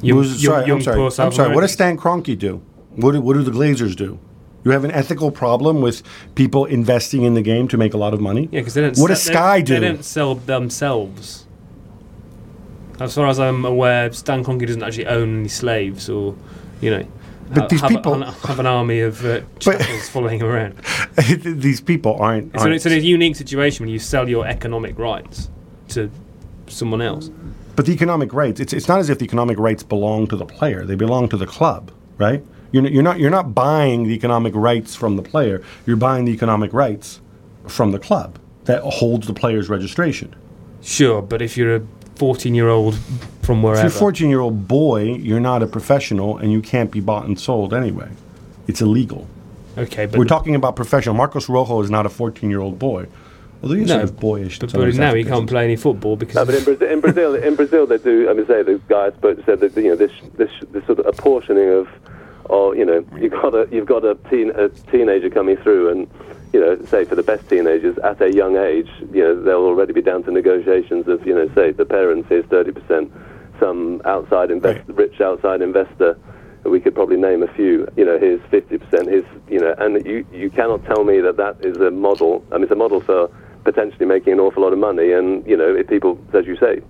young, 0.05 0.25
young, 0.25 0.35
sorry, 0.35 0.67
young 0.67 0.77
I'm 0.79 0.83
sorry. 0.83 1.27
I'm 1.27 1.33
sorry. 1.33 1.55
What 1.55 1.63
does 1.63 1.73
Stan 1.73 1.97
Kroenke 1.97 2.39
do? 2.39 2.63
What 2.97 3.13
do, 3.13 3.21
what 3.21 3.35
do 3.35 3.43
the 3.43 3.51
Glazers 3.51 3.97
do? 3.97 4.19
You 4.65 4.71
have 4.71 4.85
an 4.85 4.93
ethical 4.93 5.31
problem 5.31 5.83
with 5.83 6.03
people 6.35 6.65
investing 6.65 7.23
in 7.23 7.35
the 7.35 7.43
game 7.43 7.69
to 7.69 7.77
make 7.77 7.93
a 7.93 7.99
lot 7.99 8.15
of 8.15 8.21
money. 8.21 8.49
Yeah, 8.51 8.61
because 8.61 8.75
they 8.75 8.81
don't. 8.81 8.97
What 8.97 9.09
does 9.09 9.23
Sky 9.23 9.59
they, 9.59 9.63
do? 9.63 9.75
They 9.75 9.89
don't 9.89 10.05
sell 10.05 10.37
themselves. 10.37 11.47
As 13.01 13.15
far 13.15 13.27
as 13.27 13.39
I'm 13.41 13.65
aware, 13.65 14.13
Stan 14.13 14.45
Kroenke 14.45 14.67
doesn't 14.67 14.83
actually 14.83 15.07
own 15.07 15.41
any 15.41 15.49
slaves, 15.49 16.09
or 16.09 16.35
you 16.81 16.91
know, 16.91 17.07
But 17.49 17.63
ha- 17.63 17.67
these 17.67 17.81
have, 17.81 17.91
people- 17.91 18.23
a, 18.23 18.31
have 18.31 18.59
an 18.59 18.67
army 18.67 19.01
of 19.01 19.25
uh, 19.25 19.41
chattels 19.59 20.09
following 20.09 20.41
him 20.41 20.47
around. 20.47 20.79
These 21.43 21.81
people 21.81 22.17
aren't. 22.21 22.57
Aren't 22.57 22.75
it's 22.75 22.87
a 22.87 23.01
unique 23.01 23.37
situation 23.37 23.85
when 23.85 23.93
you 23.93 23.99
sell 23.99 24.29
your 24.29 24.47
economic 24.47 24.99
rights 24.99 25.51
to 25.89 26.11
someone 26.69 27.03
else. 27.03 27.31
But 27.77 27.87
the 27.87 27.93
economic 27.93 28.33
rights, 28.33 28.61
it's, 28.61 28.73
it's 28.73 28.89
not 28.89 29.01
as 29.01 29.11
if 29.11 29.19
the 29.19 29.25
economic 29.25 29.59
rights 29.59 29.83
belong 29.83 30.27
to 30.29 30.37
the 30.37 30.47
player. 30.47 30.85
They 30.85 30.95
belong 30.95 31.29
to 31.31 31.37
the 31.37 31.47
club, 31.47 31.91
right? 32.19 32.45
You're, 32.73 32.87
you're, 32.87 33.03
not, 33.03 33.19
you're 33.19 33.31
not 33.31 33.55
buying 33.55 34.05
the 34.05 34.15
economic 34.15 34.55
rights 34.55 34.95
from 34.95 35.17
the 35.17 35.23
player. 35.23 35.63
You're 35.87 35.97
buying 35.97 36.25
the 36.25 36.33
economic 36.33 36.73
rights 36.73 37.21
from 37.67 37.93
the 37.93 37.99
club 37.99 38.39
that 38.65 38.83
holds 38.83 39.27
the 39.27 39.35
player's 39.35 39.69
registration. 39.69 40.35
Sure, 40.83 41.23
but 41.23 41.41
if 41.41 41.57
you're 41.57 41.77
a 41.77 41.83
14 42.17 42.55
year 42.55 42.69
old 42.69 42.99
from 43.43 43.63
wherever. 43.63 43.87
If 43.87 43.93
you're 43.93 43.99
a 43.99 44.01
14 44.01 44.31
year 44.31 44.41
old 44.41 44.69
boy, 44.69 45.15
you're 45.15 45.41
not 45.41 45.63
a 45.63 45.67
professional 45.67 46.37
and 46.39 46.53
you 46.53 46.63
can't 46.63 46.91
be 46.91 47.01
bought 47.01 47.27
and 47.27 47.39
sold 47.39 47.75
anyway. 47.75 48.09
It's 48.67 48.81
illegal. 48.81 49.27
okay, 49.77 50.07
but 50.07 50.19
We're 50.19 50.25
talking 50.25 50.55
about 50.55 50.77
professional. 50.77 51.15
Marcos 51.15 51.49
Rojo 51.49 51.81
is 51.81 51.91
not 51.91 52.07
a 52.07 52.09
14 52.09 52.49
year 52.49 52.61
old 52.61 52.79
boy. 52.79 53.07
Although 53.65 53.77
he's 53.77 53.89
No, 53.89 53.95
sort 53.95 54.05
of 54.11 54.21
boyish. 54.21 54.59
but, 54.59 54.73
but 54.73 54.95
now 54.95 55.15
he 55.15 55.25
can't 55.25 55.49
play 55.49 55.65
any 55.65 55.77
football 55.77 56.17
because 56.17 56.37
No, 56.37 56.45
but 56.45 56.55
in 56.55 56.65
Brazil, 56.65 56.87
in 56.93 57.01
Brazil, 57.01 57.35
in 57.35 57.55
Brazil, 57.57 57.87
they 57.87 57.97
do. 57.97 58.29
I 58.29 58.35
mean, 58.35 58.47
say 58.47 58.63
the 58.63 58.79
guy 58.89 59.07
I 59.07 59.11
spoke 59.13 59.39
to 59.39 59.45
said 59.45 59.61
that 59.61 59.75
you 59.77 59.89
know 59.89 59.97
this 59.97 60.13
this 60.37 60.51
this 60.71 60.85
sort 60.85 60.99
of 60.99 61.07
apportioning 61.07 61.71
of, 61.71 61.89
or 62.45 62.77
you 62.77 62.85
know, 62.85 63.03
you've 63.19 63.33
got 63.33 63.55
a 63.55 63.67
you've 63.73 63.87
got 63.87 64.05
a 64.05 64.17
teen 64.29 64.51
a 64.51 64.69
teenager 64.69 65.31
coming 65.31 65.57
through, 65.57 65.89
and 65.89 66.11
you 66.53 66.61
know, 66.61 66.79
say 66.85 67.07
for 67.07 67.15
the 67.15 67.23
best 67.23 67.49
teenagers 67.49 67.97
at 67.99 68.21
a 68.21 68.33
young 68.35 68.57
age, 68.59 68.91
you 69.13 69.23
know, 69.25 69.43
they'll 69.43 69.65
already 69.65 69.95
be 69.95 70.03
down 70.03 70.23
to 70.25 70.31
negotiations 70.31 71.09
of 71.09 71.27
you 71.27 71.35
know, 71.35 71.49
say 71.55 71.71
the 71.73 71.87
parents 71.87 72.31
is 72.31 72.45
thirty 72.47 72.71
percent, 72.71 73.11
some 73.59 74.03
outside 74.05 74.51
invest, 74.51 74.87
rich 74.89 75.23
outside 75.23 75.63
investor. 75.63 76.19
We 76.65 76.81
could 76.81 76.95
probably 76.95 77.17
name 77.17 77.43
a 77.43 77.49
few. 77.49 77.89
You 77.97 78.05
know, 78.05 78.19
here's 78.19 78.43
fifty 78.51 78.77
percent. 78.77 79.09
Here's 79.09 79.25
you 79.49 79.59
know, 79.61 79.75
and 79.79 80.05
you 80.05 80.27
you 80.33 80.51
cannot 80.51 80.85
tell 80.85 81.03
me 81.05 81.21
that 81.21 81.39
that 81.39 81.57
is 81.65 81.79
a 81.79 81.91
model. 81.91 82.45
I 82.51 82.57
mean, 82.57 82.65
it's 82.65 82.73
a 82.73 82.77
model 82.77 83.01
for 83.01 83.31
potentially 83.65 84.07
making 84.07 84.35
an 84.35 84.41
awful 84.41 84.63
lot 84.63 84.73
of 84.73 84.79
money. 84.79 85.13
And 85.13 85.47
you 85.47 85.57
know, 85.57 85.75
if 85.75 85.89
people, 85.89 86.19
as 86.33 86.47
you 86.47 86.57
say, 86.57 86.83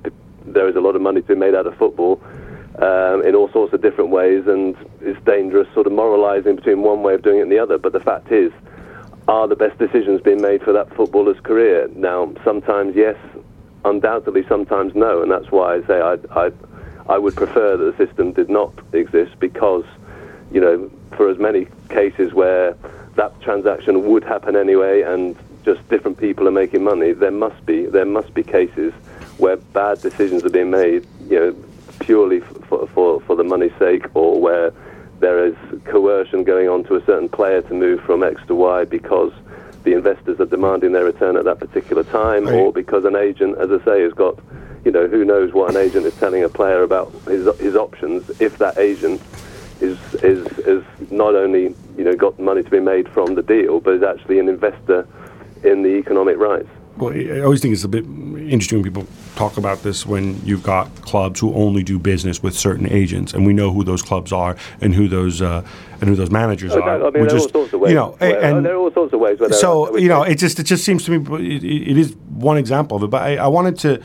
there 0.46 0.68
is 0.68 0.76
a 0.76 0.80
lot 0.80 0.96
of 0.96 1.02
money 1.02 1.22
to 1.22 1.28
be 1.28 1.34
made 1.34 1.54
out 1.54 1.66
of 1.66 1.76
football 1.76 2.20
um, 2.80 3.24
in 3.24 3.34
all 3.34 3.48
sorts 3.50 3.72
of 3.72 3.80
different 3.80 4.10
ways, 4.10 4.46
and 4.46 4.76
it's 5.00 5.22
dangerous 5.24 5.68
sort 5.74 5.86
of 5.86 5.92
moralising 5.92 6.56
between 6.56 6.82
one 6.82 7.02
way 7.02 7.14
of 7.14 7.22
doing 7.22 7.38
it 7.38 7.42
and 7.42 7.52
the 7.52 7.58
other. 7.58 7.78
But 7.78 7.92
the 7.92 8.00
fact 8.00 8.30
is, 8.32 8.52
are 9.28 9.48
the 9.48 9.56
best 9.56 9.78
decisions 9.78 10.20
being 10.20 10.42
made 10.42 10.62
for 10.62 10.72
that 10.72 10.94
footballer's 10.94 11.40
career? 11.40 11.88
Now, 11.94 12.32
sometimes 12.44 12.94
yes, 12.94 13.16
undoubtedly, 13.84 14.44
sometimes 14.48 14.94
no, 14.94 15.22
and 15.22 15.30
that's 15.30 15.50
why 15.50 15.76
I 15.76 15.86
say 15.86 16.00
I, 16.00 16.18
I, 16.30 16.52
I 17.08 17.18
would 17.18 17.36
prefer 17.36 17.76
that 17.76 17.96
the 17.96 18.06
system 18.06 18.32
did 18.32 18.50
not 18.50 18.72
exist 18.92 19.38
because, 19.38 19.84
you 20.52 20.60
know, 20.60 20.90
for 21.16 21.30
as 21.30 21.38
many 21.38 21.68
cases 21.88 22.34
where 22.34 22.76
that 23.16 23.40
transaction 23.40 24.04
would 24.06 24.24
happen 24.24 24.56
anyway, 24.56 25.02
and 25.02 25.36
just 25.64 25.86
different 25.88 26.18
people 26.18 26.46
are 26.46 26.52
making 26.52 26.84
money, 26.84 27.12
there 27.12 27.30
must 27.30 27.64
be 27.66 27.86
there 27.86 28.04
must 28.04 28.34
be 28.34 28.42
cases 28.42 28.92
where 29.38 29.56
bad 29.56 30.00
decisions 30.00 30.44
are 30.44 30.50
being 30.50 30.70
made, 30.70 31.06
you 31.28 31.38
know, 31.38 31.56
purely 32.00 32.40
for 32.40 32.86
for, 32.88 33.20
for 33.22 33.36
the 33.36 33.44
money's 33.44 33.76
sake, 33.78 34.04
or 34.14 34.40
where 34.40 34.72
there 35.20 35.44
is 35.46 35.56
coercion 35.84 36.44
going 36.44 36.68
on 36.68 36.84
to 36.84 36.96
a 36.96 37.04
certain 37.06 37.28
player 37.28 37.62
to 37.62 37.74
move 37.74 38.00
from 38.02 38.22
X 38.22 38.40
to 38.46 38.54
Y 38.54 38.84
because 38.84 39.32
the 39.84 39.92
investors 39.92 40.40
are 40.40 40.46
demanding 40.46 40.92
their 40.92 41.04
return 41.04 41.36
at 41.36 41.44
that 41.44 41.58
particular 41.58 42.04
time, 42.04 42.48
or 42.48 42.72
because 42.72 43.04
an 43.04 43.16
agent, 43.16 43.56
as 43.58 43.70
I 43.70 43.84
say, 43.84 44.02
has 44.02 44.12
got, 44.14 44.38
you 44.84 44.90
know, 44.90 45.06
who 45.06 45.24
knows 45.24 45.52
what 45.52 45.70
an 45.70 45.76
agent 45.76 46.06
is 46.06 46.14
telling 46.16 46.42
a 46.42 46.48
player 46.48 46.82
about 46.82 47.12
his 47.26 47.48
his 47.58 47.76
options. 47.76 48.30
If 48.40 48.58
that 48.58 48.78
agent 48.78 49.20
is 49.80 49.98
is 50.22 50.46
is 50.58 50.84
not 51.10 51.34
only 51.34 51.74
you 51.96 52.04
know 52.04 52.14
got 52.14 52.38
money 52.38 52.62
to 52.62 52.70
be 52.70 52.80
made 52.80 53.08
from 53.08 53.34
the 53.34 53.42
deal, 53.42 53.80
but 53.80 53.94
is 53.94 54.02
actually 54.02 54.38
an 54.38 54.48
investor 54.48 55.06
in 55.64 55.82
the 55.82 55.88
economic 55.96 56.36
rights. 56.38 56.68
Well, 56.96 57.12
I 57.12 57.40
always 57.40 57.60
think 57.60 57.74
it's 57.74 57.82
a 57.82 57.88
bit 57.88 58.04
interesting 58.04 58.78
when 58.78 58.84
people 58.84 59.06
talk 59.34 59.56
about 59.56 59.82
this 59.82 60.06
when 60.06 60.40
you've 60.44 60.62
got 60.62 60.86
clubs 61.02 61.40
who 61.40 61.52
only 61.54 61.82
do 61.82 61.98
business 61.98 62.40
with 62.40 62.54
certain 62.56 62.86
agents, 62.88 63.34
and 63.34 63.44
we 63.44 63.52
know 63.52 63.72
who 63.72 63.82
those 63.82 64.00
clubs 64.00 64.32
are 64.32 64.54
and 64.80 64.94
who 64.94 65.08
those 65.08 65.42
uh, 65.42 65.66
and 66.00 66.08
who 66.08 66.14
those 66.14 66.30
managers 66.30 66.72
Oh, 66.72 66.80
are. 66.80 66.98
no, 66.98 67.08
I 67.08 67.10
mean, 67.10 67.26
there 67.26 67.34
are 67.36 67.40
all 67.40 67.48
sorts 67.48 67.72
of 67.72 67.80
ways. 67.80 67.90
You 67.90 67.96
know, 67.96 68.14
where- 68.18 68.40
and 68.40 68.64
there 68.64 68.74
are 68.74 68.76
all 68.76 68.92
sorts 68.92 69.12
of 69.12 69.18
ways. 69.18 69.38
So 69.58 69.96
you 69.96 70.06
know, 70.08 70.22
it 70.22 70.36
just 70.36 70.60
it 70.60 70.64
just 70.64 70.84
seems 70.84 71.04
to 71.06 71.18
me 71.18 71.56
it, 71.56 71.64
it 71.64 71.98
is 71.98 72.14
one 72.28 72.58
example 72.58 72.96
of 72.98 73.02
it. 73.02 73.10
But 73.10 73.22
I, 73.22 73.36
I 73.38 73.48
wanted 73.48 73.76
to, 73.80 74.00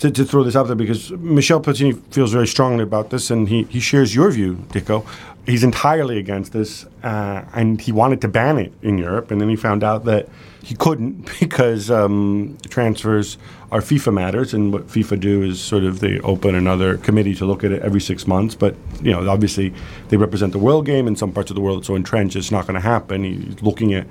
to 0.00 0.10
to 0.10 0.24
throw 0.24 0.42
this 0.42 0.56
out 0.56 0.66
there 0.66 0.76
because 0.76 1.10
Michel 1.12 1.60
Platini 1.60 2.00
feels 2.12 2.32
very 2.32 2.46
strongly 2.46 2.82
about 2.82 3.10
this, 3.10 3.30
and 3.30 3.48
he 3.48 3.64
he 3.64 3.80
shares 3.80 4.14
your 4.14 4.30
view, 4.30 4.56
Dicko. 4.70 5.06
He's 5.46 5.64
entirely 5.64 6.18
against 6.18 6.52
this, 6.52 6.86
uh, 7.02 7.44
and 7.54 7.80
he 7.80 7.92
wanted 7.92 8.20
to 8.20 8.28
ban 8.28 8.58
it 8.58 8.72
in 8.82 8.98
Europe, 8.98 9.30
and 9.30 9.40
then 9.40 9.48
he 9.48 9.56
found 9.56 9.82
out 9.82 10.04
that 10.04 10.28
he 10.62 10.74
couldn't 10.74 11.28
because 11.40 11.90
um, 11.90 12.58
transfers 12.68 13.38
are 13.70 13.80
FIFA 13.80 14.14
matters, 14.14 14.54
and 14.54 14.72
what 14.72 14.86
FIFA 14.88 15.20
do 15.20 15.42
is 15.42 15.60
sort 15.60 15.84
of 15.84 16.00
they 16.00 16.18
open 16.20 16.54
another 16.54 16.96
committee 16.98 17.34
to 17.34 17.44
look 17.44 17.62
at 17.64 17.72
it 17.72 17.82
every 17.82 18.00
six 18.00 18.26
months. 18.26 18.54
But 18.54 18.74
you 19.02 19.12
know, 19.12 19.28
obviously, 19.28 19.72
they 20.08 20.16
represent 20.16 20.52
the 20.52 20.58
world 20.58 20.86
game. 20.86 21.06
In 21.06 21.16
some 21.16 21.32
parts 21.32 21.50
of 21.50 21.54
the 21.56 21.60
world, 21.60 21.78
it's 21.78 21.86
so 21.86 21.94
entrenched, 21.94 22.36
it's 22.36 22.50
not 22.50 22.66
going 22.66 22.74
to 22.74 22.88
happen. 22.88 23.24
He's 23.24 23.62
looking 23.62 23.92
at 23.94 24.06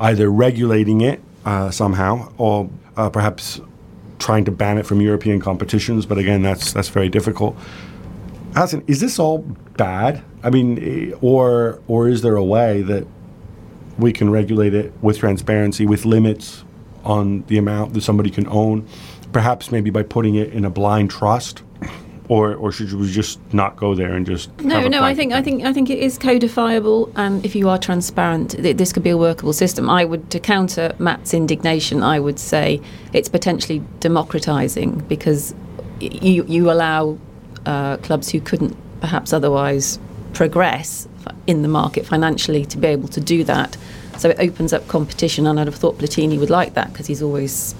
either 0.00 0.30
regulating 0.30 1.02
it 1.02 1.20
uh, 1.44 1.70
somehow, 1.70 2.32
or 2.38 2.70
uh, 2.96 3.10
perhaps 3.10 3.60
trying 4.24 4.44
to 4.46 4.50
ban 4.50 4.78
it 4.78 4.86
from 4.86 5.00
European 5.02 5.38
competitions. 5.38 6.06
But 6.06 6.18
again, 6.18 6.42
that's 6.42 6.72
that's 6.72 6.88
very 6.88 7.10
difficult. 7.10 7.56
Alyson, 8.54 8.82
is 8.86 9.00
this 9.00 9.18
all 9.18 9.38
bad? 9.76 10.22
I 10.42 10.50
mean, 10.50 10.78
eh, 10.78 11.16
or 11.20 11.80
or 11.86 12.08
is 12.08 12.22
there 12.22 12.36
a 12.36 12.44
way 12.44 12.82
that 12.82 13.06
we 13.98 14.12
can 14.12 14.30
regulate 14.30 14.74
it 14.74 14.92
with 15.02 15.18
transparency, 15.18 15.86
with 15.86 16.04
limits 16.04 16.64
on 17.04 17.44
the 17.48 17.58
amount 17.58 17.92
that 17.94 18.00
somebody 18.00 18.30
can 18.30 18.48
own, 18.48 18.88
perhaps 19.32 19.70
maybe 19.70 19.90
by 19.90 20.02
putting 20.02 20.34
it 20.36 20.52
in 20.52 20.64
a 20.64 20.70
blind 20.70 21.10
trust, 21.10 21.62
or 22.28 22.54
or 22.54 22.72
should 22.72 22.92
we 22.92 23.10
just 23.10 23.38
not 23.52 23.76
go 23.76 23.94
there 23.94 24.14
and 24.14 24.26
just 24.26 24.50
No, 24.60 24.88
no. 24.88 25.02
I 25.02 25.14
think 25.14 25.32
thing? 25.32 25.38
I 25.38 25.42
think 25.42 25.64
I 25.64 25.72
think 25.72 25.90
it 25.90 25.98
is 25.98 26.18
codifiable, 26.18 27.12
and 27.16 27.44
if 27.44 27.54
you 27.54 27.68
are 27.68 27.78
transparent, 27.78 28.52
th- 28.52 28.76
this 28.76 28.92
could 28.92 29.02
be 29.02 29.10
a 29.10 29.16
workable 29.16 29.52
system. 29.52 29.90
I 29.90 30.04
would, 30.04 30.30
to 30.30 30.40
counter 30.40 30.94
Matt's 30.98 31.34
indignation, 31.34 32.02
I 32.02 32.20
would 32.20 32.38
say 32.38 32.80
it's 33.12 33.28
potentially 33.28 33.82
democratising 34.00 35.06
because 35.08 35.54
you 36.00 36.44
you 36.44 36.70
allow 36.70 37.18
uh, 37.66 37.98
clubs 37.98 38.30
who 38.30 38.40
couldn't 38.40 38.76
perhaps 39.00 39.32
otherwise 39.32 39.98
progress 40.32 41.06
in 41.46 41.62
the 41.62 41.68
market 41.68 42.06
financially 42.06 42.64
to 42.66 42.78
be 42.78 42.88
able 42.88 43.08
to 43.08 43.20
do 43.20 43.44
that. 43.44 43.76
So 44.18 44.30
it 44.30 44.38
opens 44.38 44.72
up 44.72 44.86
competition, 44.88 45.46
and 45.46 45.60
I'd 45.60 45.66
have 45.66 45.74
thought 45.74 45.98
Platini 45.98 46.38
would 46.38 46.50
like 46.50 46.74
that 46.74 46.92
because 46.92 47.06
he's 47.06 47.22
always 47.22 47.74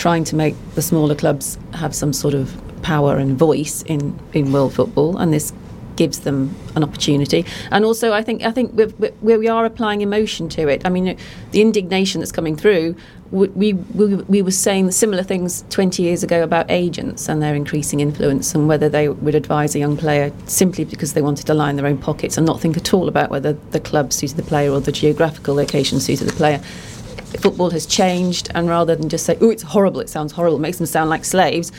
trying 0.00 0.24
to 0.24 0.34
make 0.34 0.54
the 0.76 0.80
smaller 0.80 1.14
clubs 1.14 1.58
have 1.74 1.94
some 1.94 2.14
sort 2.14 2.32
of 2.32 2.58
power 2.82 3.18
and 3.18 3.38
voice 3.38 3.82
in, 3.82 4.18
in 4.32 4.50
world 4.50 4.72
football, 4.72 5.18
and 5.18 5.30
this 5.30 5.52
gives 5.96 6.20
them 6.20 6.56
an 6.74 6.82
opportunity. 6.82 7.44
And 7.70 7.84
also, 7.84 8.10
I 8.14 8.22
think 8.22 8.42
I 8.42 8.50
think 8.50 8.72
we're, 8.72 9.38
we 9.38 9.46
are 9.46 9.66
applying 9.66 10.00
emotion 10.00 10.48
to 10.50 10.68
it. 10.68 10.86
I 10.86 10.88
mean, 10.88 11.18
the 11.50 11.60
indignation 11.60 12.20
that's 12.20 12.32
coming 12.32 12.56
through. 12.56 12.96
We, 13.30 13.74
we, 13.74 13.74
we 13.74 14.42
were 14.42 14.50
saying 14.50 14.90
similar 14.90 15.22
things 15.22 15.64
20 15.70 16.02
years 16.02 16.24
ago 16.24 16.42
about 16.42 16.68
agents 16.68 17.28
and 17.28 17.40
their 17.40 17.54
increasing 17.54 18.00
influence 18.00 18.56
and 18.56 18.66
whether 18.66 18.88
they 18.88 19.08
would 19.08 19.36
advise 19.36 19.76
a 19.76 19.78
young 19.78 19.96
player 19.96 20.32
simply 20.46 20.84
because 20.84 21.12
they 21.12 21.22
wanted 21.22 21.46
to 21.46 21.54
line 21.54 21.76
their 21.76 21.86
own 21.86 21.96
pockets 21.96 22.36
and 22.36 22.44
not 22.44 22.60
think 22.60 22.76
at 22.76 22.92
all 22.92 23.06
about 23.06 23.30
whether 23.30 23.52
the 23.70 23.78
club 23.78 24.12
suited 24.12 24.36
the 24.36 24.42
player 24.42 24.72
or 24.72 24.80
the 24.80 24.90
geographical 24.90 25.54
location 25.54 26.00
suited 26.00 26.26
the 26.26 26.32
player 26.32 26.60
football 27.38 27.70
has 27.70 27.86
changed, 27.86 28.50
and 28.54 28.68
rather 28.68 28.96
than 28.96 29.08
just 29.08 29.24
say, 29.24 29.38
"Oh, 29.40 29.50
it's 29.50 29.62
horrible," 29.62 30.00
it 30.00 30.08
sounds 30.08 30.32
horrible, 30.32 30.56
it 30.56 30.60
makes 30.60 30.78
them 30.78 30.86
sound 30.86 31.10
like 31.10 31.24
slaves 31.24 31.72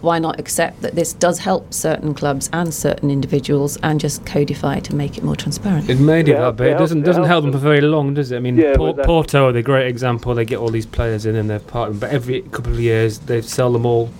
why 0.00 0.18
not 0.18 0.38
accept 0.38 0.82
that 0.82 0.94
this 0.94 1.12
does 1.12 1.38
help 1.38 1.72
certain 1.72 2.14
clubs 2.14 2.48
and 2.52 2.72
certain 2.72 3.10
individuals 3.10 3.78
and 3.82 4.00
just 4.00 4.24
codify 4.24 4.76
it 4.76 4.88
and 4.88 4.98
make 4.98 5.18
it 5.18 5.24
more 5.24 5.36
transparent? 5.36 5.88
It 5.90 5.98
made 5.98 6.28
it 6.28 6.32
yeah, 6.32 6.50
but 6.50 6.66
it, 6.66 6.70
it 6.72 6.78
doesn't 6.78 7.02
doesn't 7.02 7.24
help 7.24 7.44
them 7.44 7.52
for 7.52 7.58
very 7.58 7.80
long, 7.80 8.14
does 8.14 8.30
it? 8.32 8.36
I 8.36 8.40
mean, 8.40 8.56
yeah, 8.56 8.76
Por- 8.76 8.94
Porto 8.94 9.48
are 9.48 9.52
the 9.52 9.62
great 9.62 9.86
example. 9.86 10.34
They 10.34 10.44
get 10.44 10.58
all 10.58 10.70
these 10.70 10.86
players 10.86 11.26
in 11.26 11.36
and 11.36 11.48
they're 11.48 11.58
part, 11.58 11.90
of, 11.90 12.00
but 12.00 12.10
every 12.10 12.42
couple 12.42 12.72
of 12.72 12.80
years 12.80 13.18
they 13.20 13.42
sell 13.42 13.72
them 13.72 13.86
all 13.86 14.10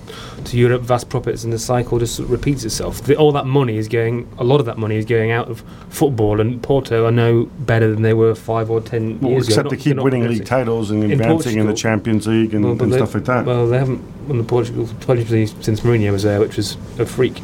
to 0.45 0.57
Europe, 0.57 0.83
vast 0.83 1.09
profits, 1.09 1.45
and 1.45 1.53
the 1.53 1.59
cycle 1.59 1.99
just 1.99 2.21
repeats 2.21 2.65
itself. 2.65 3.03
The, 3.03 3.17
all 3.17 3.33
that 3.33 3.47
money 3.47 3.77
is 3.77 3.89
going, 3.89 4.29
a 4.39 4.45
lot 4.45 4.61
of 4.61 4.67
that 4.67 4.79
money 4.79 4.97
is 4.97 5.05
going 5.05 5.31
out 5.31 5.49
of 5.49 5.63
football, 5.91 6.41
and 6.41 6.63
Porto 6.63 7.07
are 7.07 7.13
no 7.13 7.45
better 7.61 7.93
than 7.93 8.03
they 8.03 8.15
were 8.15 8.35
five 8.35 8.71
or 8.71 8.81
ten 8.81 9.21
well, 9.21 9.33
years 9.33 9.49
except 9.49 9.67
ago. 9.67 9.75
Except 9.75 9.85
they 9.85 9.91
keep 9.91 10.03
winning 10.03 10.29
league 10.29 10.47
titles 10.47 10.91
and 10.91 11.11
advancing 11.11 11.55
in, 11.55 11.61
in 11.61 11.67
the 11.67 11.75
Champions 11.75 12.27
League 12.27 12.55
and, 12.55 12.65
well, 12.65 12.83
and 12.83 12.93
stuff 12.93 13.15
like 13.15 13.25
that. 13.25 13.45
Well, 13.45 13.67
they 13.67 13.79
haven't 13.79 14.03
won 14.29 14.39
the 14.39 14.45
Portugal 14.45 14.87
Champions 15.01 15.31
League 15.31 15.49
since 15.69 15.81
Mourinho 15.81 16.13
was 16.13 16.23
there, 16.23 16.41
which 16.41 16.57
was 16.57 16.79
a 16.99 17.05
freak. 17.05 17.43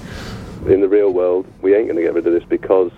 In 0.66 0.80
the 0.80 0.88
real 0.88 1.12
world, 1.12 1.46
we 1.60 1.74
ain't 1.74 1.88
going 1.88 1.96
to 1.96 2.02
get 2.02 2.14
rid 2.14 2.26
of 2.26 2.32
this 2.32 2.44
because 2.44 2.90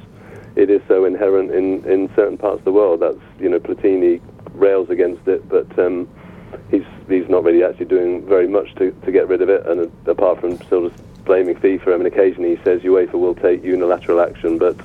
it 0.55 0.71
is 0.71 0.81
so 0.87 1.05
inherent 1.05 1.51
in, 1.51 1.85
in 1.85 2.09
certain 2.15 2.39
parts 2.39 2.61
of 2.61 2.65
the 2.65 2.71
world. 2.71 3.01
That's 3.01 3.19
you 3.41 3.49
know 3.49 3.59
Platini 3.59 4.21
rails 4.53 4.89
against 4.89 5.27
it, 5.27 5.49
but 5.49 5.77
um, 5.81 6.09
he's 6.71 6.85
he's 7.09 7.29
not 7.29 7.43
really 7.43 7.65
actually 7.65 7.87
doing 7.87 8.25
very 8.25 8.47
much 8.47 8.73
to, 8.77 8.93
to 9.05 9.11
get 9.11 9.27
rid 9.27 9.43
of 9.43 9.49
it. 9.49 9.67
And 9.67 9.91
uh, 10.07 10.13
apart 10.13 10.41
from 10.41 10.59
sort 10.69 10.85
of 10.85 11.25
blaming 11.25 11.57
FIFA, 11.57 11.95
I 11.95 11.97
mean, 11.97 12.07
occasionally 12.07 12.55
he 12.55 12.63
says 12.63 12.83
UEFA 12.83 13.15
will 13.15 13.35
take 13.35 13.65
unilateral 13.65 14.21
action, 14.21 14.59
but 14.59 14.77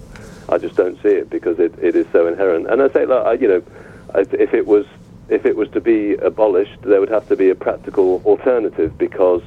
I 0.50 0.58
just 0.58 0.76
don't 0.76 1.00
see 1.04 1.10
it 1.10 1.30
because 1.30 1.60
it, 1.60 1.78
it 1.80 1.96
is 1.96 2.08
so 2.12 2.26
inherent. 2.26 2.68
And 2.68 2.82
I 2.82 2.90
say, 2.90 3.04
I, 3.04 3.34
you 3.34 3.48
know, 3.48 3.64
if 4.16 4.56
it 4.56 4.66
was 4.66 4.88
if 5.30 5.46
it 5.46 5.56
was 5.56 5.70
to 5.70 5.82
be 5.82 6.16
abolished, 6.16 6.82
there 6.82 7.00
would 7.00 7.10
have 7.10 7.28
to 7.30 7.36
be 7.36 7.50
a 7.50 7.56
practical 7.56 8.24
alternative 8.26 8.98
because, 8.98 9.44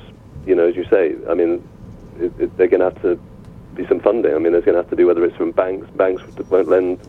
you 0.46 0.54
know, 0.54 0.66
as 0.66 0.76
you 0.76 0.84
say, 0.84 1.16
I 1.28 1.34
mean, 1.34 1.66
it, 2.18 2.32
it, 2.38 2.56
they're 2.56 2.68
going 2.68 2.80
to 2.80 2.90
have 2.90 3.02
to 3.02 3.20
be 3.74 3.86
some 3.86 4.00
funding. 4.00 4.34
I 4.34 4.38
mean, 4.38 4.52
there's 4.52 4.64
going 4.64 4.76
to 4.76 4.82
have 4.82 4.90
to 4.90 4.96
be 4.96 5.04
whether 5.04 5.24
it's 5.24 5.36
from 5.36 5.50
banks. 5.52 5.88
Banks 5.90 6.22
won't 6.48 6.68
lend 6.68 7.00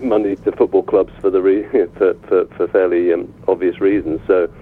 money 0.00 0.36
to 0.36 0.52
football 0.52 0.82
clubs 0.82 1.12
for 1.20 1.30
the 1.30 1.40
re- 1.40 1.68
for, 1.94 2.14
for, 2.14 2.46
for 2.46 2.68
fairly 2.68 3.12
um, 3.12 3.32
obvious 3.48 3.80
reasons. 3.80 4.20
So 4.26 4.52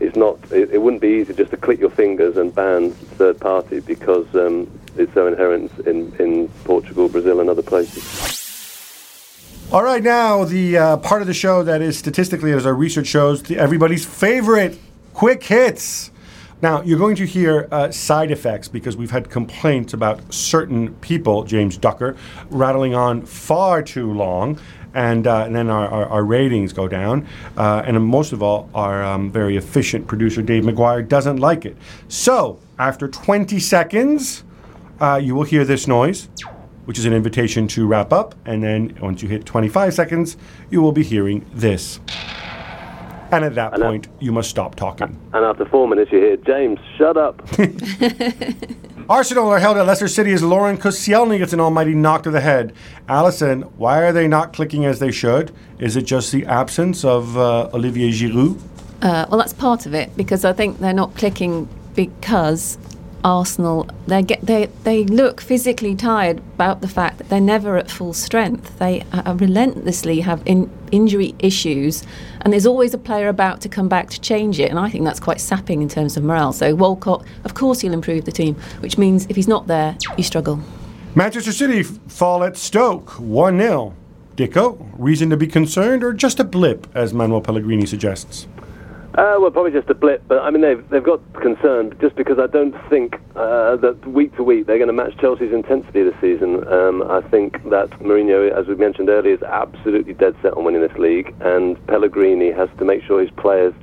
it's 0.00 0.16
not. 0.16 0.38
It, 0.50 0.70
it, 0.70 0.78
wouldn't 0.78 1.02
be 1.02 1.08
easy 1.08 1.34
just 1.34 1.50
to 1.50 1.56
click 1.56 1.78
your 1.78 1.90
fingers 1.90 2.36
and 2.36 2.54
ban 2.54 2.90
third 2.90 3.38
party 3.40 3.80
because 3.80 4.26
um, 4.34 4.68
it's 4.96 5.12
so 5.14 5.26
inherent 5.26 5.70
in, 5.86 6.14
in 6.16 6.48
Portugal, 6.64 7.08
Brazil, 7.08 7.40
and 7.40 7.48
other 7.48 7.62
places. 7.62 8.38
All 9.70 9.82
right, 9.82 10.02
now 10.02 10.44
the 10.44 10.76
uh, 10.76 10.96
part 10.98 11.22
of 11.22 11.28
the 11.28 11.34
show 11.34 11.62
that 11.62 11.80
is 11.80 11.98
statistically, 11.98 12.52
as 12.52 12.66
our 12.66 12.74
research 12.74 13.06
shows, 13.06 13.50
everybody's 13.50 14.04
favorite 14.04 14.78
quick 15.14 15.42
hits. 15.44 16.11
Now, 16.62 16.80
you're 16.82 16.98
going 16.98 17.16
to 17.16 17.26
hear 17.26 17.66
uh, 17.72 17.90
side 17.90 18.30
effects 18.30 18.68
because 18.68 18.96
we've 18.96 19.10
had 19.10 19.28
complaints 19.28 19.94
about 19.94 20.32
certain 20.32 20.94
people, 20.96 21.42
James 21.42 21.76
Ducker, 21.76 22.16
rattling 22.50 22.94
on 22.94 23.22
far 23.22 23.82
too 23.82 24.12
long, 24.12 24.60
and, 24.94 25.26
uh, 25.26 25.44
and 25.44 25.56
then 25.56 25.68
our, 25.68 25.88
our, 25.88 26.06
our, 26.06 26.24
ratings 26.24 26.72
go 26.72 26.86
down. 26.86 27.26
Uh, 27.56 27.82
and 27.84 28.00
most 28.06 28.32
of 28.32 28.44
all, 28.44 28.70
our 28.76 29.02
um, 29.02 29.28
very 29.28 29.56
efficient 29.56 30.06
producer, 30.06 30.40
Dave 30.40 30.62
McGuire, 30.62 31.06
doesn't 31.06 31.38
like 31.38 31.66
it. 31.66 31.76
So, 32.06 32.60
after 32.78 33.08
20 33.08 33.58
seconds, 33.58 34.44
uh, 35.00 35.20
you 35.20 35.34
will 35.34 35.42
hear 35.42 35.64
this 35.64 35.88
noise 35.88 36.28
which 36.84 36.98
is 36.98 37.04
an 37.04 37.12
invitation 37.12 37.68
to 37.68 37.86
wrap 37.86 38.12
up. 38.12 38.34
And 38.44 38.60
then 38.60 38.98
once 39.00 39.22
you 39.22 39.28
hit 39.28 39.46
25 39.46 39.94
seconds, 39.94 40.36
you 40.68 40.82
will 40.82 40.90
be 40.90 41.04
hearing 41.04 41.46
this. 41.54 42.00
And 43.32 43.44
at 43.46 43.54
that 43.54 43.72
and 43.72 43.82
point, 43.82 44.08
you 44.20 44.30
must 44.30 44.50
stop 44.50 44.74
talking. 44.74 45.18
And 45.32 45.44
after 45.44 45.64
four 45.64 45.88
minutes, 45.88 46.12
you 46.12 46.18
hear, 46.18 46.36
James, 46.36 46.78
shut 46.98 47.16
up. 47.16 47.42
Arsenal 49.08 49.48
are 49.48 49.58
held 49.58 49.78
at 49.78 49.86
Leicester 49.86 50.06
City 50.06 50.32
as 50.32 50.42
Laurent 50.42 50.78
Koscielny 50.78 51.38
gets 51.38 51.52
an 51.52 51.60
almighty 51.60 51.94
knock 51.94 52.22
to 52.24 52.30
the 52.30 52.40
head. 52.40 52.74
Alyson, 53.08 53.62
why 53.76 54.02
are 54.02 54.12
they 54.12 54.28
not 54.28 54.52
clicking 54.52 54.84
as 54.84 54.98
they 54.98 55.10
should? 55.10 55.50
Is 55.78 55.96
it 55.96 56.02
just 56.02 56.30
the 56.30 56.46
absence 56.46 57.04
of 57.04 57.36
uh, 57.36 57.70
Olivier 57.74 58.10
Giroud? 58.10 58.60
Uh, 59.00 59.26
well, 59.28 59.38
that's 59.38 59.52
part 59.52 59.86
of 59.86 59.94
it 59.94 60.16
because 60.16 60.44
I 60.44 60.52
think 60.52 60.78
they're 60.78 60.92
not 60.92 61.16
clicking 61.16 61.68
because 61.94 62.78
Arsenal, 63.24 63.88
they 64.06 64.22
get 64.22 64.40
they 64.42 64.66
they 64.84 65.04
look 65.04 65.40
physically 65.40 65.94
tired 65.94 66.38
about 66.38 66.80
the 66.80 66.88
fact 66.88 67.18
that 67.18 67.28
they're 67.28 67.40
never 67.40 67.76
at 67.76 67.90
full 67.90 68.12
strength. 68.12 68.78
They 68.78 69.02
uh, 69.12 69.34
relentlessly 69.38 70.20
have 70.20 70.42
in, 70.46 70.70
injury 70.90 71.34
issues, 71.38 72.04
and 72.40 72.52
there's 72.52 72.66
always 72.66 72.94
a 72.94 72.98
player 72.98 73.28
about 73.28 73.60
to 73.62 73.68
come 73.68 73.88
back 73.88 74.10
to 74.10 74.20
change 74.20 74.58
it. 74.58 74.70
And 74.70 74.78
I 74.78 74.88
think 74.90 75.04
that's 75.04 75.20
quite 75.20 75.40
sapping 75.40 75.82
in 75.82 75.88
terms 75.88 76.16
of 76.16 76.24
morale. 76.24 76.52
So 76.52 76.74
Walcott, 76.74 77.24
of 77.44 77.54
course, 77.54 77.80
he'll 77.80 77.92
improve 77.92 78.24
the 78.24 78.32
team, 78.32 78.54
which 78.80 78.98
means 78.98 79.26
if 79.28 79.36
he's 79.36 79.48
not 79.48 79.66
there, 79.66 79.96
you 80.16 80.24
struggle. 80.24 80.60
Manchester 81.14 81.52
City 81.52 81.82
fall 81.82 82.42
at 82.42 82.56
Stoke 82.56 83.10
one 83.20 83.58
0 83.58 83.94
Dicko, 84.36 84.88
reason 84.96 85.28
to 85.30 85.36
be 85.36 85.46
concerned, 85.46 86.02
or 86.02 86.12
just 86.14 86.40
a 86.40 86.44
blip, 86.44 86.86
as 86.94 87.12
Manuel 87.12 87.42
Pellegrini 87.42 87.84
suggests? 87.84 88.46
Uh, 89.14 89.36
well, 89.38 89.50
probably 89.50 89.70
just 89.72 89.90
a 89.90 89.94
blip, 89.94 90.26
but 90.26 90.38
I 90.38 90.50
mean 90.50 90.62
they've 90.62 90.88
they've 90.88 91.04
got 91.04 91.20
concerned 91.34 91.96
just 92.00 92.16
because 92.16 92.38
I 92.38 92.46
don't 92.46 92.74
think 92.88 93.16
uh, 93.36 93.76
that 93.76 94.06
week 94.06 94.34
to 94.36 94.42
week 94.42 94.66
they're 94.66 94.78
going 94.78 94.86
to 94.86 94.94
match 94.94 95.18
Chelsea's 95.18 95.52
intensity 95.52 96.02
this 96.02 96.14
season. 96.18 96.66
Um, 96.66 97.02
I 97.02 97.20
think 97.20 97.62
that 97.68 97.90
Mourinho, 98.00 98.50
as 98.50 98.66
we 98.68 98.74
mentioned 98.74 99.10
earlier, 99.10 99.34
is 99.34 99.42
absolutely 99.42 100.14
dead 100.14 100.34
set 100.40 100.54
on 100.54 100.64
winning 100.64 100.80
this 100.80 100.96
league, 100.96 101.34
and 101.40 101.86
Pellegrini 101.88 102.52
has 102.52 102.70
to 102.78 102.86
make 102.86 103.04
sure 103.04 103.20
his 103.20 103.30
players 103.32 103.74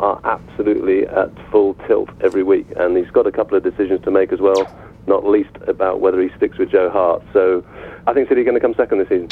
are 0.00 0.20
absolutely 0.24 1.06
at 1.06 1.30
full 1.52 1.74
tilt 1.86 2.10
every 2.20 2.42
week, 2.42 2.66
and 2.76 2.96
he's 2.96 3.10
got 3.12 3.28
a 3.28 3.32
couple 3.32 3.56
of 3.56 3.62
decisions 3.62 4.02
to 4.02 4.10
make 4.10 4.32
as 4.32 4.40
well, 4.40 4.66
not 5.06 5.24
least 5.24 5.54
about 5.68 6.00
whether 6.00 6.20
he 6.20 6.30
sticks 6.36 6.58
with 6.58 6.72
Joe 6.72 6.90
Hart. 6.90 7.22
So 7.32 7.64
I 8.08 8.12
think 8.12 8.28
City 8.28 8.40
are 8.40 8.44
going 8.44 8.56
to 8.56 8.60
come 8.60 8.74
second 8.74 8.98
this 8.98 9.08
season. 9.08 9.30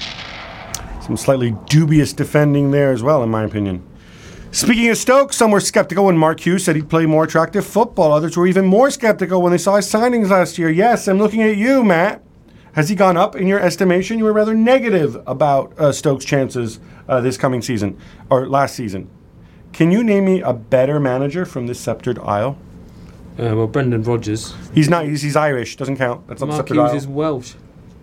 Some 1.00 1.16
slightly 1.16 1.56
dubious 1.66 2.12
defending 2.12 2.70
there 2.70 2.92
as 2.92 3.02
well, 3.02 3.24
in 3.24 3.28
my 3.28 3.42
opinion. 3.42 3.82
Speaking 4.54 4.90
of 4.90 4.98
Stoke, 4.98 5.32
some 5.32 5.50
were 5.50 5.60
skeptical 5.60 6.04
when 6.04 6.18
Mark 6.18 6.40
Hughes 6.40 6.62
said 6.62 6.76
he'd 6.76 6.90
play 6.90 7.06
more 7.06 7.24
attractive 7.24 7.66
football. 7.66 8.12
Others 8.12 8.36
were 8.36 8.46
even 8.46 8.66
more 8.66 8.90
skeptical 8.90 9.40
when 9.40 9.50
they 9.50 9.56
saw 9.56 9.76
his 9.76 9.86
signings 9.90 10.28
last 10.28 10.58
year. 10.58 10.68
Yes, 10.68 11.08
I'm 11.08 11.16
looking 11.16 11.40
at 11.40 11.56
you, 11.56 11.82
Matt. 11.82 12.22
Has 12.74 12.90
he 12.90 12.94
gone 12.94 13.16
up 13.16 13.34
in 13.34 13.46
your 13.46 13.58
estimation? 13.58 14.18
You 14.18 14.24
were 14.24 14.32
rather 14.34 14.52
negative 14.52 15.16
about 15.26 15.72
uh, 15.78 15.90
Stoke's 15.90 16.26
chances 16.26 16.80
uh, 17.08 17.22
this 17.22 17.38
coming 17.38 17.62
season 17.62 17.98
or 18.28 18.46
last 18.46 18.74
season. 18.74 19.08
Can 19.72 19.90
you 19.90 20.04
name 20.04 20.26
me 20.26 20.42
a 20.42 20.52
better 20.52 21.00
manager 21.00 21.46
from 21.46 21.66
this 21.66 21.80
sceptred 21.80 22.18
isle? 22.18 22.58
Uh, 23.38 23.56
well, 23.56 23.66
Brendan 23.66 24.02
Rodgers. 24.02 24.54
He's 24.74 24.90
not. 24.90 25.06
He's, 25.06 25.22
he's 25.22 25.34
Irish. 25.34 25.76
Doesn't 25.76 25.96
count. 25.96 26.28
That's 26.28 26.42
Mark 26.42 26.68
Hughes 26.68 26.78
isle. 26.78 26.94
is 26.94 27.06
Welsh. 27.06 27.54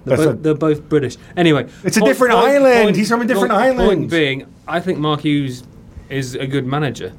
They're 0.06 0.18
both, 0.18 0.28
a, 0.28 0.34
they're 0.34 0.54
both, 0.56 0.90
British. 0.90 1.18
Anyway, 1.38 1.70
it's 1.84 1.98
a 1.98 2.02
different 2.02 2.34
point, 2.34 2.48
island. 2.48 2.84
Point, 2.86 2.96
he's 2.96 3.10
from 3.10 3.22
a 3.22 3.26
different 3.26 3.52
point, 3.52 3.62
island. 3.62 3.88
Point 3.88 4.10
being, 4.10 4.52
I 4.68 4.80
think 4.80 4.98
Mark 4.98 5.22
Hughes 5.22 5.64
is 6.10 6.36
a 6.36 6.48
good 6.48 6.66
manager. 6.66 7.14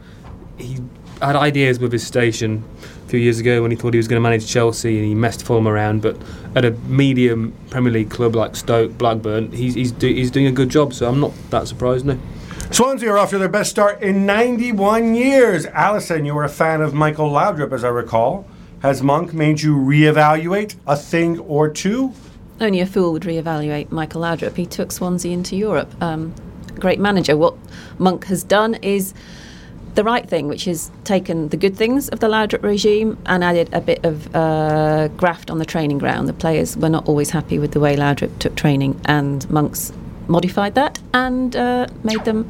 He 0.58 0.78
had 1.20 1.36
ideas 1.36 1.78
with 1.78 1.92
his 1.92 2.06
station 2.06 2.64
a 3.04 3.08
few 3.08 3.20
years 3.20 3.38
ago 3.38 3.62
when 3.62 3.70
he 3.70 3.76
thought 3.76 3.94
he 3.94 3.98
was 3.98 4.08
going 4.08 4.18
to 4.18 4.22
manage 4.22 4.46
Chelsea 4.46 4.98
and 4.98 5.06
he 5.06 5.14
messed 5.14 5.44
Fulham 5.44 5.68
around. 5.68 6.02
But 6.02 6.16
at 6.54 6.64
a 6.64 6.70
medium 6.70 7.52
Premier 7.70 7.92
League 7.92 8.10
club 8.10 8.34
like 8.34 8.56
Stoke, 8.56 8.96
Blackburn, 8.98 9.52
he's 9.52 9.74
he's, 9.74 9.92
do, 9.92 10.06
he's 10.06 10.30
doing 10.30 10.46
a 10.46 10.52
good 10.52 10.68
job. 10.68 10.92
So 10.92 11.08
I'm 11.08 11.20
not 11.20 11.32
that 11.50 11.68
surprised. 11.68 12.06
No. 12.06 12.18
Swansea 12.70 13.10
are 13.10 13.18
off 13.18 13.30
to 13.30 13.38
their 13.38 13.48
best 13.48 13.70
start 13.70 14.00
in 14.00 14.26
91 14.26 15.16
years. 15.16 15.66
Alyson, 15.66 16.24
you 16.24 16.34
were 16.34 16.44
a 16.44 16.48
fan 16.48 16.80
of 16.80 16.94
Michael 16.94 17.28
Laudrup, 17.28 17.72
as 17.72 17.82
I 17.82 17.88
recall. 17.88 18.46
Has 18.82 19.02
Monk 19.02 19.34
made 19.34 19.60
you 19.60 19.76
reevaluate 19.76 20.76
a 20.86 20.96
thing 20.96 21.38
or 21.40 21.68
two? 21.68 22.14
Only 22.60 22.80
a 22.80 22.86
fool 22.86 23.12
would 23.12 23.22
reevaluate 23.24 23.90
Michael 23.90 24.20
Laudrup. 24.20 24.56
He 24.56 24.66
took 24.66 24.92
Swansea 24.92 25.32
into 25.32 25.56
Europe. 25.56 25.90
Um, 26.00 26.32
great 26.80 26.98
manager. 26.98 27.36
What 27.36 27.54
Monk 27.98 28.24
has 28.26 28.42
done 28.42 28.74
is 28.82 29.14
the 29.94 30.04
right 30.04 30.28
thing, 30.28 30.48
which 30.48 30.66
is 30.66 30.90
taken 31.04 31.48
the 31.48 31.56
good 31.56 31.76
things 31.76 32.08
of 32.08 32.20
the 32.20 32.28
Laudrup 32.28 32.62
regime 32.62 33.18
and 33.26 33.42
added 33.42 33.68
a 33.72 33.80
bit 33.80 34.04
of 34.04 34.34
uh, 34.34 35.08
graft 35.08 35.50
on 35.50 35.58
the 35.58 35.64
training 35.64 35.98
ground. 35.98 36.28
The 36.28 36.32
players 36.32 36.76
were 36.76 36.88
not 36.88 37.08
always 37.08 37.30
happy 37.30 37.58
with 37.58 37.72
the 37.72 37.80
way 37.80 37.96
Laudrup 37.96 38.38
took 38.38 38.54
training, 38.54 39.00
and 39.04 39.48
Monks 39.50 39.92
modified 40.28 40.74
that 40.76 41.00
and 41.12 41.56
uh, 41.56 41.86
made 42.04 42.24
them 42.24 42.48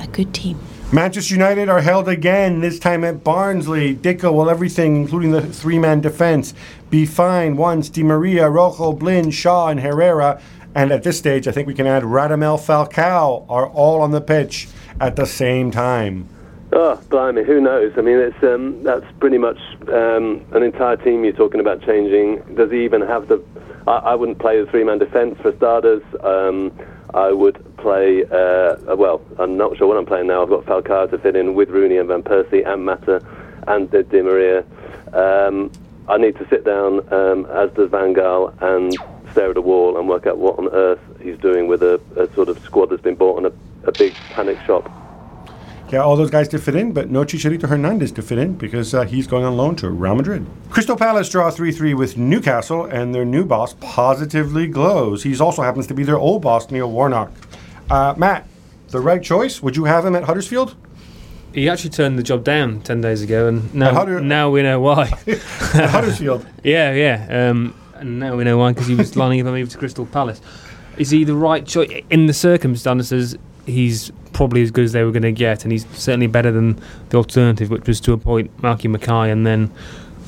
a 0.00 0.06
good 0.08 0.34
team. 0.34 0.58
Manchester 0.92 1.34
United 1.34 1.70
are 1.70 1.80
held 1.80 2.06
again, 2.06 2.60
this 2.60 2.78
time 2.78 3.02
at 3.02 3.24
Burnley. 3.24 3.96
Dicko, 3.96 4.34
will 4.34 4.50
everything, 4.50 4.96
including 4.96 5.30
the 5.30 5.40
three 5.40 5.78
man 5.78 6.02
defence, 6.02 6.52
be 6.90 7.06
fine 7.06 7.56
once 7.56 7.88
Di 7.88 8.02
Maria, 8.02 8.50
Rojo, 8.50 8.92
Blind, 8.92 9.32
Shaw, 9.32 9.68
and 9.68 9.80
Herrera, 9.80 10.42
and 10.74 10.92
at 10.92 11.02
this 11.02 11.18
stage, 11.18 11.46
I 11.48 11.52
think 11.52 11.66
we 11.66 11.74
can 11.74 11.86
add 11.86 12.02
Radamel 12.02 12.58
Falcao, 12.58 13.46
are 13.48 13.68
all 13.68 14.00
on 14.00 14.10
the 14.10 14.20
pitch 14.20 14.68
at 15.00 15.16
the 15.16 15.26
same 15.26 15.70
time? 15.70 16.28
Oh, 16.74 16.98
blimey, 17.10 17.44
who 17.44 17.60
knows? 17.60 17.92
I 17.98 18.00
mean, 18.00 18.16
it's 18.16 18.42
um, 18.42 18.82
that's 18.82 19.04
pretty 19.20 19.36
much 19.36 19.58
um, 19.88 20.44
an 20.52 20.62
entire 20.62 20.96
team 20.96 21.22
you're 21.22 21.34
talking 21.34 21.60
about 21.60 21.82
changing. 21.82 22.40
Does 22.54 22.70
he 22.70 22.84
even 22.84 23.02
have 23.02 23.28
the? 23.28 23.42
I, 23.86 23.96
I 23.96 24.14
wouldn't 24.14 24.38
play 24.38 24.58
the 24.58 24.70
three-man 24.70 24.98
defence 24.98 25.38
for 25.42 25.54
starters. 25.56 26.02
Um, 26.22 26.72
I 27.12 27.30
would 27.30 27.76
play, 27.76 28.24
uh, 28.24 28.96
well, 28.96 29.20
I'm 29.38 29.58
not 29.58 29.76
sure 29.76 29.86
what 29.86 29.98
I'm 29.98 30.06
playing 30.06 30.28
now. 30.28 30.42
I've 30.42 30.48
got 30.48 30.64
Falcao 30.64 31.10
to 31.10 31.18
fit 31.18 31.36
in 31.36 31.54
with 31.54 31.68
Rooney 31.68 31.98
and 31.98 32.08
Van 32.08 32.22
Persie 32.22 32.66
and 32.66 32.86
Mata 32.86 33.22
and 33.68 33.90
Di 33.90 34.22
Maria. 34.22 34.64
Um, 35.12 35.70
I 36.08 36.16
need 36.16 36.36
to 36.38 36.48
sit 36.48 36.64
down, 36.64 37.00
um, 37.12 37.44
as 37.46 37.70
does 37.72 37.90
Van 37.90 38.14
Gaal, 38.14 38.54
and 38.62 38.96
stare 39.32 39.50
at 39.50 39.56
a 39.56 39.60
wall 39.60 39.98
and 39.98 40.08
work 40.08 40.26
out 40.26 40.38
what 40.38 40.58
on 40.58 40.68
earth 40.68 41.00
he's 41.20 41.38
doing 41.38 41.66
with 41.66 41.82
a, 41.82 42.00
a 42.16 42.32
sort 42.34 42.48
of 42.48 42.58
squad 42.60 42.86
that's 42.90 43.02
been 43.02 43.14
bought 43.16 43.38
on 43.38 43.46
a, 43.46 43.88
a 43.88 43.92
big 43.92 44.14
panic 44.30 44.58
shop. 44.66 44.90
Yeah, 45.90 45.98
all 45.98 46.16
those 46.16 46.30
guys 46.30 46.48
to 46.48 46.58
fit 46.58 46.74
in, 46.74 46.92
but 46.92 47.10
no 47.10 47.22
Chicharito 47.22 47.68
Hernandez 47.68 48.12
to 48.12 48.22
fit 48.22 48.38
in 48.38 48.54
because 48.54 48.94
uh, 48.94 49.02
he's 49.02 49.26
going 49.26 49.44
on 49.44 49.58
loan 49.58 49.76
to 49.76 49.90
Real 49.90 50.14
Madrid. 50.14 50.46
Crystal 50.70 50.96
Palace 50.96 51.28
draw 51.28 51.50
3 51.50 51.70
3 51.70 51.92
with 51.92 52.16
Newcastle, 52.16 52.86
and 52.86 53.14
their 53.14 53.26
new 53.26 53.44
boss 53.44 53.74
positively 53.78 54.66
glows. 54.66 55.22
He 55.22 55.38
also 55.38 55.60
happens 55.60 55.86
to 55.88 55.94
be 55.94 56.02
their 56.02 56.16
old 56.16 56.40
boss, 56.40 56.70
Neil 56.70 56.90
Warnock. 56.90 57.30
Uh, 57.90 58.14
Matt, 58.16 58.48
the 58.88 59.00
right 59.00 59.22
choice? 59.22 59.62
Would 59.62 59.76
you 59.76 59.84
have 59.84 60.06
him 60.06 60.16
at 60.16 60.24
Huddersfield? 60.24 60.76
He 61.52 61.68
actually 61.68 61.90
turned 61.90 62.18
the 62.18 62.22
job 62.22 62.42
down 62.42 62.80
10 62.80 63.02
days 63.02 63.20
ago, 63.20 63.46
and 63.46 63.74
now, 63.74 63.92
Hudder- 63.92 64.22
now 64.22 64.48
we 64.48 64.62
know 64.62 64.80
why. 64.80 65.06
Huddersfield? 65.26 66.46
yeah, 66.64 66.92
yeah. 66.92 67.50
Um, 67.50 67.74
and 68.02 68.18
now 68.18 68.36
we 68.36 68.44
know 68.44 68.58
why, 68.58 68.72
because 68.72 68.88
he 68.88 68.94
was 68.94 69.16
lining 69.22 69.40
up 69.40 69.46
a 69.46 69.50
move 69.50 69.70
to 69.70 69.78
Crystal 69.78 70.04
Palace. 70.06 70.40
Is 70.98 71.10
he 71.10 71.24
the 71.24 71.34
right 71.34 71.64
choice? 71.64 72.02
In 72.10 72.26
the 72.26 72.34
circumstances, 72.34 73.36
he's 73.64 74.10
probably 74.32 74.62
as 74.62 74.70
good 74.70 74.84
as 74.84 74.92
they 74.92 75.04
were 75.04 75.12
going 75.12 75.22
to 75.22 75.32
get, 75.32 75.64
and 75.64 75.72
he's 75.72 75.86
certainly 75.96 76.26
better 76.26 76.50
than 76.50 76.80
the 77.08 77.16
alternative, 77.16 77.70
which 77.70 77.86
was 77.86 78.00
to 78.00 78.12
appoint 78.12 78.54
Malky 78.60 78.90
Mackay 78.90 79.30
and 79.30 79.46
then 79.46 79.72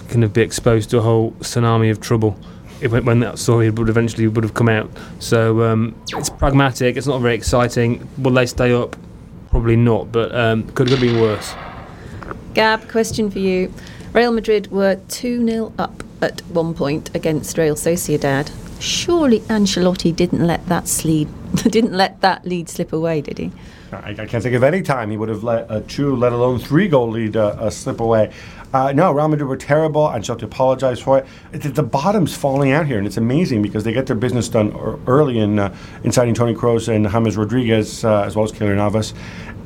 kind 0.09 0.25
of 0.25 0.33
be 0.33 0.41
exposed 0.41 0.91
to 0.91 0.99
a 0.99 1.01
whole 1.01 1.33
tsunami 1.33 1.91
of 1.91 2.01
trouble 2.01 2.33
when 2.89 3.21
that 3.21 3.39
story 3.39 3.71
would 3.71 3.89
eventually 3.89 4.29
would 4.29 4.45
have 4.45 4.55
come 4.55 4.69
out. 4.69 4.91
So 5.19 5.63
um, 5.63 5.95
it's 6.09 6.31
pragmatic. 6.31 6.97
It's 6.97 7.07
not 7.07 7.21
very 7.21 7.35
exciting. 7.35 8.07
Will 8.19 8.33
they 8.33 8.47
stay 8.47 8.73
up? 8.73 8.97
Probably 9.51 9.77
not, 9.77 10.13
but 10.13 10.35
um, 10.35 10.69
could 10.73 10.91
have 10.91 11.01
been 11.01 11.21
worse. 11.21 11.55
Gab, 12.53 12.89
question 12.89 13.31
for 13.31 13.39
you. 13.39 13.73
Real 14.13 14.33
Madrid 14.33 14.71
were 14.71 14.97
2 15.09 15.47
0 15.49 15.73
up 15.79 16.04
at 16.25 16.41
one 16.47 16.75
point 16.75 17.15
against 17.15 17.57
Real 17.59 17.77
Sociedad. 17.77 18.51
Surely 18.81 19.41
Ancelotti 19.41 20.15
didn't 20.15 20.45
let 20.47 20.67
that 20.67 20.85
didn't 21.55 21.93
let 21.93 22.21
that 22.21 22.45
lead 22.45 22.69
slip 22.69 22.93
away, 22.93 23.21
did 23.21 23.39
he? 23.39 23.53
I, 23.93 24.11
I, 24.11 24.27
can't 24.27 24.43
think 24.43 24.57
of 24.57 24.65
any 24.65 24.83
time 24.83 25.11
he 25.11 25.17
would 25.17 25.29
have 25.29 25.45
let 25.45 25.71
a 25.71 25.81
two, 25.83 26.17
let 26.17 26.33
alone 26.33 26.59
three 26.59 26.89
goal 26.89 27.11
lead 27.11 27.37
uh, 27.37 27.49
uh, 27.49 27.71
slip 27.71 28.01
away. 28.01 28.33
Uh, 28.73 28.91
no, 28.93 29.13
Real 29.13 29.29
Madrid 29.29 29.49
were 29.49 29.57
terrible. 29.57 30.05
I 30.05 30.19
just 30.19 30.29
have 30.29 30.39
to 30.39 30.47
apologize 30.47 30.99
for 30.99 31.19
it. 31.19 31.27
The, 31.53 31.69
the, 31.69 31.83
bottom's 31.85 32.37
falling 32.37 32.73
out 32.73 32.87
here, 32.87 32.99
and 32.99 33.07
it's 33.07 33.17
amazing 33.17 33.63
because 33.63 33.85
they 33.85 33.93
get 33.93 34.07
their 34.07 34.17
business 34.17 34.49
done 34.49 34.73
early 35.07 35.39
in 35.39 35.61
uh, 35.61 35.77
in 36.03 36.11
signing 36.11 36.35
Toni 36.35 36.55
Kroos 36.55 36.89
and 36.89 37.09
James 37.09 37.37
Rodriguez 37.37 38.05
uh, 38.05 38.23
as 38.23 38.35
well 38.35 38.45
as 38.45 38.51
Keylor 38.51 38.75
Navas. 38.75 39.15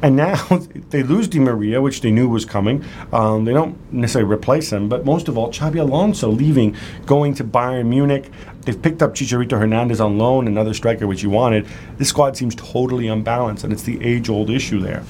And 0.02 0.16
now 0.16 0.36
they 0.90 1.02
lose 1.02 1.28
Di 1.28 1.38
Maria, 1.38 1.82
which 1.82 2.00
they 2.00 2.10
knew 2.10 2.28
was 2.28 2.44
coming. 2.44 2.84
Um, 3.12 3.44
they 3.44 3.52
don't 3.52 3.76
necessarily 3.92 4.32
replace 4.32 4.72
him, 4.72 4.88
but 4.88 5.04
most 5.04 5.28
of 5.28 5.36
all, 5.36 5.50
Xabi 5.50 5.80
Alonso 5.80 6.28
leaving, 6.28 6.76
going 7.06 7.34
to 7.34 7.44
Bayern 7.44 7.86
Munich. 7.86 8.30
They've 8.62 8.80
picked 8.80 9.02
up 9.02 9.14
Chicharito 9.14 9.58
Hernandez 9.58 10.00
on 10.00 10.18
loan, 10.18 10.46
another 10.46 10.74
striker 10.74 11.06
which 11.06 11.22
you 11.22 11.30
wanted. 11.30 11.66
This 11.96 12.10
squad 12.10 12.36
seems 12.36 12.54
totally 12.54 13.08
unbalanced, 13.08 13.64
and 13.64 13.72
it's 13.72 13.82
the 13.82 14.02
age-old 14.04 14.50
issue 14.50 14.80
there. 14.80 15.02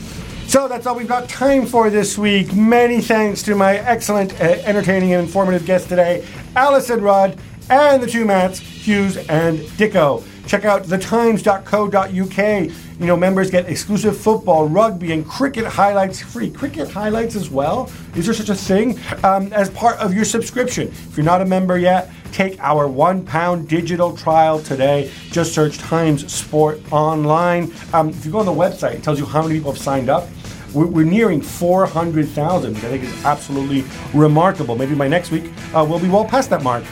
So 0.47 0.67
that's 0.67 0.87
all 0.87 0.95
we've 0.95 1.09
got 1.09 1.29
time 1.29 1.67
for 1.67 1.91
this 1.91 2.17
week. 2.17 2.55
Many 2.55 3.03
thanks 3.03 3.43
to 3.43 3.55
my 3.55 3.77
excellent, 3.77 4.33
uh, 4.41 4.45
entertaining, 4.65 5.13
and 5.13 5.27
informative 5.27 5.67
guests 5.67 5.89
today, 5.89 6.25
Alyson 6.57 7.03
Rudd, 7.03 7.39
and 7.69 8.03
the 8.03 8.07
two 8.07 8.25
Matts, 8.25 8.59
Hughes 8.59 9.17
and 9.29 9.59
Dicko. 9.59 10.25
Check 10.49 10.65
out 10.65 10.85
thetimes.co.uk. 10.85 12.71
You 13.01 13.07
know, 13.07 13.17
members 13.19 13.51
get 13.51 13.69
exclusive 13.69 14.17
football, 14.17 14.67
rugby, 14.67 15.13
and 15.13 15.25
cricket 15.29 15.67
highlights 15.67 16.23
free. 16.23 16.51
Cricket 16.51 16.91
highlights 16.91 17.37
as 17.37 17.51
well? 17.51 17.93
Is 18.17 18.25
there 18.25 18.35
such 18.35 18.49
a 18.49 18.55
thing? 18.55 18.99
Um, 19.23 19.53
as 19.53 19.69
part 19.69 19.99
of 19.99 20.15
your 20.15 20.25
subscription. 20.25 20.89
If 20.89 21.19
you're 21.19 21.27
not 21.27 21.43
a 21.43 21.45
member 21.45 21.77
yet, 21.77 22.11
take 22.33 22.59
our 22.61 22.89
one 22.89 23.27
pound 23.27 23.69
digital 23.69 24.17
trial 24.17 24.59
today. 24.59 25.11
Just 25.31 25.53
search 25.53 25.77
Times 25.77 26.33
Sport 26.33 26.81
online. 26.91 27.71
Um, 27.93 28.09
if 28.09 28.25
you 28.25 28.33
go 28.33 28.39
on 28.39 28.47
the 28.47 28.53
website, 28.53 28.95
it 28.95 29.03
tells 29.03 29.19
you 29.19 29.27
how 29.27 29.43
many 29.43 29.57
people 29.57 29.73
have 29.73 29.81
signed 29.81 30.09
up. 30.09 30.29
We're, 30.73 31.05
nearing 31.05 31.43
400,000, 31.43 32.75
which 32.75 32.85
I 32.85 32.89
think 32.89 33.03
is 33.03 33.25
absolutely 33.25 33.85
remarkable. 34.15 34.77
Maybe 34.77 34.95
by 34.95 35.09
next 35.09 35.31
week, 35.31 35.51
uh, 35.75 35.85
we'll 35.87 35.99
be 35.99 36.09
well 36.09 36.25
past 36.25 36.49
that 36.51 36.63
mark. 36.63 36.85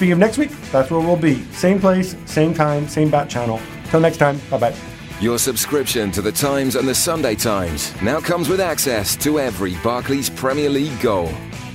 Speaking 0.00 0.14
of 0.14 0.18
next 0.18 0.38
week, 0.38 0.50
that's 0.72 0.90
where 0.90 0.98
we'll 0.98 1.14
be. 1.14 1.42
Same 1.52 1.78
place, 1.78 2.16
same 2.24 2.54
time, 2.54 2.88
same 2.88 3.10
bat 3.10 3.28
channel. 3.28 3.60
Till 3.90 4.00
next 4.00 4.16
time, 4.16 4.40
bye 4.50 4.56
bye. 4.56 4.74
Your 5.20 5.38
subscription 5.38 6.10
to 6.12 6.22
The 6.22 6.32
Times 6.32 6.74
and 6.74 6.88
The 6.88 6.94
Sunday 6.94 7.34
Times 7.34 7.92
now 8.00 8.18
comes 8.18 8.48
with 8.48 8.60
access 8.60 9.14
to 9.16 9.38
every 9.38 9.74
Barclays 9.84 10.30
Premier 10.30 10.70
League 10.70 10.98
goal. 11.02 11.30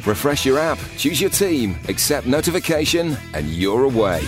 Refresh 0.07 0.43
your 0.43 0.57
app, 0.57 0.79
choose 0.97 1.21
your 1.21 1.29
team, 1.29 1.77
accept 1.87 2.25
notification, 2.25 3.15
and 3.35 3.45
you're 3.45 3.83
away. 3.83 4.27